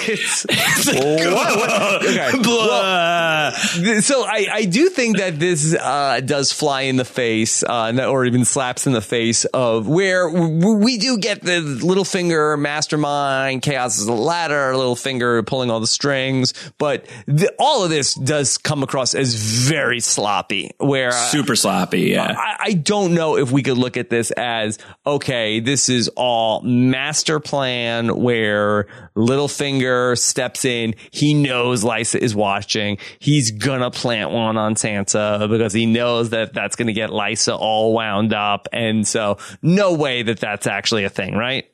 what? 0.87 1.91
Okay. 2.11 2.31
Well, 2.45 3.53
so 4.01 4.23
I, 4.25 4.47
I 4.53 4.65
do 4.65 4.89
think 4.89 5.19
that 5.19 5.39
this 5.39 5.75
uh, 5.75 6.21
does 6.21 6.53
fly 6.53 6.83
in 6.83 6.97
the 6.97 7.05
face, 7.05 7.63
uh, 7.63 8.07
or 8.09 8.25
even 8.25 8.45
slaps 8.45 8.87
in 8.87 8.93
the 8.93 9.01
face 9.01 9.45
of 9.47 9.89
where 9.89 10.29
we 10.29 10.99
do 10.99 11.19
get 11.19 11.43
the 11.43 11.61
little 11.61 12.05
finger 12.05 12.57
mastermind, 12.57 13.63
chaos 13.63 13.99
is 13.99 14.07
the 14.07 14.13
ladder, 14.13 14.77
little 14.77 14.97
finger 14.97 15.43
pulling 15.43 15.71
all 15.71 15.81
the 15.81 15.87
strings, 15.87 16.53
but 16.79 17.07
the, 17.27 17.53
all 17.59 17.85
of 17.85 17.91
this 17.91 18.15
does 18.15 18.59
come 18.59 18.83
across 18.83 19.15
as 19.15 19.35
very 19.35 20.01
sloppy. 20.01 20.71
Where 20.79 21.13
super 21.13 21.57
sloppy, 21.57 22.03
yeah. 22.03 22.35
I, 22.37 22.57
I 22.61 22.73
don't 22.75 23.15
know 23.15 23.37
if 23.37 23.51
we 23.51 23.63
could 23.63 23.79
look 23.79 23.97
at 23.97 24.11
this 24.11 24.31
as 24.33 24.79
okay, 25.07 25.61
this 25.61 25.89
is 25.89 26.09
all 26.17 26.63
master 26.63 27.41
plan 27.41 28.17
where 28.17 28.87
Littlefinger 29.17 30.19
steps 30.19 30.65
in. 30.65 30.95
He 31.11 31.35
knows 31.35 31.85
Lysa 31.85 32.19
is 32.19 32.35
watching. 32.35 32.99
He's 33.19 33.51
gonna 33.51 33.91
plant 33.91 34.31
one 34.31 34.57
on 34.57 34.75
Sansa 34.75 35.49
because 35.49 35.73
he 35.73 35.87
knows 35.87 36.31
that 36.31 36.53
that's 36.53 36.77
gonna 36.77 36.93
get 36.93 37.11
Lysa 37.11 37.57
all 37.59 37.93
wound 37.93 38.33
up. 38.33 38.69
And 38.73 39.07
so 39.07 39.39
no 39.63 39.95
way 39.95 40.23
that 40.23 40.41
that's 40.41 40.67
actually 40.67 41.05
a 41.05 41.11
thing, 41.11 41.35
right? 41.35 41.70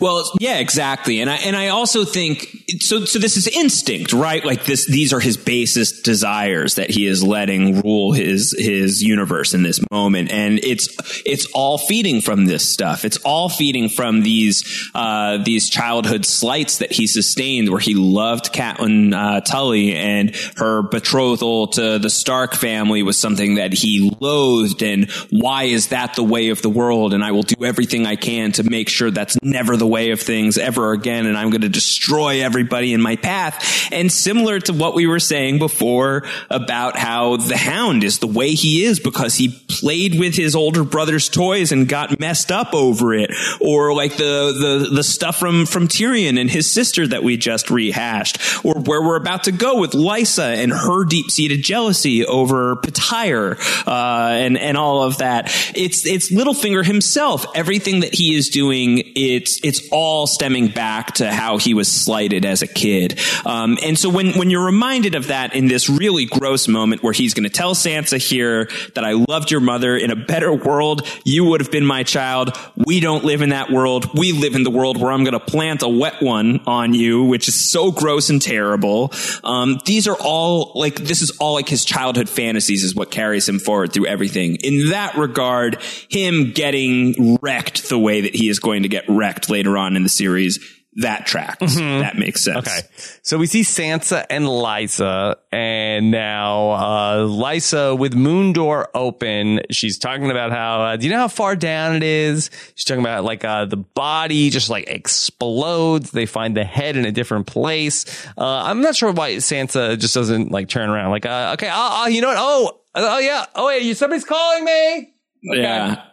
Well, 0.00 0.24
yeah, 0.38 0.58
exactly. 0.58 1.20
And 1.20 1.28
I, 1.28 1.36
and 1.36 1.56
I 1.56 1.68
also 1.68 2.04
think, 2.04 2.46
so, 2.80 3.04
so 3.04 3.18
this 3.18 3.36
is 3.36 3.48
instinct, 3.48 4.12
right? 4.12 4.44
Like 4.44 4.64
this, 4.64 4.86
these 4.86 5.12
are 5.12 5.20
his 5.20 5.36
basest 5.36 6.04
desires 6.04 6.76
that 6.76 6.90
he 6.90 7.06
is 7.06 7.22
letting 7.22 7.80
rule 7.80 8.12
his, 8.12 8.54
his 8.56 9.02
universe 9.02 9.54
in 9.54 9.62
this 9.62 9.80
moment. 9.90 10.30
And 10.30 10.60
it's, 10.62 10.88
it's 11.26 11.46
all 11.52 11.78
feeding 11.78 12.20
from 12.20 12.46
this 12.46 12.68
stuff. 12.68 13.04
It's 13.04 13.18
all 13.18 13.48
feeding 13.48 13.88
from 13.88 14.22
these, 14.22 14.90
uh, 14.94 15.38
these 15.44 15.68
childhood 15.68 16.24
slights 16.24 16.78
that 16.78 16.92
he 16.92 17.06
sustained 17.06 17.68
where 17.68 17.80
he 17.80 17.94
loved 17.94 18.52
Catelyn, 18.52 19.14
uh, 19.14 19.40
Tully 19.40 19.94
and 19.94 20.34
her 20.56 20.82
betrothal 20.82 21.68
to 21.68 21.98
the 21.98 22.10
Stark 22.10 22.54
family 22.54 23.02
was 23.02 23.18
something 23.18 23.56
that 23.56 23.72
he 23.72 24.16
loathed. 24.20 24.82
And 24.82 25.10
why 25.30 25.64
is 25.64 25.88
that 25.88 26.14
the 26.14 26.22
way 26.22 26.50
of 26.50 26.62
the 26.62 26.70
world? 26.70 27.14
And 27.14 27.24
I 27.24 27.32
will 27.32 27.42
do 27.42 27.64
everything 27.64 28.06
I 28.06 28.16
can 28.16 28.52
to 28.52 28.62
make 28.62 28.88
sure 28.88 29.10
that's 29.10 29.36
never 29.42 29.71
the 29.76 29.86
way 29.86 30.10
of 30.10 30.20
things 30.20 30.58
ever 30.58 30.92
again 30.92 31.26
and 31.26 31.36
I'm 31.36 31.50
going 31.50 31.62
to 31.62 31.68
destroy 31.68 32.42
everybody 32.42 32.92
in 32.92 33.00
my 33.00 33.16
path. 33.16 33.88
And 33.92 34.10
similar 34.10 34.60
to 34.60 34.72
what 34.72 34.94
we 34.94 35.06
were 35.06 35.20
saying 35.20 35.58
before 35.58 36.24
about 36.50 36.96
how 36.96 37.36
the 37.36 37.56
hound 37.56 38.04
is 38.04 38.18
the 38.18 38.26
way 38.26 38.50
he 38.50 38.84
is 38.84 39.00
because 39.00 39.34
he 39.34 39.48
played 39.68 40.18
with 40.18 40.34
his 40.34 40.54
older 40.54 40.84
brother's 40.84 41.28
toys 41.28 41.72
and 41.72 41.88
got 41.88 42.18
messed 42.20 42.52
up 42.52 42.74
over 42.74 43.14
it. 43.14 43.30
Or 43.60 43.94
like 43.94 44.16
the, 44.16 44.86
the, 44.88 44.94
the 44.94 45.04
stuff 45.04 45.38
from, 45.38 45.66
from 45.66 45.88
Tyrion 45.88 46.40
and 46.40 46.50
his 46.50 46.70
sister 46.70 47.06
that 47.06 47.22
we 47.22 47.36
just 47.36 47.70
rehashed. 47.70 48.64
Or 48.64 48.74
where 48.74 49.02
we're 49.02 49.16
about 49.16 49.44
to 49.44 49.52
go 49.52 49.78
with 49.78 49.92
Lysa 49.92 50.56
and 50.56 50.72
her 50.72 51.04
deep 51.04 51.30
seated 51.30 51.62
jealousy 51.62 52.24
over 52.26 52.76
Petyr, 52.76 53.58
uh, 53.86 54.32
and, 54.32 54.58
and 54.58 54.76
all 54.76 55.02
of 55.02 55.18
that. 55.18 55.46
It's, 55.74 56.06
it's 56.06 56.32
Littlefinger 56.32 56.84
himself. 56.84 57.46
Everything 57.54 58.00
that 58.00 58.14
he 58.14 58.34
is 58.34 58.48
doing, 58.48 59.02
it's, 59.14 59.61
it's 59.62 59.88
all 59.90 60.26
stemming 60.26 60.68
back 60.68 61.14
to 61.14 61.32
how 61.32 61.58
he 61.58 61.74
was 61.74 61.90
slighted 61.90 62.44
as 62.44 62.62
a 62.62 62.66
kid. 62.66 63.18
Um, 63.44 63.78
and 63.82 63.98
so 63.98 64.08
when, 64.10 64.32
when 64.32 64.50
you're 64.50 64.64
reminded 64.64 65.14
of 65.14 65.28
that 65.28 65.54
in 65.54 65.68
this 65.68 65.88
really 65.88 66.26
gross 66.26 66.68
moment 66.68 67.02
where 67.02 67.12
he's 67.12 67.34
going 67.34 67.44
to 67.44 67.50
tell 67.50 67.74
Sansa 67.74 68.18
here 68.18 68.68
that 68.94 69.04
I 69.04 69.12
loved 69.12 69.50
your 69.50 69.60
mother 69.60 69.96
in 69.96 70.10
a 70.10 70.16
better 70.16 70.52
world, 70.52 71.06
you 71.24 71.44
would 71.44 71.60
have 71.60 71.70
been 71.70 71.86
my 71.86 72.02
child. 72.02 72.56
We 72.76 73.00
don't 73.00 73.24
live 73.24 73.42
in 73.42 73.50
that 73.50 73.70
world. 73.70 74.18
We 74.18 74.32
live 74.32 74.54
in 74.54 74.62
the 74.62 74.70
world 74.70 75.00
where 75.00 75.12
I'm 75.12 75.24
going 75.24 75.32
to 75.32 75.40
plant 75.40 75.82
a 75.82 75.88
wet 75.88 76.22
one 76.22 76.60
on 76.66 76.94
you, 76.94 77.24
which 77.24 77.48
is 77.48 77.70
so 77.70 77.92
gross 77.92 78.30
and 78.30 78.40
terrible. 78.40 79.12
Um, 79.44 79.78
these 79.86 80.08
are 80.08 80.16
all 80.20 80.72
like, 80.74 80.96
this 80.96 81.22
is 81.22 81.30
all 81.38 81.54
like 81.54 81.68
his 81.68 81.84
childhood 81.84 82.28
fantasies 82.28 82.82
is 82.84 82.94
what 82.94 83.10
carries 83.10 83.48
him 83.48 83.58
forward 83.58 83.92
through 83.92 84.06
everything. 84.06 84.56
In 84.56 84.90
that 84.90 85.16
regard, 85.16 85.78
him 86.08 86.52
getting 86.52 87.38
wrecked 87.40 87.88
the 87.88 87.98
way 87.98 88.22
that 88.22 88.34
he 88.34 88.48
is 88.48 88.58
going 88.58 88.82
to 88.82 88.88
get 88.88 89.04
wrecked 89.08 89.48
later 89.52 89.78
on 89.78 89.94
in 89.94 90.02
the 90.02 90.08
series 90.08 90.58
that 90.96 91.24
tracks. 91.24 91.76
That 91.76 92.18
makes 92.18 92.42
sense. 92.42 92.68
Okay. 92.68 92.80
So 93.22 93.38
we 93.38 93.46
see 93.46 93.62
Sansa 93.62 94.26
and 94.28 94.44
Lysa, 94.44 95.36
and 95.50 96.10
now 96.10 96.70
uh, 96.72 97.16
Lysa 97.26 97.98
with 97.98 98.14
Moon 98.14 98.52
Door 98.52 98.90
open. 98.94 99.60
She's 99.70 99.96
talking 99.98 100.30
about 100.30 100.52
how, 100.52 100.82
uh, 100.82 100.96
do 100.96 101.06
you 101.06 101.12
know 101.12 101.18
how 101.18 101.28
far 101.28 101.56
down 101.56 101.96
it 101.96 102.02
is? 102.02 102.50
She's 102.74 102.84
talking 102.84 103.00
about 103.00 103.24
like 103.24 103.42
uh, 103.42 103.64
the 103.64 103.78
body 103.78 104.50
just 104.50 104.68
like 104.68 104.86
explodes. 104.88 106.10
They 106.10 106.26
find 106.26 106.54
the 106.54 106.64
head 106.64 106.96
in 106.98 107.06
a 107.06 107.12
different 107.12 107.46
place. 107.46 108.26
Uh, 108.36 108.44
I'm 108.44 108.82
not 108.82 108.94
sure 108.94 109.12
why 109.12 109.36
Sansa 109.36 109.98
just 109.98 110.14
doesn't 110.14 110.50
like 110.50 110.68
turn 110.68 110.90
around. 110.90 111.10
Like, 111.10 111.24
uh, 111.24 111.52
okay, 111.54 111.70
I'll, 111.70 112.02
I'll, 112.02 112.10
you 112.10 112.20
know 112.20 112.28
what? 112.28 112.36
Oh, 112.38 112.80
oh 112.96 113.18
yeah. 113.18 113.46
Oh 113.54 113.68
wait, 113.68 113.82
you 113.82 113.94
somebody's 113.94 114.24
calling 114.26 114.62
me. 114.62 115.14
Yeah. 115.42 116.04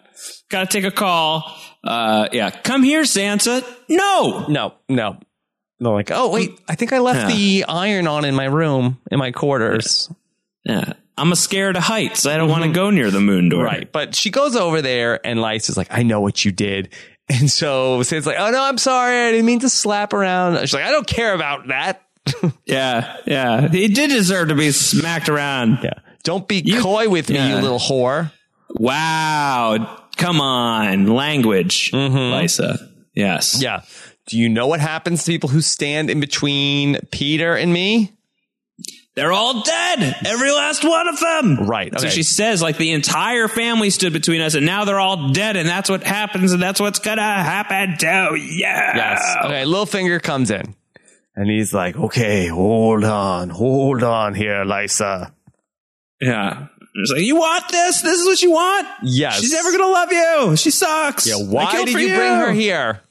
Gotta 0.48 0.68
take 0.68 0.86
a 0.86 0.92
call. 0.92 1.54
Uh, 1.84 2.28
yeah. 2.32 2.50
Come 2.50 2.84
here, 2.84 3.04
Sansa. 3.04 3.64
No. 3.88 4.46
No, 4.48 4.74
no. 4.88 5.20
They're 5.80 5.92
like, 5.94 6.12
oh 6.12 6.30
wait, 6.30 6.60
I 6.68 6.76
think 6.76 6.92
I 6.92 7.00
left 7.00 7.30
Yeah. 7.30 7.36
the 7.36 7.66
iron 7.70 8.06
on 8.08 8.26
in 8.26 8.36
my 8.36 8.46
room 8.46 9.00
in 9.10 9.18
my 9.20 9.32
quarters. 9.32 10.12
Yeah. 10.66 10.94
I'm 11.18 11.32
a 11.32 11.36
scared 11.36 11.76
of 11.78 11.84
heights. 11.84 12.26
I 12.26 12.38
don't 12.38 12.50
want 12.50 12.64
to 12.64 12.72
go 12.72 12.90
near 12.92 13.12
the 13.12 13.20
moon 13.22 13.50
door. 13.50 13.64
Right. 13.64 13.90
But 13.92 14.16
she 14.16 14.30
goes 14.30 14.56
over 14.56 14.82
there 14.82 15.26
and 15.26 15.42
Lysa's 15.42 15.78
like, 15.78 15.88
I 15.90 16.04
know 16.04 16.22
what 16.22 16.44
you 16.46 16.52
did. 16.52 16.90
And 17.32 17.48
so 17.52 18.02
Sid's 18.02 18.26
like, 18.26 18.38
oh 18.40 18.50
no, 18.50 18.60
I'm 18.64 18.80
sorry. 18.80 19.28
I 19.28 19.30
didn't 19.32 19.46
mean 19.46 19.60
to 19.60 19.70
slap 19.70 20.14
around. 20.14 20.58
She's 20.62 20.74
like, 20.74 20.84
I 20.86 20.90
don't 20.90 21.06
care 21.06 21.36
about 21.36 21.68
that. 21.68 22.02
Yeah. 22.66 23.18
Yeah. 23.28 23.68
He 23.68 23.88
did 23.88 24.10
deserve 24.10 24.48
to 24.48 24.56
be 24.56 24.72
smacked 24.72 25.30
around. 25.30 25.78
Yeah. 25.84 25.94
Don't 26.24 26.48
be 26.48 26.64
coy 26.82 27.08
with 27.08 27.30
me, 27.30 27.36
yeah. 27.36 27.50
you 27.56 27.62
little 27.62 27.78
whore. 27.78 28.32
Wow. 28.72 29.99
Come 30.20 30.42
on. 30.42 31.08
Language, 31.08 31.92
mm-hmm. 31.92 32.16
Lysa. 32.16 32.78
Yes. 33.16 33.62
Yeah. 33.62 33.82
Do 34.28 34.38
you 34.38 34.50
know 34.50 34.68
what 34.68 34.80
happens 34.80 35.24
to 35.24 35.32
people 35.32 35.50
who 35.50 35.62
stand 35.62 36.12
in 36.12 36.20
between 36.20 36.96
Petyr 37.12 37.60
and 37.60 37.74
me? 37.74 38.16
They're 39.16 39.34
all 39.34 39.64
dead. 39.64 40.16
Every 40.26 40.52
last 40.52 40.84
one 40.84 41.08
of 41.08 41.20
them. 41.20 41.68
Right. 41.68 42.00
So 42.00 42.08
she 42.08 42.24
says, 42.24 42.62
like, 42.62 42.78
the 42.78 42.92
entire 42.92 43.48
family 43.48 43.90
stood 43.90 44.14
between 44.14 44.40
us, 44.40 44.54
and 44.54 44.66
now 44.66 44.86
they're 44.86 45.00
all 45.00 45.32
dead, 45.32 45.58
and 45.58 45.68
that's 45.68 45.90
what 45.90 46.04
happens, 46.04 46.54
and 46.54 46.62
that's 46.62 46.80
what's 46.80 47.00
gonna 47.00 47.22
happen 47.22 47.98
to 47.98 48.36
you. 48.36 48.60
Yes. 48.60 49.36
Okay. 49.44 49.64
Littlefinger 49.64 50.22
comes 50.22 50.52
in 50.52 50.76
and 51.36 51.50
he's 51.50 51.74
like, 51.74 51.96
okay, 51.98 52.48
hold 52.48 53.04
on, 53.04 53.50
hold 53.50 54.04
on 54.04 54.36
here, 54.36 54.64
Lysa. 54.64 55.34
Yeah. 56.22 56.68
It's 57.02 57.12
like, 57.12 57.22
you 57.22 57.36
want 57.36 57.70
this? 57.70 58.02
This 58.02 58.20
is 58.20 58.26
what 58.28 58.42
you 58.42 58.52
want? 58.52 58.88
Yes. 59.04 59.40
She's 59.40 59.54
never 59.54 59.72
gonna 59.72 59.88
love 59.92 60.12
you. 60.12 60.56
She 60.58 60.72
sucks. 60.72 61.28
Yeah. 61.28 61.36
Why 61.36 61.72
did 61.86 61.90
for 61.94 62.00
you 62.00 62.16
bring 62.16 62.36
her 62.36 62.52
here? 62.52 63.02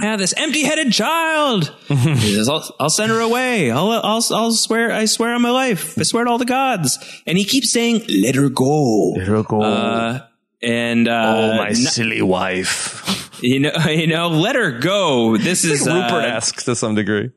Yeah, 0.00 0.16
this 0.16 0.34
empty-headed 0.36 0.92
child. 0.92 1.74
says, 1.88 2.50
I'll, 2.50 2.68
I'll 2.78 2.90
send 2.90 3.10
her 3.10 3.20
away. 3.20 3.70
I'll, 3.70 3.90
I'll, 3.90 4.22
I'll 4.30 4.52
swear, 4.52 4.92
I 4.92 5.06
swear 5.06 5.34
on 5.34 5.40
my 5.40 5.50
life. 5.50 5.98
I 5.98 6.02
swear 6.02 6.24
to 6.24 6.30
all 6.30 6.36
the 6.36 6.44
gods. 6.44 6.98
And 7.26 7.38
he 7.38 7.46
keeps 7.46 7.72
saying, 7.72 8.02
let 8.08 8.34
her 8.34 8.50
go. 8.50 9.12
Let 9.12 9.26
her 9.26 9.42
go. 9.42 9.62
Uh, 9.62 10.26
and, 10.60 11.08
uh, 11.08 11.34
oh, 11.36 11.56
my 11.56 11.68
n- 11.68 11.74
silly 11.76 12.20
wife. 12.20 13.38
you 13.42 13.58
know, 13.60 13.72
you 13.88 14.06
know, 14.06 14.28
let 14.28 14.54
her 14.54 14.78
go. 14.78 15.38
This 15.38 15.64
is, 15.64 15.88
uh, 15.88 15.94
Rupert-esque 15.94 16.62
to 16.64 16.76
some 16.76 16.94
degree. 16.94 17.30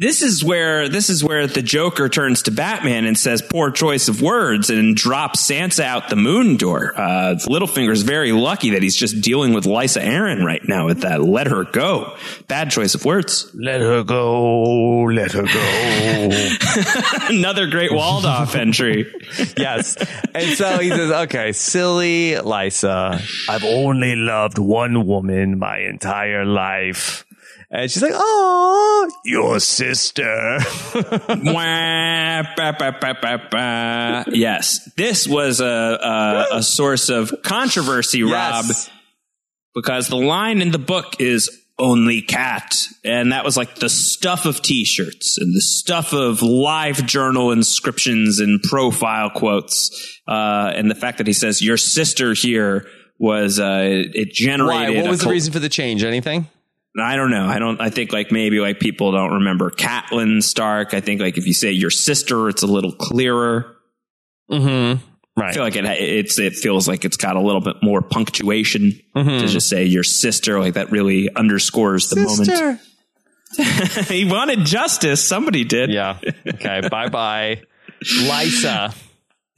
This 0.00 0.22
is 0.22 0.42
where 0.42 0.88
this 0.88 1.10
is 1.10 1.22
where 1.22 1.46
the 1.46 1.60
Joker 1.60 2.08
turns 2.08 2.44
to 2.44 2.50
Batman 2.50 3.04
and 3.04 3.18
says 3.18 3.42
poor 3.42 3.70
choice 3.70 4.08
of 4.08 4.22
words 4.22 4.70
and 4.70 4.96
drops 4.96 5.46
Sansa 5.46 5.84
out 5.84 6.08
the 6.08 6.16
moon 6.16 6.56
door. 6.56 6.94
Uh, 6.98 7.34
Littlefinger's 7.46 8.00
very 8.00 8.32
lucky 8.32 8.70
that 8.70 8.82
he's 8.82 8.96
just 8.96 9.20
dealing 9.20 9.52
with 9.52 9.64
Lysa 9.64 10.02
Arryn 10.02 10.42
right 10.42 10.66
now 10.66 10.86
with 10.86 11.02
that 11.02 11.20
let 11.20 11.48
her 11.48 11.64
go. 11.64 12.16
Bad 12.48 12.70
choice 12.70 12.94
of 12.94 13.04
words. 13.04 13.50
Let 13.52 13.82
her 13.82 14.02
go. 14.02 15.02
Let 15.02 15.32
her 15.32 15.42
go. 15.42 17.28
Another 17.28 17.66
great 17.66 17.92
Waldorf 17.92 18.54
entry. 18.54 19.04
yes. 19.58 19.98
And 20.34 20.56
so 20.56 20.78
he 20.78 20.88
says, 20.88 21.10
okay, 21.10 21.52
silly 21.52 22.30
Lysa, 22.36 23.20
I've 23.50 23.64
only 23.64 24.16
loved 24.16 24.56
one 24.56 25.06
woman 25.06 25.58
my 25.58 25.80
entire 25.80 26.46
life. 26.46 27.26
And 27.72 27.90
she's 27.90 28.02
like, 28.02 28.12
oh, 28.14 29.10
your 29.24 29.60
sister. 29.60 30.58
Wah. 31.44 32.42
Yes, 34.28 34.90
this 34.96 35.28
was 35.28 35.60
a, 35.60 35.64
a 35.64 36.46
a 36.56 36.62
source 36.62 37.08
of 37.10 37.32
controversy, 37.44 38.22
Rob. 38.22 38.64
Yes. 38.66 38.90
because 39.74 40.08
the 40.08 40.16
line 40.16 40.60
in 40.60 40.72
the 40.72 40.78
book 40.78 41.20
is 41.20 41.48
only 41.78 42.20
cat 42.20 42.76
and 43.04 43.32
that 43.32 43.42
was 43.42 43.56
like 43.56 43.76
the 43.76 43.88
stuff 43.88 44.44
of 44.44 44.60
t-shirts 44.60 45.38
and 45.38 45.54
the 45.56 45.62
stuff 45.62 46.12
of 46.12 46.42
live 46.42 47.06
journal 47.06 47.52
inscriptions 47.52 48.38
and 48.38 48.62
profile 48.62 49.30
quotes 49.30 49.90
uh, 50.28 50.70
and 50.74 50.90
the 50.90 50.94
fact 50.94 51.16
that 51.16 51.26
he 51.26 51.32
says 51.32 51.62
your 51.62 51.78
sister 51.78 52.34
here 52.34 52.86
was 53.18 53.58
uh, 53.58 53.80
it 53.82 54.30
generated 54.30 54.94
Why? 54.94 55.00
What 55.00 55.06
a 55.06 55.10
was 55.10 55.20
the 55.20 55.24
col- 55.24 55.32
reason 55.32 55.52
for 55.54 55.58
the 55.58 55.70
change? 55.70 56.04
Anything? 56.04 56.48
I 56.98 57.16
don't 57.16 57.30
know. 57.30 57.46
I 57.46 57.58
don't. 57.58 57.80
I 57.80 57.90
think 57.90 58.12
like 58.12 58.32
maybe 58.32 58.58
like 58.60 58.80
people 58.80 59.12
don't 59.12 59.34
remember 59.34 59.70
Catelyn 59.70 60.42
Stark. 60.42 60.92
I 60.94 61.00
think 61.00 61.20
like 61.20 61.38
if 61.38 61.46
you 61.46 61.54
say 61.54 61.70
your 61.70 61.90
sister, 61.90 62.48
it's 62.48 62.62
a 62.62 62.66
little 62.66 62.92
clearer. 62.92 63.76
Mm-hmm. 64.50 65.04
Right. 65.40 65.50
I 65.50 65.52
feel 65.52 65.62
like 65.62 65.76
it 65.76 65.84
it's 65.84 66.38
it 66.38 66.54
feels 66.54 66.88
like 66.88 67.04
it's 67.04 67.16
got 67.16 67.36
a 67.36 67.40
little 67.40 67.60
bit 67.60 67.76
more 67.82 68.02
punctuation 68.02 69.00
Mm-hmm. 69.14 69.38
to 69.40 69.46
just 69.46 69.68
say 69.68 69.84
your 69.84 70.02
sister. 70.02 70.58
Like 70.58 70.74
that 70.74 70.90
really 70.90 71.32
underscores 71.34 72.10
the 72.10 72.20
moment. 72.20 72.80
he 74.08 74.24
wanted 74.24 74.64
justice. 74.64 75.24
Somebody 75.26 75.64
did. 75.64 75.90
Yeah. 75.90 76.18
Okay. 76.46 76.80
bye 76.90 77.08
bye. 77.08 77.62
Lysa. 78.02 78.96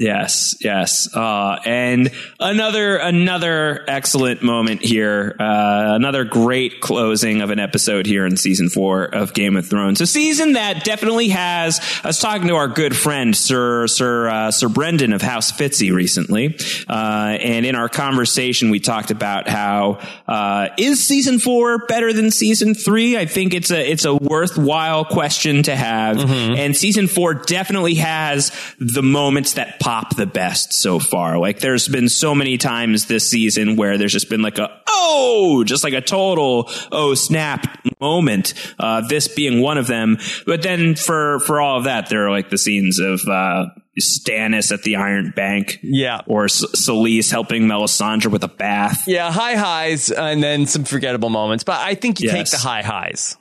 Yes, 0.02 0.56
yes. 0.60 1.14
Uh, 1.14 1.60
and 1.64 2.10
another 2.40 2.96
another 2.96 3.84
excellent 3.86 4.42
moment 4.42 4.82
here. 4.82 5.36
Uh, 5.38 5.92
another 5.94 6.24
great 6.24 6.80
closing 6.80 7.40
of 7.40 7.50
an 7.50 7.60
episode 7.60 8.04
here 8.04 8.26
in 8.26 8.36
season 8.36 8.68
four 8.68 9.04
of 9.04 9.32
Game 9.32 9.56
of 9.56 9.64
Thrones. 9.68 10.00
A 10.00 10.06
season 10.08 10.54
that 10.54 10.82
definitely 10.82 11.28
has. 11.28 11.78
I 12.02 12.08
was 12.08 12.18
talking 12.18 12.48
to 12.48 12.56
our 12.56 12.66
good 12.66 12.96
friend 12.96 13.36
Sir 13.36 13.86
Sir 13.86 14.28
uh, 14.28 14.50
Sir 14.50 14.68
Brendan 14.68 15.12
of 15.12 15.22
House 15.22 15.52
Fitzy 15.52 15.94
recently, 15.94 16.58
uh, 16.88 17.38
and 17.40 17.64
in 17.64 17.76
our 17.76 17.88
conversation 17.88 18.70
we 18.70 18.80
talked 18.80 19.12
about 19.12 19.48
how 19.48 20.00
uh, 20.26 20.70
is 20.78 21.06
season 21.06 21.38
four 21.38 21.86
better 21.86 22.12
than 22.12 22.32
season 22.32 22.74
three? 22.74 23.16
I 23.16 23.26
think 23.26 23.54
it's 23.54 23.70
a 23.70 23.88
it's 23.88 24.04
a 24.04 24.16
worthwhile 24.16 25.04
question 25.04 25.62
to 25.62 25.76
have, 25.76 26.18
and 26.28 26.76
season 26.76 27.06
four 27.06 27.34
definitely 27.34 27.94
has 27.94 28.50
the 28.80 29.02
moments 29.02 29.52
that 29.52 29.78
pop 29.78 29.91
the 30.16 30.26
best 30.26 30.72
so 30.72 30.98
far. 30.98 31.38
Like 31.38 31.60
there's 31.60 31.88
been 31.88 32.08
so 32.08 32.34
many 32.34 32.58
times 32.58 33.06
this 33.06 33.28
season 33.28 33.76
where 33.76 33.98
there's 33.98 34.12
just 34.12 34.30
been 34.30 34.42
like 34.42 34.58
a 34.58 34.68
oh, 34.88 35.64
just 35.64 35.84
like 35.84 35.94
a 35.94 36.00
total 36.00 36.70
oh 36.90 37.14
snap 37.14 37.78
moment. 38.00 38.54
Uh, 38.78 39.06
this 39.06 39.28
being 39.28 39.60
one 39.60 39.78
of 39.78 39.86
them. 39.86 40.18
But 40.46 40.62
then 40.62 40.94
for 40.94 41.40
for 41.40 41.60
all 41.60 41.78
of 41.78 41.84
that, 41.84 42.08
there 42.08 42.26
are 42.26 42.30
like 42.30 42.50
the 42.50 42.58
scenes 42.58 42.98
of 42.98 43.20
uh, 43.28 43.66
Stannis 44.00 44.72
at 44.72 44.82
the 44.82 44.96
Iron 44.96 45.32
Bank. 45.36 45.78
Yeah. 45.82 46.22
Or 46.26 46.46
S- 46.46 46.64
Selyse 46.74 47.30
helping 47.30 47.64
Melisandre 47.64 48.30
with 48.30 48.44
a 48.44 48.48
bath. 48.48 49.06
Yeah. 49.06 49.30
High 49.30 49.56
highs 49.56 50.10
and 50.10 50.42
then 50.42 50.66
some 50.66 50.84
forgettable 50.84 51.30
moments, 51.30 51.64
but 51.64 51.78
I 51.78 51.94
think 51.94 52.20
you 52.20 52.30
take 52.30 52.50
the 52.50 52.56
high 52.58 52.82
highs. 52.82 53.36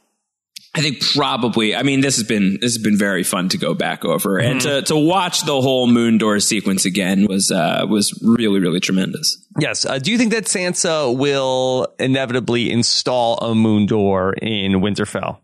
I 0.74 0.82
think 0.82 1.02
probably. 1.02 1.76
I 1.76 1.84
mean, 1.84 2.00
this 2.00 2.16
has 2.16 2.26
been 2.26 2.54
this 2.62 2.76
has 2.76 2.82
been 2.82 2.98
very 2.98 3.24
fun 3.24 3.50
to 3.50 3.58
go 3.58 3.74
back 3.74 4.06
over 4.06 4.38
and 4.38 4.62
to 4.62 4.82
to 4.84 4.96
watch 4.96 5.42
the 5.42 5.60
whole 5.60 5.88
Moon 5.88 6.18
Door 6.18 6.40
sequence 6.40 6.86
again 6.86 7.28
was 7.28 7.52
uh, 7.52 7.86
was 7.90 8.18
really 8.24 8.60
really 8.62 8.80
tremendous. 8.80 9.46
Yes. 9.60 9.86
Uh, 9.86 10.00
do 10.00 10.12
you 10.12 10.18
think 10.18 10.32
that 10.32 10.46
Sansa 10.46 11.16
will 11.16 11.94
inevitably 12.00 12.72
install 12.72 13.38
a 13.40 13.54
moon 13.54 13.86
door 13.86 14.34
in 14.34 14.74
Winterfell? 14.74 15.40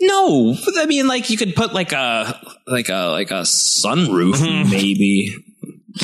No, 0.00 0.56
I 0.76 0.86
mean, 0.86 1.06
like 1.06 1.30
you 1.30 1.36
could 1.36 1.54
put 1.54 1.72
like 1.72 1.92
a 1.92 2.40
like 2.66 2.88
a 2.88 3.10
like 3.10 3.30
a 3.30 3.42
sunroof, 3.42 4.70
maybe. 4.70 5.34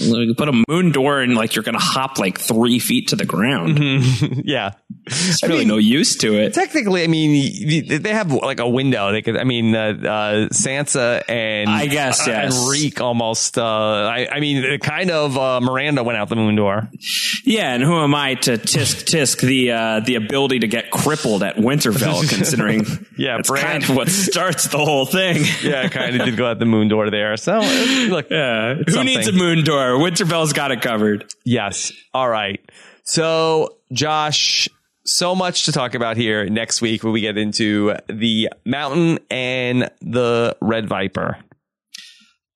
Like, 0.00 0.26
you 0.26 0.34
put 0.34 0.48
a 0.48 0.62
moon 0.68 0.92
door 0.92 1.20
and 1.20 1.34
like 1.34 1.54
you're 1.54 1.62
gonna 1.62 1.78
hop 1.78 2.18
like 2.18 2.38
three 2.38 2.78
feet 2.78 3.08
to 3.08 3.16
the 3.16 3.24
ground. 3.24 3.78
yeah. 4.44 4.72
There's 5.06 5.42
really 5.42 5.64
no 5.66 5.76
use 5.76 6.16
to 6.16 6.34
it. 6.40 6.54
Technically, 6.54 7.04
I 7.04 7.08
mean, 7.08 8.00
they 8.02 8.12
have 8.12 8.32
like 8.32 8.58
a 8.60 8.68
window. 8.68 9.12
They 9.12 9.20
could, 9.20 9.36
I 9.36 9.44
mean, 9.44 9.74
uh, 9.74 9.78
uh, 9.78 10.48
Sansa 10.48 11.22
and 11.28 11.68
I 11.68 11.86
guess, 11.86 12.26
uh, 12.26 12.30
yes. 12.30 12.56
and 12.58 12.70
Reek 12.70 13.02
almost. 13.02 13.58
Uh, 13.58 13.64
I, 13.64 14.28
I 14.32 14.40
mean, 14.40 14.78
kind 14.78 15.10
of. 15.10 15.36
Uh, 15.36 15.60
Myranda 15.62 16.02
went 16.04 16.16
out 16.16 16.30
the 16.30 16.36
moon 16.36 16.56
door. 16.56 16.88
Yeah, 17.44 17.74
and 17.74 17.82
who 17.82 17.94
am 18.02 18.14
I 18.14 18.34
to 18.34 18.52
tisk 18.56 19.04
tisk 19.04 19.40
the 19.42 19.72
uh, 19.72 20.00
the 20.00 20.14
ability 20.14 20.60
to 20.60 20.68
get 20.68 20.90
crippled 20.90 21.42
at 21.42 21.56
Winterfell, 21.56 22.26
considering 22.34 22.86
Yeah, 23.18 23.36
that's 23.36 23.50
Bran. 23.50 23.62
kind 23.62 23.84
of 23.84 23.96
what 23.96 24.08
starts 24.08 24.68
the 24.68 24.78
whole 24.78 25.04
thing. 25.06 25.44
Yeah, 25.62 25.88
kind 25.88 26.18
of 26.18 26.24
did 26.26 26.36
go 26.36 26.46
out 26.46 26.58
the 26.58 26.64
moon 26.66 26.88
door 26.88 27.10
there. 27.10 27.36
So 27.36 27.58
uh, 27.62 28.06
look, 28.08 28.30
Yeah, 28.30 28.74
who 28.74 28.84
Something. 28.92 29.04
needs 29.16 29.28
a 29.28 29.32
moon 29.32 29.64
door? 29.64 29.83
Winterfell's 29.92 30.52
got 30.52 30.70
it 30.70 30.82
covered. 30.82 31.32
yes. 31.44 31.92
All 32.12 32.28
right. 32.28 32.60
So 33.04 33.76
Josh, 33.92 34.68
so 35.04 35.34
much 35.34 35.66
to 35.66 35.72
talk 35.72 35.94
about 35.94 36.16
here 36.16 36.48
next 36.48 36.80
week 36.80 37.04
when 37.04 37.12
we 37.12 37.20
get 37.20 37.36
into 37.36 37.94
the 38.08 38.48
mountain 38.64 39.18
and 39.30 39.90
the 40.00 40.56
red 40.60 40.88
viper. 40.88 41.38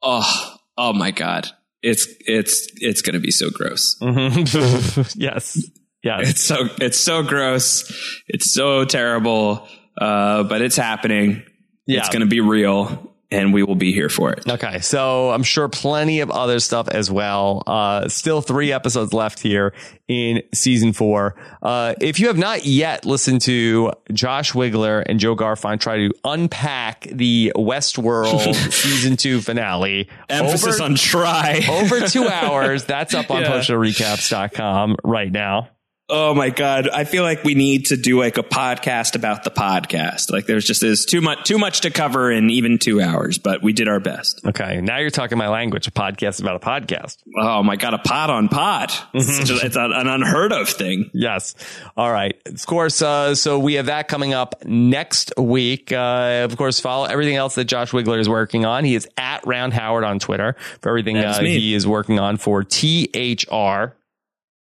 Oh, 0.03 0.57
oh 0.77 0.93
my 0.93 1.11
God. 1.11 1.49
It's, 1.83 2.09
it's, 2.21 2.69
it's 2.77 3.03
going 3.03 3.15
to 3.15 3.21
be 3.21 3.31
so 3.31 3.51
gross. 3.51 3.97
Mm-hmm. 4.01 5.03
yes. 5.21 5.63
Yeah. 6.03 6.19
It's 6.21 6.43
so, 6.43 6.69
it's 6.81 6.99
so 6.99 7.23
gross. 7.23 7.93
It's 8.27 8.53
so 8.53 8.85
terrible. 8.85 9.69
Uh, 10.01 10.45
but 10.45 10.63
it's 10.63 10.77
happening. 10.77 11.43
Yeah. 11.87 12.01
It's 12.01 12.09
going 12.09 12.21
to 12.21 12.27
be 12.27 12.41
real 12.41 13.15
and 13.31 13.53
we 13.53 13.63
will 13.63 13.75
be 13.75 13.93
here 13.93 14.09
for 14.09 14.33
it. 14.33 14.49
Okay, 14.49 14.81
so 14.81 15.31
I'm 15.31 15.43
sure 15.43 15.69
plenty 15.69 16.21
of 16.21 16.31
other 16.31 16.61
stuff 16.61 16.89
as 16.89 17.11
well. 17.11 17.63
Uh, 17.67 18.09
still 18.09 18.41
three 18.41 18.73
episodes 18.73 19.13
left 19.13 19.41
here 19.41 19.75
in 20.09 20.43
season 20.55 20.93
four. 20.95 21.37
Uh, 21.63 21.95
if 22.01 22.21
you 22.21 22.29
have 22.29 22.39
not 22.39 22.65
yet 22.65 23.05
listened 23.05 23.43
to 23.43 23.93
Josh 24.13 24.53
Wigler 24.53 25.03
and 25.05 25.21
Jo 25.21 25.37
Garfein 25.37 25.79
try 25.79 26.09
to 26.09 26.15
unpack 26.25 27.03
the 27.13 27.53
Westworld 27.55 28.55
season 28.73 29.17
two 29.17 29.41
finale, 29.43 30.09
emphasis 30.31 30.81
over, 30.81 30.85
on 30.85 30.95
try 30.95 31.61
over 31.69 32.01
two 32.07 32.27
hours, 32.29 32.85
that's 32.85 33.13
up 33.15 33.31
on 33.31 33.43
yeah. 33.43 33.51
postshowrecaps.com 33.51 34.97
right 35.05 35.31
now. 35.31 35.69
Oh 36.11 36.35
my 36.35 36.49
god! 36.49 36.89
I 36.89 37.05
feel 37.05 37.23
like 37.23 37.45
we 37.45 37.55
need 37.55 37.87
to 37.87 37.97
do 37.99 38.19
like 38.19 38.39
a 38.39 38.43
podcast 38.43 39.15
about 39.15 39.45
the 39.45 39.51
podcast. 39.51 40.33
Like 40.33 40.47
there's 40.47 40.65
just 40.65 40.81
there's 40.81 41.05
too 41.05 41.21
much 41.21 41.47
too 41.47 41.59
much 41.59 41.83
to 41.83 41.91
cover 41.91 42.33
in 42.33 42.49
even 42.49 42.79
two 42.79 43.03
hours, 43.03 43.37
but 43.37 43.63
we 43.63 43.75
did 43.75 43.89
our 43.89 44.01
best. 44.01 44.41
Okay, 44.47 44.81
now 44.81 44.99
you're 44.99 45.11
talking 45.11 45.37
my 45.37 45.49
language. 45.49 45.87
A 45.87 45.91
podcast 45.91 46.41
about 46.41 46.57
a 46.57 46.61
podcast. 46.61 47.19
Oh 47.37 47.63
my 47.63 47.77
god! 47.77 47.93
A 47.93 47.99
pod 47.99 48.31
on 48.31 48.49
pod. 48.49 48.91
It's, 49.19 49.49
just, 49.49 49.65
it's 49.65 49.77
an 49.77 49.93
unheard 49.93 50.53
of 50.53 50.69
thing. 50.69 51.11
Yes. 51.13 51.55
All 51.97 52.11
right. 52.11 52.41
Of 52.47 52.65
course. 52.67 53.03
Uh, 53.03 53.35
so 53.35 53.59
we 53.59 53.75
have 53.75 53.87
that 53.87 54.09
coming 54.09 54.33
up 54.33 54.65
next 54.65 55.33
week. 55.37 55.93
Uh, 55.93 56.43
of 56.45 56.57
course, 56.57 56.81
follow 56.81 57.05
everything 57.05 57.37
else 57.37 57.57
that 57.57 57.65
Josh 57.65 57.91
Wigler 57.91 58.19
is 58.19 58.29
working 58.29 58.65
on. 58.65 58.85
He 58.85 58.95
is 58.95 59.09
at 59.19 59.47
Round 59.47 59.75
Howard 59.75 60.05
on 60.05 60.19
Twitter 60.19 60.57
for 60.81 60.89
everything 60.89 61.19
uh, 61.19 61.41
he 61.41 61.75
is 61.75 61.87
working 61.87 62.19
on 62.19 62.37
for 62.39 62.65
THR. 62.65 63.98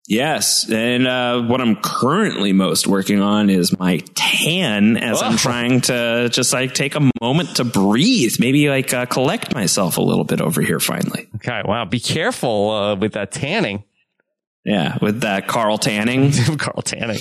Yes. 0.08 0.70
And 0.70 1.08
uh, 1.08 1.44
what 1.44 1.62
I'm 1.62 1.76
currently 1.78 2.54
most 2.54 2.88
working 2.88 3.22
on 3.22 3.50
is 3.50 3.78
my 3.78 4.02
tan 4.16 4.98
as 4.98 5.22
I'm 5.22 5.38
trying 5.38 5.82
to 5.82 6.30
just 6.32 6.52
like 6.54 6.74
take 6.74 6.96
a 6.96 7.12
moment 7.22 7.58
to 7.58 7.64
breathe, 7.64 8.36
maybe 8.40 8.68
like 8.68 8.94
uh, 8.94 9.06
collect 9.06 9.54
myself 9.54 9.98
a 9.98 10.02
little 10.02 10.26
bit 10.26 10.42
over 10.42 10.62
here 10.62 10.80
finally. 10.80 11.30
Okay. 11.36 11.62
Wow. 11.64 11.86
Be 11.86 12.00
careful 12.00 12.72
uh, 12.72 12.96
with 12.96 13.14
that 13.14 13.32
tanning. 13.32 13.84
Yeah, 14.64 14.98
with 15.02 15.22
that 15.22 15.48
Karl 15.48 15.80
Tanning. 15.80 16.32
Karl 16.58 16.84
Tanning 16.84 17.20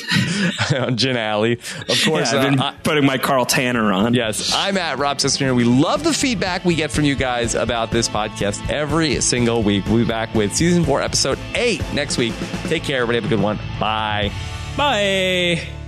on 0.79 0.97
Gin 0.99 1.17
Alley. 1.17 1.55
Of 1.55 2.05
course, 2.05 2.33
yeah, 2.33 2.39
I've 2.39 2.51
been 2.51 2.61
uh, 2.61 2.73
putting 2.83 3.07
my 3.07 3.17
Karl 3.17 3.47
Tanner 3.47 3.93
on. 3.93 4.13
Yes, 4.13 4.53
I'm 4.55 4.77
at 4.77 4.99
Rob 4.99 5.19
Cesternino. 5.19 5.57
We 5.57 5.65
love 5.65 6.05
the 6.05 6.13
feedback 6.13 6.67
we 6.67 6.75
get 6.75 6.91
from 6.91 7.05
you 7.05 7.15
guys 7.15 7.55
about 7.55 7.91
this 7.91 8.09
podcast 8.11 8.69
every 8.69 9.21
single 9.23 9.63
week. 9.63 9.87
We'll 9.87 9.99
be 9.99 10.05
back 10.05 10.35
with 10.35 10.55
season 10.55 10.85
four, 10.85 11.01
episode 11.01 11.39
eight 11.55 11.83
next 11.95 12.19
week. 12.19 12.35
Take 12.65 12.83
care, 12.83 13.01
everybody. 13.03 13.17
Have 13.23 13.33
a 13.33 13.35
good 13.35 13.43
one. 13.43 13.59
Bye. 13.79 14.31
Bye. 14.77 15.80